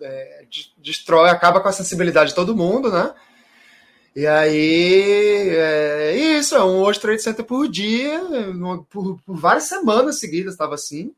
[0.00, 3.14] é, de- destrói, acaba com a sensibilidade de todo mundo, né?
[4.14, 8.18] E aí é isso, é um World Trade Center por dia,
[8.88, 11.14] por, por várias semanas seguidas estava assim.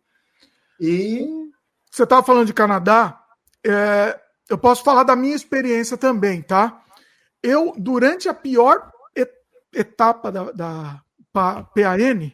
[0.81, 1.25] E
[1.91, 3.23] Você estava falando de Canadá,
[3.65, 4.19] é,
[4.49, 6.83] eu posso falar da minha experiência também, tá?
[7.43, 9.33] Eu, durante a pior et-
[9.73, 11.03] etapa da, da
[11.33, 12.33] pa- PAN,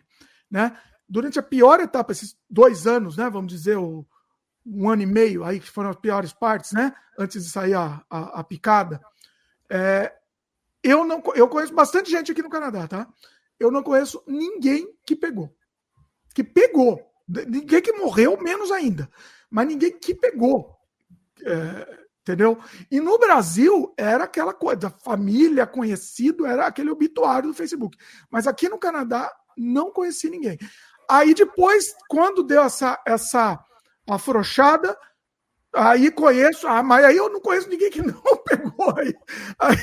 [0.55, 0.79] né?
[1.09, 3.29] Durante a pior etapa, esses dois anos, né?
[3.29, 4.07] Vamos dizer, o,
[4.65, 6.95] um ano e meio aí, que foram as piores partes, né?
[7.19, 9.01] Antes de sair a, a, a picada.
[9.69, 10.15] É,
[10.81, 13.09] eu não eu conheço bastante gente aqui no Canadá, tá?
[13.59, 15.53] Eu não conheço ninguém que pegou.
[16.33, 17.05] Que pegou.
[17.27, 19.11] Ninguém que morreu, menos ainda.
[19.51, 20.77] Mas ninguém que pegou.
[21.45, 22.61] É, entendeu?
[22.93, 27.99] E no Brasil era aquela coisa, família, conhecido, era aquele obituário do Facebook.
[28.31, 30.59] Mas aqui no Canadá não conheci ninguém.
[31.09, 33.63] Aí depois, quando deu essa, essa
[34.09, 34.97] afrouxada,
[35.73, 39.15] aí conheço, ah, mas aí eu não conheço ninguém que não pegou aí.
[39.59, 39.77] aí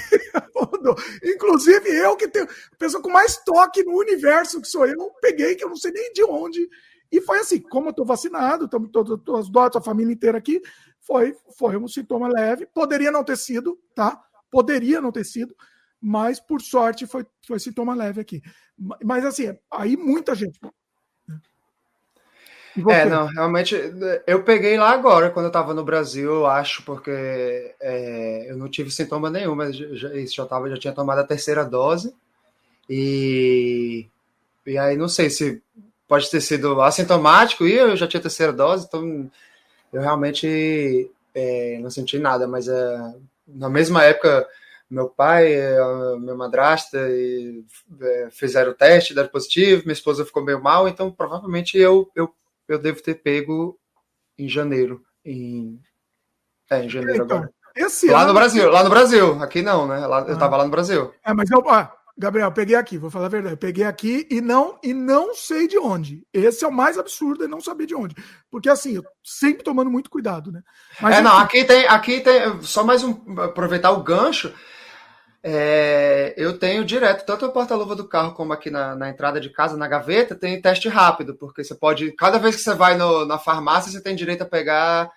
[1.23, 5.55] inclusive eu que tenho a pessoa com mais toque no universo que sou eu, peguei
[5.55, 6.67] que eu não sei nem de onde.
[7.11, 10.61] E foi assim, como eu estou vacinado, estamos todos as dotes, a família inteira aqui,
[11.01, 12.65] foi, foi um sintoma leve.
[12.65, 14.17] Poderia não ter sido, tá?
[14.49, 15.53] Poderia não ter sido,
[16.01, 18.41] mas por sorte foi, foi sintoma leve aqui.
[19.03, 20.59] Mas assim, aí muita gente.
[22.89, 23.75] É, não, realmente,
[24.25, 28.69] eu peguei lá agora, quando eu estava no Brasil, eu acho, porque é, eu não
[28.69, 32.15] tive sintoma nenhum, mas já, já, tava, já tinha tomado a terceira dose,
[32.89, 34.07] e,
[34.65, 35.61] e aí não sei se
[36.07, 39.29] pode ter sido assintomático, e eu já tinha terceira dose, então
[39.91, 43.13] eu realmente é, não senti nada, mas é,
[43.45, 44.47] na mesma época,
[44.91, 47.63] meu pai, a minha madrasta e,
[48.01, 52.29] é, fizeram o teste, deram positivo, minha esposa ficou meio mal, então provavelmente eu, eu,
[52.67, 53.79] eu devo ter pego
[54.37, 55.01] em janeiro.
[55.23, 55.79] Em,
[56.69, 57.53] é, em janeiro então, agora.
[58.11, 58.27] lá ano...
[58.27, 59.41] no Brasil, lá no Brasil.
[59.41, 60.05] Aqui não, né?
[60.05, 60.25] Lá, ah.
[60.27, 61.13] Eu tava lá no Brasil.
[61.23, 63.53] É, mas eu, ah, Gabriel, peguei aqui, vou falar a verdade.
[63.53, 66.27] Eu peguei aqui e não e não sei de onde.
[66.33, 68.13] Esse é o mais absurdo, é não saber de onde.
[68.49, 70.61] Porque assim, eu sempre tomando muito cuidado, né?
[70.99, 72.61] Mas, é, não, aqui tem, aqui tem.
[72.61, 73.39] Só mais um.
[73.39, 74.53] Aproveitar o gancho.
[75.43, 79.49] É, eu tenho direto, tanto o porta-luva do carro como aqui na, na, entrada de
[79.49, 82.11] casa, na gaveta, tem teste rápido, porque você pode.
[82.11, 85.09] Cada vez que você vai no, na farmácia, você tem direito a pegar.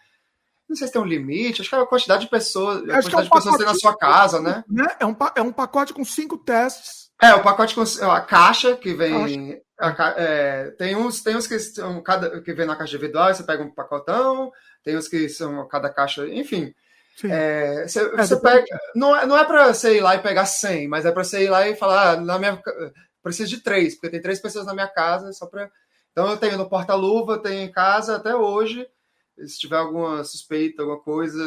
[0.67, 3.15] Não sei se tem um limite, acho que é a quantidade de pessoas, a quantidade
[3.15, 4.65] é um de pessoas tem na sua casa, né?
[4.67, 4.87] né?
[4.99, 7.11] É, um, é um pacote com cinco testes.
[7.21, 9.63] É, o pacote com a caixa que vem.
[9.79, 13.43] A, é, tem uns, tem uns que são cada que vem na caixa individual, você
[13.43, 14.51] pega um pacotão,
[14.83, 16.75] tem uns que são cada caixa, enfim.
[17.23, 18.65] É, você, é, pega,
[18.95, 21.45] não é, não é para você ir lá e pegar 100, mas é para você
[21.45, 22.61] ir lá e falar, ah, na minha,
[23.23, 25.71] preciso de três, porque tem três pessoas na minha casa, só para.
[26.13, 28.87] Então eu tenho no porta-luva, tenho em casa até hoje.
[29.47, 31.43] Se tiver alguma suspeita, alguma coisa,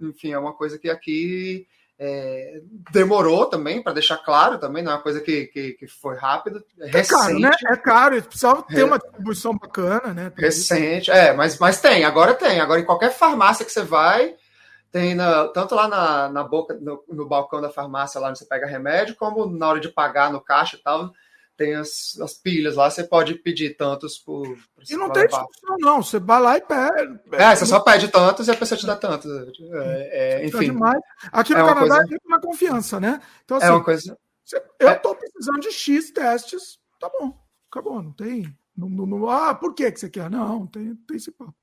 [0.00, 1.66] enfim, é uma coisa que aqui
[2.02, 6.16] é, demorou também, para deixar claro também, não é uma coisa que, que, que foi
[6.16, 6.64] rápido.
[6.78, 7.50] É, é caro, né?
[7.66, 10.32] É caro, precisava ter uma distribuição bacana, né?
[10.34, 12.58] Recente, é, mas, mas tem, agora tem.
[12.58, 14.34] Agora em qualquer farmácia que você vai,
[14.90, 18.44] tem na, tanto lá na, na boca, no, no, balcão da farmácia, lá onde você
[18.44, 21.12] pega remédio, como na hora de pagar no caixa e tal,
[21.56, 24.46] tem as, as pilhas lá, você pode pedir tantos por.
[24.74, 26.02] por e não tem discussão, não.
[26.02, 27.20] Você vai lá e pede.
[27.32, 29.30] É, você só pede tantos e a pessoa te dá tantos.
[29.30, 30.76] É, é, enfim.
[31.30, 32.14] Aqui no é Canadá coisa...
[32.14, 33.20] é uma confiança, né?
[33.44, 34.18] Então, assim, é uma coisa.
[34.78, 37.38] Eu estou precisando de X testes, tá bom,
[37.70, 38.56] acabou, não tem.
[38.76, 40.30] Não, não, ah, por que, que você quer?
[40.30, 41.54] Não, tem, tem esse papo.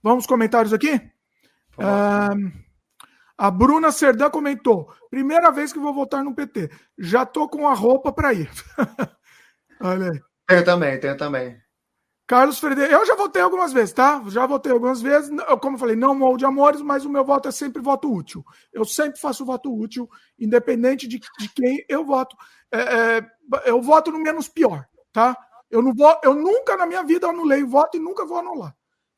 [0.00, 1.10] Vamos comentários aqui?
[3.36, 6.70] A Bruna Serdã comentou: primeira vez que vou votar no PT.
[6.98, 8.50] Já tô com a roupa para ir.
[9.80, 10.20] Olha aí.
[10.50, 11.64] Eu também, tenho também.
[12.26, 14.22] Carlos Frederico, eu já votei algumas vezes, tá?
[14.28, 15.30] Já votei algumas vezes.
[15.46, 18.10] Eu, como eu falei, não molde de amores, mas o meu voto é sempre voto
[18.10, 18.42] útil.
[18.72, 22.34] Eu sempre faço voto útil, independente de, de quem eu voto.
[22.72, 23.30] É, é,
[23.66, 25.36] eu voto no menos pior, tá?
[25.70, 28.74] Eu, não vou, eu nunca na minha vida anulei voto e nunca vou anular.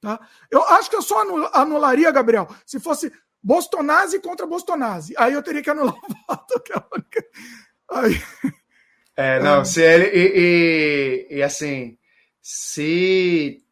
[0.06, 0.20] Tá?
[0.48, 1.20] Eu acho que eu só
[1.52, 3.12] anularia, Gabriel, se fosse
[3.42, 5.14] Bostonazzi contra Bostonazzi.
[5.18, 7.26] Aí eu teria que anular o voto, que é a única.
[7.90, 8.22] Aí...
[9.16, 9.64] É, não, é.
[9.64, 10.04] se ele.
[10.14, 11.98] E, e, e, assim,
[12.40, 13.64] se.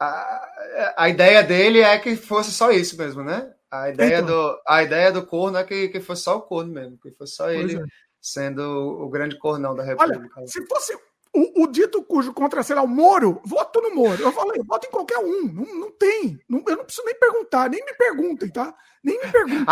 [0.00, 3.54] A, a ideia dele é que fosse só isso mesmo, né?
[3.70, 4.26] A ideia, então.
[4.26, 7.36] do, a ideia do corno é que, que fosse só o corno mesmo, que fosse
[7.36, 7.84] só ele é.
[8.20, 10.40] sendo o grande cornão da República.
[10.40, 10.98] Olha, se fosse
[11.36, 14.22] o, o, dito cujo contra, sei lá, o Moro, voto no Moro.
[14.22, 15.42] Eu falei, voto em qualquer um.
[15.42, 16.40] Não, não tem.
[16.48, 18.74] Não, eu não preciso nem perguntar, nem me perguntem, tá?
[19.04, 19.66] Nem me perguntem.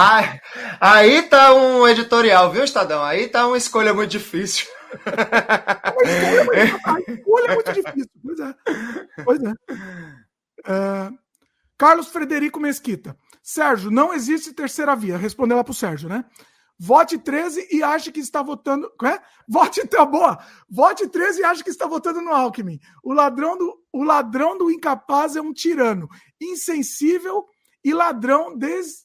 [0.78, 3.02] Aí tá um editorial, viu, Estadão?
[3.02, 4.66] Aí tá uma escolha muito difícil.
[6.84, 8.10] A escolha é muito difícil.
[8.22, 8.54] Pois é.
[9.24, 9.52] Pois é.
[10.68, 11.10] é.
[11.78, 13.16] Carlos Frederico Mesquita.
[13.42, 15.16] Sérgio, não existe terceira via.
[15.16, 16.24] Respondeu lá pro Sérgio, né?
[16.78, 18.90] Vote 13 e ache que está votando.
[19.04, 19.20] É?
[19.48, 20.38] Vote tá boa.
[20.68, 22.80] Vote 13 e ache que está votando no Alckmin.
[23.02, 26.08] O ladrão do, o ladrão do incapaz é um tirano,
[26.40, 27.44] insensível
[27.84, 29.02] e ladrão desde,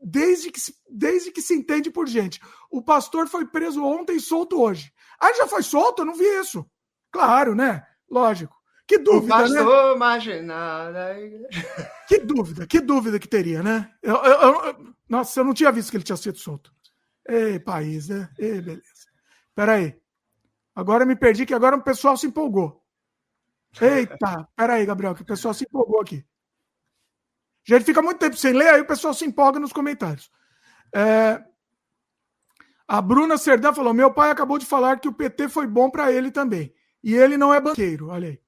[0.00, 2.40] desde, que, desde que se entende por gente.
[2.70, 4.92] O pastor foi preso ontem e solto hoje.
[5.20, 6.02] Ah, já foi solto?
[6.02, 6.64] Eu não vi isso.
[7.12, 7.84] Claro, né?
[8.10, 8.54] Lógico.
[8.86, 9.98] Que dúvida, o pastor né?
[9.98, 11.16] Marginada.
[12.06, 13.90] Que dúvida, que dúvida que teria, né?
[14.02, 16.70] Eu, eu, eu, nossa, eu não tinha visto que ele tinha sido solto.
[17.28, 18.30] Ei, país, né?
[18.38, 18.82] Ei, beleza.
[19.54, 20.00] Peraí.
[20.74, 22.82] Agora me perdi, que agora o pessoal se empolgou.
[23.80, 26.24] Eita, peraí, Gabriel, que o pessoal se empolgou aqui.
[27.66, 30.30] Já fica muito tempo sem ler, aí o pessoal se empolga nos comentários.
[30.94, 31.42] É,
[32.86, 36.12] a Bruna Serdã falou: meu pai acabou de falar que o PT foi bom para
[36.12, 36.74] ele também.
[37.02, 38.43] E ele não é banqueiro, olha aí.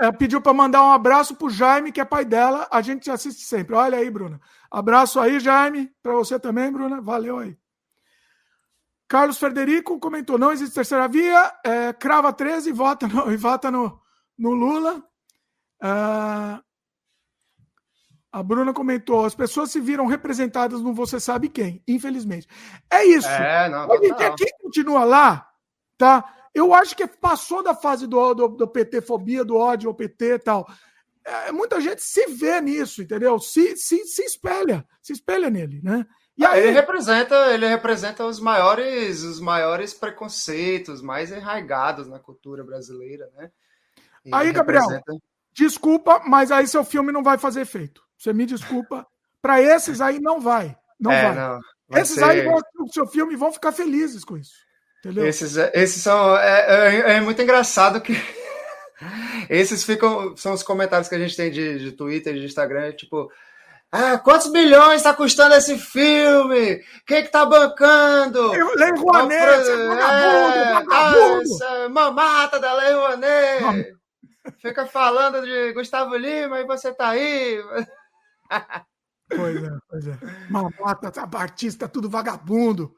[0.00, 2.66] Eh, Pediu para mandar um abraço pro Jaime, que é pai dela.
[2.70, 3.74] A gente assiste sempre.
[3.74, 4.40] Olha aí, Bruna.
[4.70, 5.90] Abraço aí, Jaime.
[6.02, 7.00] Para você também, Bruna.
[7.00, 7.56] Valeu aí.
[9.08, 11.52] Carlos Frederico comentou: não existe terceira via.
[11.64, 14.00] é, crava 13 e vota no, e vota no,
[14.38, 15.02] no Lula.
[15.80, 16.60] Ah,
[18.32, 22.46] a Bruna comentou: as pessoas se viram representadas no Você Sabe Quem, infelizmente.
[22.90, 23.28] É isso.
[23.28, 23.88] É, não.
[24.36, 25.48] Quem continua lá,
[25.96, 26.24] tá?
[26.56, 30.38] Eu acho que passou da fase do, do, do PT-fobia, do ódio ao PT e
[30.38, 30.66] tal.
[31.24, 33.38] É, muita gente se vê nisso, entendeu?
[33.38, 36.06] Se, se, se espelha, se espelha nele, né?
[36.38, 42.18] E Ah, aí, ele representa, ele representa os maiores, os maiores preconceitos mais arraigados na
[42.18, 43.50] cultura brasileira, né?
[44.24, 45.12] E aí Gabriel, representa-
[45.52, 48.02] desculpa, mas aí seu filme não vai fazer efeito.
[48.18, 49.06] Você me desculpa.
[49.42, 50.76] Para esses aí não vai.
[50.98, 51.34] Não É, vai.
[51.34, 54.36] não, vai esses ser- aí vão assistir o seu filme e vão ficar felizes com
[54.36, 54.65] isso.
[55.06, 55.26] Entendeu?
[55.26, 56.36] Esses, esses são.
[56.36, 58.12] É, é- é muito engraçado que.
[59.48, 60.36] Esses ficam.
[60.36, 63.30] São os comentários que a gente tem de, de Twitter, de Instagram, tipo.
[63.92, 66.82] Ah, quantos milhões está custando esse filme?
[67.06, 68.50] Quem que tá bancando?
[68.50, 71.42] Lei Rouanet, você é é, vagabundo, ah, vagabundo.
[71.42, 73.96] essa é mamata da Lei Rouanet.
[74.60, 77.62] Fica falando de Gustavo Lima e você tá aí.
[79.28, 80.18] Pois é, pois é.
[80.50, 82.92] Mamata, artista, tudo vagabundo.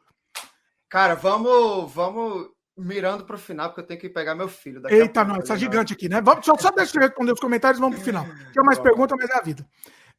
[0.89, 4.99] Cara, vamos, vamos mirando pro final, porque eu tenho que pegar meu filho daqui a
[4.99, 5.61] Eita, nós, tá né?
[5.61, 6.21] gigante aqui, né?
[6.21, 8.25] Vamos, só, só deixa eu responder os comentários e vamos pro final.
[8.53, 9.67] Tinha mais perguntas, mas é a vida.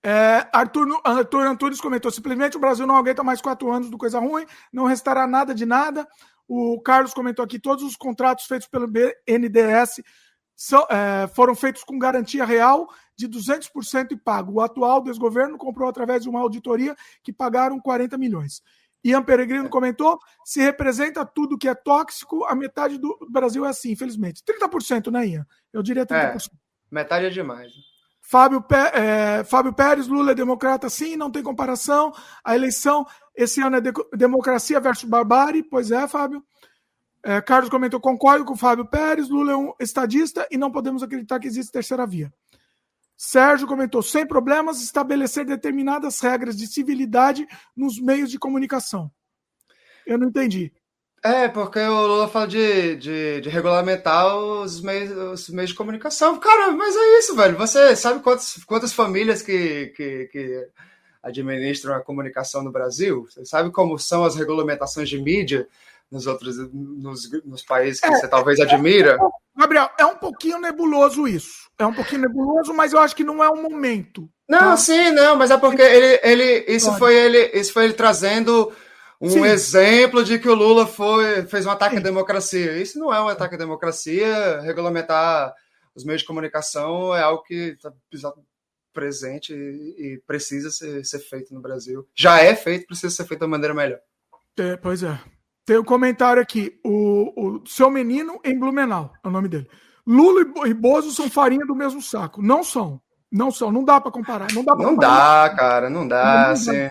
[0.04, 4.20] É, Arthur, Arthur Antunes comentou: simplesmente o Brasil não aguenta mais quatro anos do coisa
[4.20, 6.08] ruim, não restará nada de nada.
[6.48, 10.02] O Carlos comentou aqui: todos os contratos feitos pelo BNDES
[10.56, 14.54] são, é, foram feitos com garantia real de 200% e pago.
[14.54, 18.62] O atual desgoverno comprou através de uma auditoria que pagaram 40 milhões.
[19.04, 23.92] Ian Peregrino comentou: se representa tudo que é tóxico, a metade do Brasil é assim,
[23.92, 24.44] infelizmente.
[24.44, 25.48] 30%, né, Ian?
[25.72, 26.48] Eu diria 30%.
[26.48, 26.56] É,
[26.92, 27.72] metade é demais.
[28.22, 28.64] Fábio,
[28.94, 32.14] é, Fábio Pérez, Lula é democrata, sim, não tem comparação.
[32.44, 33.04] A eleição
[33.36, 36.44] esse ano é de- democracia versus barbárie, pois é, Fábio.
[37.24, 41.02] É, Carlos comentou: concordo com o Fábio Pérez, Lula é um estadista e não podemos
[41.02, 42.32] acreditar que existe terceira via.
[43.22, 49.12] Sérgio comentou: sem problemas, estabelecer determinadas regras de civilidade nos meios de comunicação.
[50.08, 50.72] Eu não entendi.
[51.22, 56.40] É, porque o Lula fala de, de, de regulamentar os meios, os meios de comunicação.
[56.40, 57.58] Cara, mas é isso, velho.
[57.58, 60.70] Você sabe quantas, quantas famílias que, que, que
[61.22, 63.28] administram a comunicação no Brasil?
[63.30, 65.68] Você sabe como são as regulamentações de mídia
[66.11, 69.18] nos outros nos, nos países que É, você talvez admira?
[69.56, 71.69] Gabriel, é um pouquinho nebuloso isso.
[71.77, 74.30] É um pouquinho nebuloso, mas eu acho que não é o momento.
[74.48, 74.77] Não, tá?
[74.77, 78.72] sim, não, mas é porque ele, ele isso foi ele, isso foi ele trazendo
[79.22, 79.44] um Sim.
[79.44, 82.77] exemplo de que o Lula foi, fez um ataque à democracia.
[82.81, 84.61] Isso não é um ataque à democracia.
[84.61, 85.53] Regulamentar
[85.94, 87.91] os meios de comunicação é algo que está
[88.94, 92.07] presente e, e precisa ser, ser feito no Brasil.
[92.15, 93.99] Já é feito, precisa ser feito da maneira melhor.
[94.57, 95.19] É, pois é.
[95.70, 96.80] Tem um comentário aqui.
[96.84, 99.70] O, o seu menino em Blumenau, é o nome dele.
[100.04, 102.41] Lula e Bo- Bozo são farinha do mesmo saco.
[102.41, 103.00] Não são.
[103.32, 103.72] Não são.
[103.72, 104.48] Não dá para comparar.
[104.52, 105.48] Não dá, Não comparar.
[105.50, 106.50] dá, cara, não dá.
[106.50, 106.90] Assim.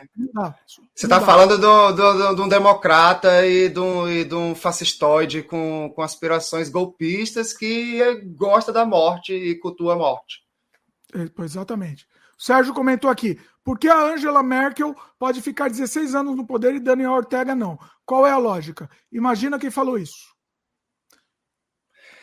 [0.95, 4.55] Você está falando do, do, do- de um democrata e de um, e de um
[4.55, 8.01] fascistoide com, com aspirações golpistas que
[8.37, 10.39] gosta da morte e cultua a morte.
[11.17, 12.07] É, pois, exatamente.
[12.39, 16.75] O Sérgio comentou aqui: por que a Angela Merkel pode ficar 16 anos no poder
[16.75, 17.79] e Daniel Ortega não?
[18.07, 18.89] Qual é a lógica?
[19.13, 20.35] Imagina quem falou isso.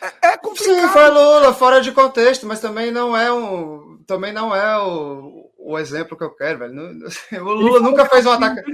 [0.02, 0.80] É, é complicado.
[0.80, 5.48] Sim, foi Lula, fora de contexto, mas também não é um, também não é o,
[5.56, 6.74] o exemplo que eu quero, velho.
[7.40, 8.64] O Lula nunca fez um ataque.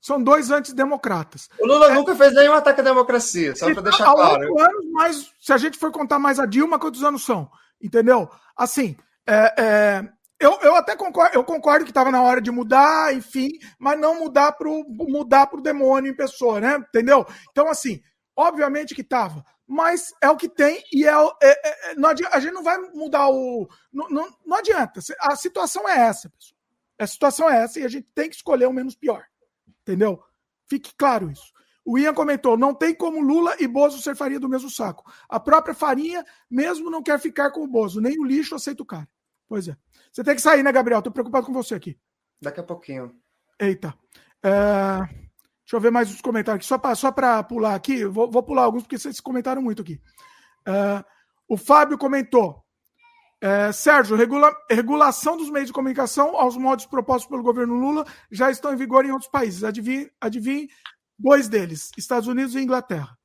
[0.00, 1.50] São dois antidemocratas.
[1.60, 4.40] O Lula nunca fez nenhum ataque à democracia, só para deixar Há claro.
[4.40, 7.50] oito anos, mas se a gente for contar mais a Dilma, quantos anos são?
[7.82, 8.30] Entendeu?
[8.56, 8.96] Assim,
[9.26, 10.08] é, é,
[10.40, 13.48] eu, eu até concordo, eu concordo que estava na hora de mudar, enfim,
[13.78, 16.76] mas não mudar para mudar pro demônio em pessoa, né?
[16.76, 17.24] Entendeu?
[17.50, 18.00] Então, assim,
[18.36, 19.44] obviamente que estava.
[19.66, 22.62] Mas é o que tem e é, é- é- é- não adi- a gente não
[22.62, 23.66] vai mudar o.
[23.92, 25.00] Não, não, não adianta.
[25.20, 26.58] A situação é essa, pessoal.
[26.98, 29.24] A situação é essa e a gente tem que escolher o menos pior.
[29.82, 30.22] Entendeu?
[30.66, 31.52] Fique claro isso.
[31.84, 35.10] O Ian comentou: não tem como Lula e Bozo ser farinha do mesmo saco.
[35.28, 38.86] A própria farinha mesmo não quer ficar com o Bozo, nem o lixo aceita o
[38.86, 39.08] cara.
[39.48, 39.76] Pois é.
[40.12, 41.02] Você tem que sair, né, Gabriel?
[41.02, 41.98] Tô preocupado com você aqui.
[42.40, 43.14] Daqui a pouquinho.
[43.60, 43.94] Eita.
[44.42, 44.98] É,
[45.64, 46.66] Deixa eu ver mais os comentários aqui.
[46.66, 50.00] Só para só pra pular aqui, vou, vou pular alguns porque vocês comentaram muito aqui.
[50.66, 51.04] É,
[51.48, 52.62] O Fábio comentou.
[53.40, 58.50] É, Sérgio, regula, regulação dos meios de comunicação aos modos propostos pelo governo Lula já
[58.50, 59.64] estão em vigor em outros países.
[59.64, 60.68] Adivinhe, adivinhe
[61.18, 63.18] dois deles, Estados Unidos e Inglaterra.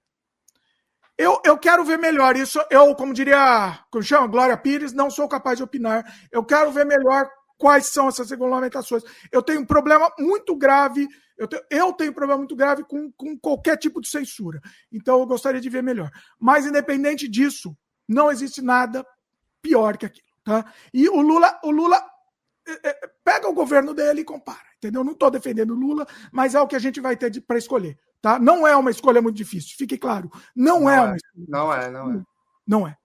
[1.20, 2.62] Eu, eu quero ver melhor isso.
[2.72, 6.06] Eu, como diria, como chama, Glória Pires, não sou capaz de opinar.
[6.32, 9.04] Eu quero ver melhor quais são essas regulamentações.
[9.30, 11.06] Eu tenho um problema muito grave,
[11.38, 14.62] eu tenho, eu tenho um problema muito grave com, com qualquer tipo de censura.
[14.90, 16.10] Então eu gostaria de ver melhor.
[16.40, 17.78] Mas, independente disso,
[18.08, 19.06] não existe nada
[19.62, 20.26] pior que aquilo.
[20.46, 20.72] Tá?
[20.94, 22.02] E o Lula, o Lula
[23.24, 24.60] pega o governo dele e compara.
[24.78, 25.04] Entendeu?
[25.04, 27.98] Não estou defendendo Lula, mas é o que a gente vai ter para escolher.
[28.22, 28.40] Tá?
[28.40, 30.30] Não é uma escolha muito difícil, fique claro.
[30.56, 31.46] Não, não é, é uma escolha.
[31.48, 32.24] Não é, não é.
[32.68, 32.98] Não é.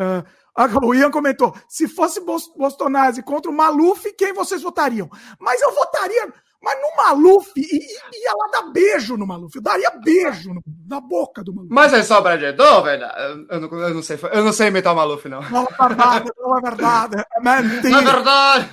[0.00, 5.10] Uh, o Ian comentou: se fosse Bolsonaro contra o Maluf, quem vocês votariam?
[5.38, 6.32] Mas eu votaria.
[6.62, 9.56] Mas no Maluf, ia lá dar beijo no Maluf.
[9.56, 11.72] Eu daria beijo no, na boca do Maluf.
[11.72, 13.14] Mas é só pra dúvida,
[13.48, 15.40] eu não, eu, não sei, eu não sei imitar o Maluf, não.
[15.50, 17.24] Não é verdade, não é verdade.
[17.34, 17.90] É mentira.
[17.90, 18.70] Não é verdade.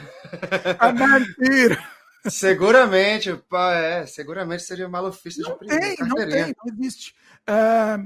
[0.79, 1.83] É mentira.
[2.29, 5.81] Seguramente, é, seguramente seria malufista não de primeira.
[5.81, 7.15] Tem, não tem, não existe.
[7.45, 7.99] É...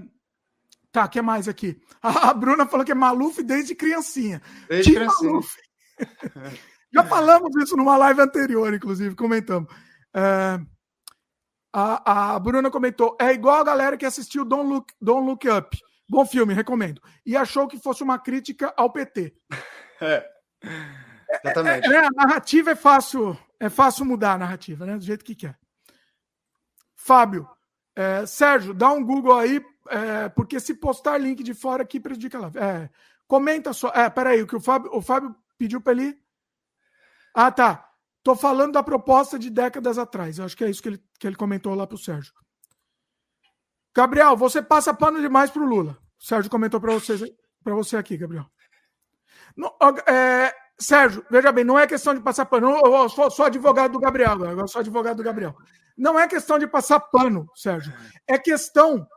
[0.92, 1.82] Tá, o que mais aqui?
[2.04, 4.42] A Bruna falou que é Maluf desde criancinha.
[4.68, 5.32] Desde criancinha.
[5.32, 5.56] Maluf.
[6.94, 9.72] Já falamos isso numa live anterior, inclusive, comentamos.
[10.14, 10.60] É...
[11.74, 15.78] A, a Bruna comentou: é igual a galera que assistiu Don't Look, Don't Look Up.
[16.10, 17.02] Bom filme, recomendo.
[17.26, 19.34] E achou que fosse uma crítica ao PT.
[20.04, 20.28] É.
[21.44, 21.88] Exatamente.
[21.88, 24.98] É, é, a narrativa é fácil, é fácil mudar a narrativa, né?
[24.98, 25.56] Do jeito que quer.
[26.96, 27.48] Fábio,
[27.96, 32.40] é, Sérgio, dá um Google aí, é, porque se postar link de fora aqui prejudica
[32.40, 32.52] lá.
[32.56, 32.90] É,
[33.28, 33.90] comenta só.
[33.90, 36.21] É, peraí, o que o Fábio, o Fábio pediu para ele.
[37.34, 37.88] Ah, tá.
[38.24, 40.38] Tô falando da proposta de décadas atrás.
[40.38, 42.34] Eu acho que é isso que ele, que ele comentou lá pro Sérgio.
[43.96, 45.98] Gabriel, você passa pano demais pro Lula.
[46.20, 47.22] O Sérgio comentou para vocês,
[47.64, 48.46] para você aqui, Gabriel.
[50.08, 52.80] É, Sérgio, veja bem, não é questão de passar pano.
[52.86, 55.56] Eu sou, sou advogado do Gabriel agora, eu sou advogado do Gabriel.
[55.98, 57.94] Não é questão de passar pano, Sérgio.
[58.28, 59.08] É questão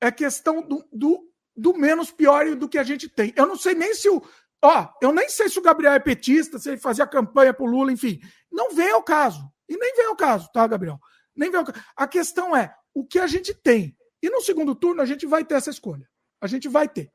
[0.00, 3.32] é questão do, do, do menos pior do que a gente tem.
[3.36, 4.22] Eu não sei nem se o.
[4.62, 7.92] Ó, eu nem sei se o Gabriel é petista, se ele fazia campanha pro Lula,
[7.92, 8.20] enfim.
[8.50, 9.40] Não vem ao caso.
[9.68, 10.98] E nem vem ao caso, tá, Gabriel?
[11.34, 11.84] Nem vem ao caso.
[11.96, 13.96] A questão é o que a gente tem.
[14.22, 16.08] E no segundo turno a gente vai ter essa escolha.
[16.40, 17.10] A gente vai ter.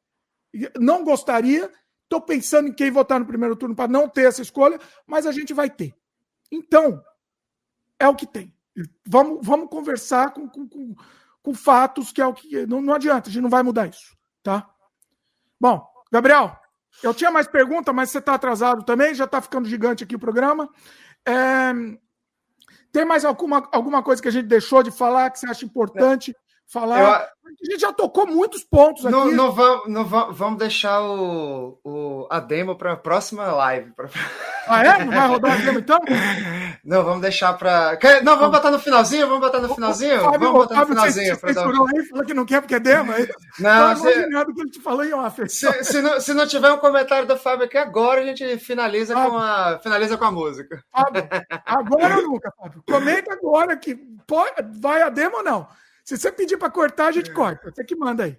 [0.77, 1.71] Não gostaria,
[2.11, 4.77] Estou pensando em quem votar no primeiro turno para não ter essa escolha,
[5.07, 5.95] mas a gente vai ter.
[6.51, 7.01] Então,
[7.97, 8.53] é o que tem.
[9.07, 10.93] Vamos, vamos conversar com, com, com,
[11.41, 12.65] com fatos, que é o que.
[12.65, 14.13] Não, não adianta, a gente não vai mudar isso.
[14.43, 14.69] Tá?
[15.57, 16.59] Bom, Gabriel,
[17.03, 20.19] eu tinha mais pergunta, mas você está atrasado também, já está ficando gigante aqui o
[20.19, 20.69] programa.
[21.25, 21.71] É...
[22.91, 26.35] Tem mais alguma, alguma coisa que a gente deixou de falar que você acha importante?
[26.71, 26.99] Falar.
[26.99, 29.13] Eu, a gente já tocou muitos pontos aqui.
[29.13, 33.91] Não, não, vamos, não vamos deixar o, o, a demo para a próxima live.
[33.91, 34.09] Pra...
[34.67, 35.03] Ah, é?
[35.03, 35.99] Não vai rodar a demo então?
[36.83, 37.99] Não, vamos deixar para.
[38.23, 39.27] Não, vamos botar no finalzinho?
[39.27, 40.15] Vamos botar no finalzinho?
[40.15, 41.35] O, o Fábio, vamos botar no finalzinho.
[41.35, 41.67] Você dar...
[41.67, 43.11] aí, falou que não quer porque é demo.
[43.11, 43.29] Aí.
[43.59, 44.01] Não, se...
[44.01, 45.47] que ele te falou em off.
[45.47, 49.13] Se, se, não, se não tiver um comentário do Fábio aqui agora, a gente finaliza,
[49.13, 50.83] com a, finaliza com a música.
[50.91, 51.27] Fábio,
[51.65, 52.83] agora ou nunca, Fábio.
[52.87, 55.67] Comenta agora que pode, vai a demo ou não.
[56.03, 57.71] Se você pedir para cortar, a gente corta.
[57.71, 58.37] Você que manda aí.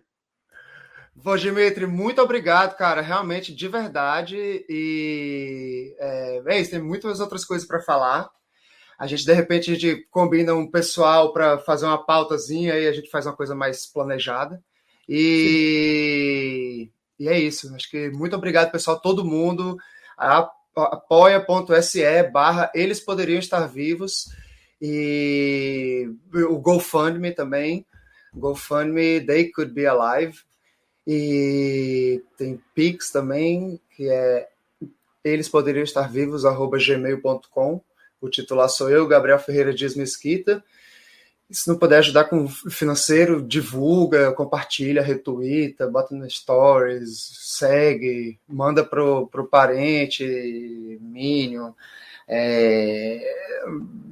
[1.38, 3.00] Dimitri, muito obrigado, cara.
[3.00, 4.64] Realmente, de verdade.
[4.68, 8.30] E é, é isso, tem muitas outras coisas para falar.
[8.98, 12.92] A gente, de repente, a gente combina um pessoal para fazer uma pautazinha e a
[12.92, 14.62] gente faz uma coisa mais planejada.
[15.08, 17.74] E, e é isso.
[17.74, 19.76] Acho que muito obrigado, pessoal, todo mundo.
[20.74, 24.28] Apoia.se barra eles poderiam estar vivos.
[24.84, 27.86] E o GoFundMe também.
[28.34, 30.40] GoFundMe, They Could Be Alive.
[31.06, 34.48] E tem Pix também, que é
[35.24, 37.80] eles poderiam estar vivos, arroba gmail.com.
[38.20, 40.64] O titular sou eu, Gabriel Ferreira Dias Mesquita.
[41.48, 49.28] Se não puder ajudar com financeiro, divulga, compartilha, retuita, bota no stories, segue, manda pro,
[49.28, 51.72] pro parente, Minion.
[52.26, 53.20] É,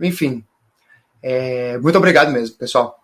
[0.02, 0.44] enfim,
[1.22, 3.00] é, muito obrigado mesmo, pessoal.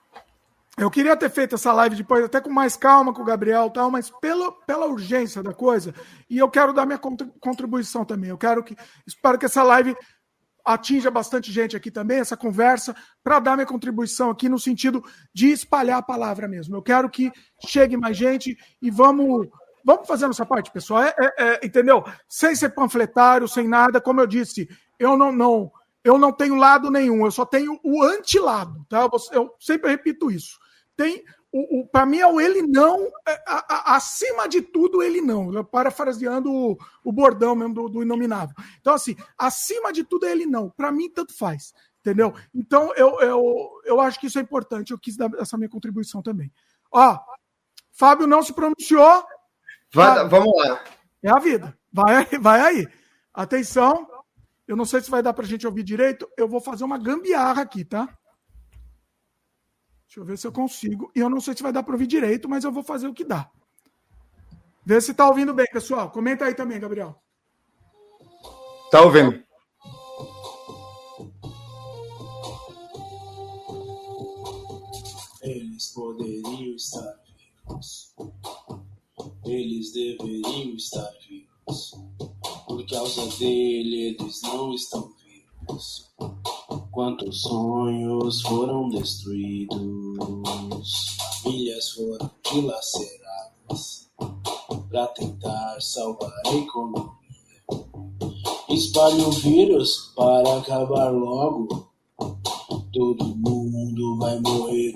[0.78, 3.90] Eu queria ter feito essa live depois, até com mais calma com o Gabriel tal,
[3.90, 5.94] mas pela, pela urgência da coisa,
[6.28, 7.00] e eu quero dar minha
[7.40, 8.28] contribuição também.
[8.28, 8.76] Eu quero que.
[9.06, 9.96] Espero que essa live
[10.62, 15.48] atinja bastante gente aqui também, essa conversa, para dar minha contribuição aqui no sentido de
[15.50, 16.76] espalhar a palavra mesmo.
[16.76, 17.32] Eu quero que
[17.66, 19.48] chegue mais gente e vamos.
[19.82, 21.04] Vamos fazer nossa parte, pessoal.
[21.04, 22.04] É, é, é, entendeu?
[22.28, 24.00] Sem ser panfletário, sem nada.
[24.00, 25.70] Como eu disse, eu não, não
[26.06, 29.08] eu não tenho lado nenhum, eu só tenho o antilado, tá?
[29.32, 30.56] Eu sempre repito isso.
[30.96, 35.02] Tem o, o para mim é o ele não, é, a, a, acima de tudo,
[35.02, 35.64] ele não.
[35.64, 38.54] Parafraseando o, o bordão mesmo do, do Inominável.
[38.80, 40.70] Então, assim, acima de tudo é ele não.
[40.70, 41.74] Para mim, tanto faz.
[41.98, 42.32] Entendeu?
[42.54, 44.92] Então, eu, eu, eu acho que isso é importante.
[44.92, 46.52] Eu quis dar essa minha contribuição também.
[46.92, 47.18] Ó,
[47.90, 49.24] Fábio não se pronunciou.
[49.92, 50.84] Vai, vamos lá.
[51.20, 51.76] É a vida.
[51.92, 52.88] Vai, vai aí.
[53.34, 54.15] Atenção.
[54.66, 56.28] Eu não sei se vai dar para a gente ouvir direito.
[56.36, 58.06] Eu vou fazer uma gambiarra aqui, tá?
[60.06, 61.10] Deixa eu ver se eu consigo.
[61.14, 63.14] E eu não sei se vai dar para ouvir direito, mas eu vou fazer o
[63.14, 63.50] que dá.
[64.84, 66.10] Vê se está ouvindo bem, pessoal.
[66.10, 67.20] Comenta aí também, Gabriel.
[68.90, 69.44] Tá ouvindo.
[75.42, 78.14] Eles poderiam estar vivos.
[79.44, 81.92] Eles deveriam estar vivos.
[82.76, 86.12] Por causa dele, eles não estão vivos.
[86.90, 89.78] Quantos sonhos foram destruídos,
[91.42, 94.10] famílias foram dilaceradas
[94.90, 97.14] para tentar salvar a economia.
[98.68, 101.90] Espalhe o vírus para acabar logo.
[102.92, 104.92] Todo mundo vai morrer.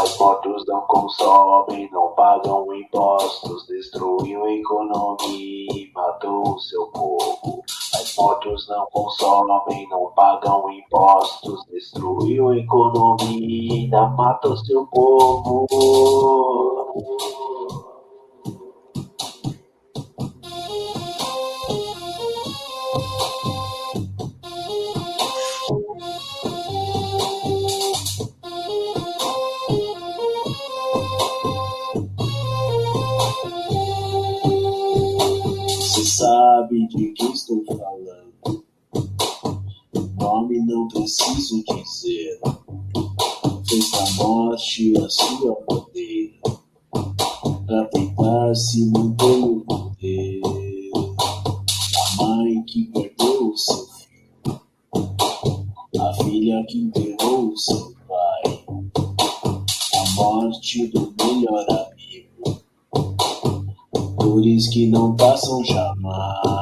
[0.00, 7.62] Mas mortos não consomem, não pagam impostos, destruiu a economia e matou o seu povo.
[7.92, 14.86] Mas mortos não consomem, não pagam impostos, destruiu a economia e ainda mata o seu
[14.86, 15.66] povo.
[36.90, 38.64] De quem estou falando.
[40.18, 42.40] Nome não preciso dizer.
[43.68, 46.40] Fez da morte a sua bandeira.
[47.66, 50.40] Pra tentar se manter no poder.
[51.96, 54.60] A mãe que perdeu o seu filho.
[56.00, 58.64] A filha que enterrou o seu pai.
[59.94, 62.00] A morte do melhor amigo
[64.30, 66.59] dores que não passam jamais.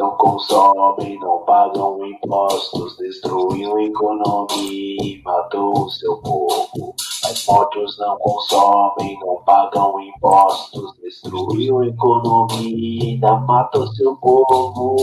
[0.00, 6.94] Não consomem, não pagam impostos, destruiu a economia e matou o seu povo.
[7.22, 14.16] Mas mortos não consomem, não pagam impostos, destruiu a economia e ainda mata o seu
[14.16, 14.96] povo.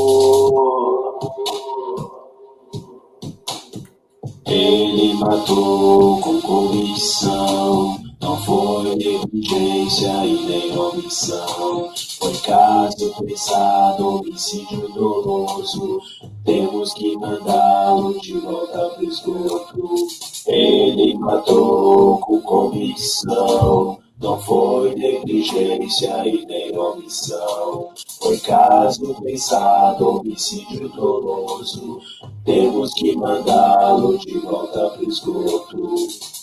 [4.47, 8.06] Ele matou com convicção.
[8.19, 11.91] Não foi negligência e nem omissão.
[12.19, 15.99] Foi caso pensado, homicídio doloso.
[16.43, 20.07] Temos que mandá-lo de volta pro esgoto.
[20.47, 23.99] Ele matou com convicção.
[24.19, 27.91] Não foi negligência e nem omissão.
[28.19, 31.99] Foi caso pensado, homicídio doloso.
[32.43, 35.95] Temos que mandá-lo de volta pro esgoto.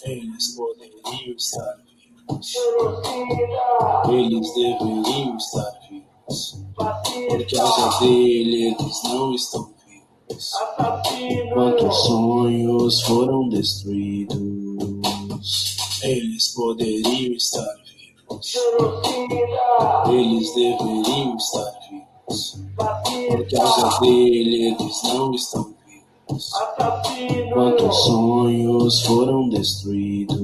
[0.04, 2.54] Eles poderiam estar vivos.
[4.08, 6.62] Eles deveriam estar vivos.
[7.28, 9.68] Por causa dele, eles não estão
[10.28, 10.52] vivos.
[11.52, 14.38] Quantos sonhos foram destruídos?
[16.04, 17.74] Eles poderiam estar
[18.28, 18.54] vivos.
[20.10, 22.58] Eles deveriam estar vivos.
[23.28, 26.50] Por causa dele, eles não estão vivos.
[27.54, 30.36] Quantos sonhos foram destruídos?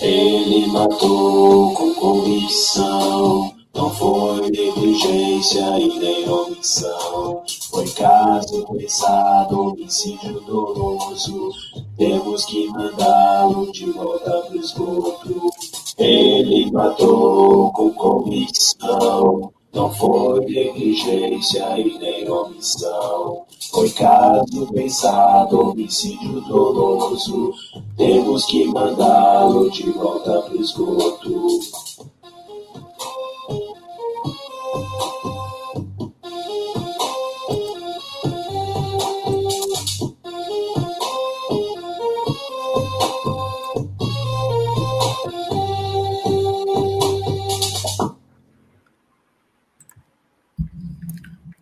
[0.00, 3.59] Ele matou com convicção.
[3.72, 7.42] Não foi negligência e nem omissão.
[7.70, 11.50] Foi caso pensado, homicídio doloso.
[11.96, 15.50] Temos que mandá-lo de volta pro esgoto.
[15.96, 19.52] Ele matou com convicção.
[19.72, 23.44] Não foi negligência e nem omissão.
[23.70, 27.52] Foi caso pensado, homicídio doloso.
[27.96, 31.60] Temos que mandá-lo de volta pro esgoto.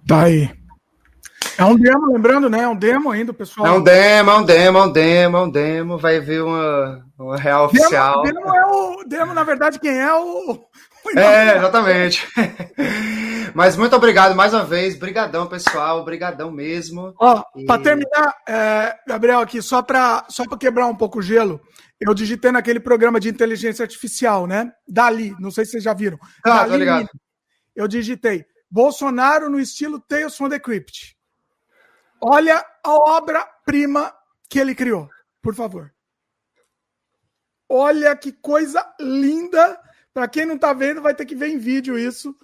[0.08, 0.50] Tá aí.
[1.58, 2.60] É um demo, lembrando, né?
[2.60, 3.66] É um demo ainda, pessoal.
[3.66, 5.98] É um demo, é um demo, é um demo, é um demo.
[5.98, 8.22] Vai vir uma, uma real oficial.
[8.22, 9.04] Demo é o.
[9.06, 10.52] Demo, na verdade, quem é o.
[10.52, 12.26] o é, exatamente.
[13.54, 14.98] Mas muito obrigado mais uma vez.
[14.98, 16.02] Brigadão, pessoal.
[16.06, 17.12] Brigadão mesmo.
[17.20, 21.22] Ó, E- para terminar, é, Gabriel, aqui, só para só pra quebrar um pouco o
[21.22, 21.60] gelo,
[22.00, 24.72] eu digitei naquele programa de inteligência artificial, né?
[24.88, 26.18] Dali, não sei se vocês já viram.
[26.42, 27.08] Ah, Dali, ligado.
[27.76, 31.16] Eu digitei Bolsonaro no estilo Tales from the Crypt.
[32.20, 34.12] Olha a obra-prima
[34.48, 35.08] que ele criou,
[35.40, 35.92] por favor.
[37.68, 39.78] Olha que coisa linda.
[40.12, 42.34] Para quem não tá vendo, vai ter que ver em vídeo isso.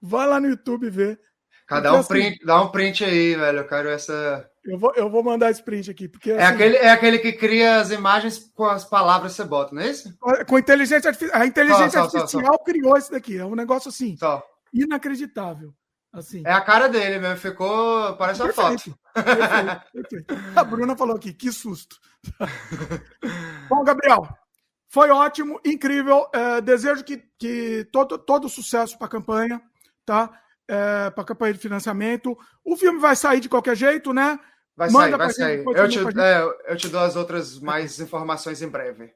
[0.00, 1.18] Vai lá no YouTube ver.
[1.66, 3.58] Porque, um assim, print, dá um print aí, velho.
[3.58, 4.48] Eu quero essa.
[4.64, 7.32] Eu vou, eu vou mandar esse print aqui, porque É assim, aquele, é aquele que
[7.32, 10.16] cria as imagens com as palavras que você bota, não é isso?
[10.46, 11.40] com inteligência artificial.
[11.40, 13.38] A inteligência Só, só, só, artificial criou isso daqui.
[13.38, 14.44] É um negócio assim, Só.
[14.72, 15.74] Inacreditável.
[16.12, 16.42] Assim.
[16.46, 17.36] É a cara dele mesmo.
[17.36, 18.16] Ficou.
[18.16, 18.96] Parece uma foto.
[19.12, 20.58] Perfeito, perfeito, perfeito.
[20.58, 21.96] A Bruna falou aqui, que susto.
[23.68, 24.26] Bom, Gabriel,
[24.88, 26.26] foi ótimo, incrível.
[26.32, 29.60] É, desejo que, que todo, todo sucesso para a campanha,
[30.04, 30.30] tá?
[30.66, 32.36] para a campanha de financiamento.
[32.64, 34.38] O filme vai sair de qualquer jeito, né?
[34.76, 35.64] Vai Manda sair, vai sair.
[35.64, 36.20] Eu te, gente.
[36.20, 39.12] é, eu te dou as outras mais informações em breve.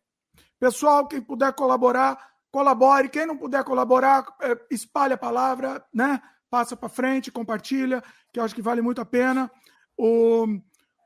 [0.59, 2.19] Pessoal, quem puder colaborar,
[2.51, 3.09] colabore.
[3.09, 6.21] Quem não puder colaborar, é, espalhe a palavra, né?
[6.51, 9.51] Passa para frente, compartilha, que eu acho que vale muito a pena.
[9.97, 10.47] O,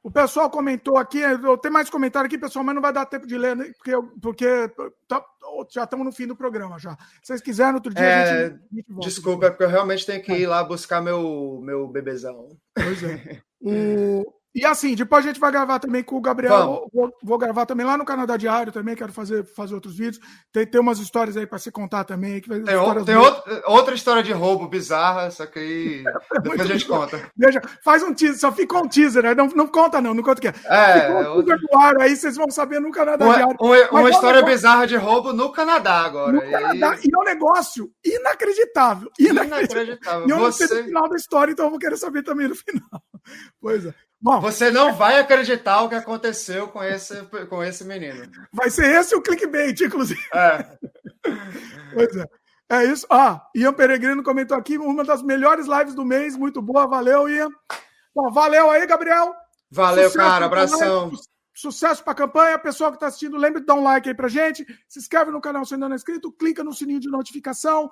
[0.02, 3.26] o pessoal comentou aqui, eu tenho mais comentário aqui, pessoal, mas não vai dar tempo
[3.26, 3.70] de ler, né?
[3.76, 3.92] porque,
[4.22, 4.68] porque
[5.06, 5.24] tá-
[5.70, 6.92] já estamos no fim do programa já.
[7.22, 9.08] Se vocês quiserem, outro dia a É, gente, a gente volta.
[9.08, 12.48] desculpa, é porque eu realmente tenho que ir lá buscar meu, meu bebezão.
[12.74, 13.42] Pois é.
[13.66, 16.88] O- E assim, depois a gente vai gravar também com o Gabriel.
[16.92, 18.94] Vou, vou gravar também lá no Canadá Diário também.
[18.94, 20.20] Quero fazer, fazer outros vídeos.
[20.52, 22.40] Tem, tem umas histórias aí para se contar também.
[22.40, 26.04] Que Tem, o- tem outra, outra história de roubo bizarra, só que aí
[26.40, 27.20] depois a gente conta.
[27.36, 29.34] Veja, faz um teaser, só ficou um teaser, né?
[29.34, 30.54] Não, não conta, não, não conta o que é.
[30.66, 33.56] É, um no ar aí, vocês vão saber no Canadá Uma, Diário.
[33.60, 36.30] uma- uma é um história bizarra de roubo no Canadá agora.
[36.32, 39.10] No E Canadá, e é um negócio inacreditável.
[39.18, 39.82] Inacreditável.
[39.82, 40.28] Inacreditável.
[40.28, 42.46] E eu não sei Você- do final da história, então eu vou querer saber também
[42.48, 43.02] no final.
[43.60, 43.94] Pois é.
[44.20, 47.14] Bom, Você não vai acreditar o que aconteceu com esse,
[47.48, 48.26] com esse menino.
[48.52, 50.20] vai ser esse o clickbait, inclusive.
[50.32, 50.64] É.
[51.92, 52.24] Pois é.
[52.70, 53.06] É isso.
[53.10, 56.36] Ah, Ian Peregrino comentou aqui, uma das melhores lives do mês.
[56.36, 57.48] Muito boa, valeu, Ian.
[58.14, 59.34] Bom, valeu aí, Gabriel.
[59.70, 60.46] Valeu, Sucesso cara.
[60.46, 61.10] Abração.
[61.14, 61.22] su-
[61.54, 62.58] Sucesso para a campanha.
[62.58, 64.66] Pessoal que está assistindo, lembre de dar um like aí pra gente.
[64.88, 66.32] Se inscreve no canal se ainda não é inscrito.
[66.32, 67.88] Clica no sininho de notificação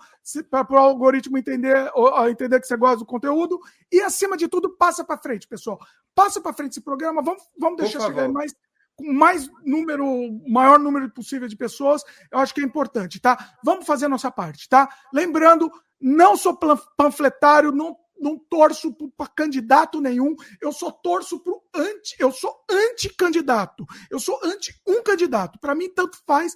[0.51, 3.61] para o algoritmo entender, ou, entender que você gosta do conteúdo.
[3.91, 5.79] E, acima de tudo, passa para frente, pessoal.
[6.13, 7.23] Passa para frente esse programa.
[7.23, 8.53] Vamos, vamos deixar chegar mais
[8.97, 10.07] com mais número,
[10.47, 13.55] maior número possível de pessoas, eu acho que é importante, tá?
[13.65, 14.89] Vamos fazer a nossa parte, tá?
[15.13, 16.59] Lembrando, não sou
[16.97, 23.85] panfletário, não, não torço para candidato nenhum, eu só torço para anti, eu sou anti-candidato,
[24.11, 25.59] eu sou anti um candidato.
[25.59, 26.55] Para mim, tanto faz.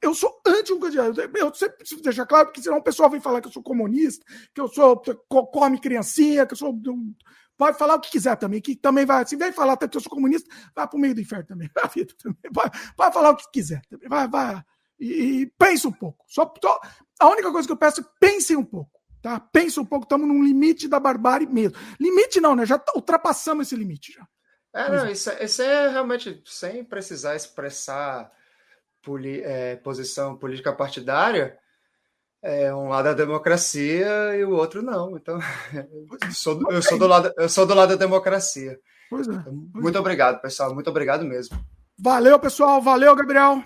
[0.00, 1.20] Eu sou anti um candidato.
[1.20, 4.24] Eu sempre preciso deixar claro, porque senão o pessoal vem falar que eu sou comunista,
[4.54, 6.72] que eu sou co- come criancinha, que eu sou.
[6.72, 6.90] de
[7.56, 9.26] Pode falar o que quiser também, que também vai.
[9.26, 11.68] Se vem falar até que eu sou comunista, vai para o meio do inferno também.
[11.92, 12.38] Vida também.
[12.52, 14.08] Vai, vai falar o que quiser também.
[14.08, 14.62] Vai, vai.
[15.00, 16.24] E, e pense um pouco.
[16.28, 16.80] Só, só-
[17.18, 18.97] a única coisa que eu peço é pensem um pouco.
[19.22, 19.40] Tá?
[19.40, 21.76] Pense um pouco, estamos num limite da barbárie mesmo.
[22.00, 22.64] Limite não, né?
[22.64, 24.26] Já tá- ultrapassamos esse limite já.
[24.74, 28.30] É, não, isso, é- isso é realmente sem precisar expressar
[29.02, 31.58] poli- é, posição política partidária.
[32.40, 35.16] É um lado da democracia e o outro não.
[35.16, 35.40] Então,
[35.74, 38.78] eu sou, do- eu sou do lado, eu sou do lado da democracia.
[39.10, 39.32] Pois é.
[39.74, 40.72] Muito obrigado, pessoal.
[40.72, 41.58] Muito obrigado mesmo.
[41.98, 42.80] Valeu, pessoal.
[42.80, 43.64] Valeu, Gabriel.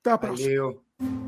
[0.00, 0.48] Até a próxima.
[0.48, 1.27] Valeu.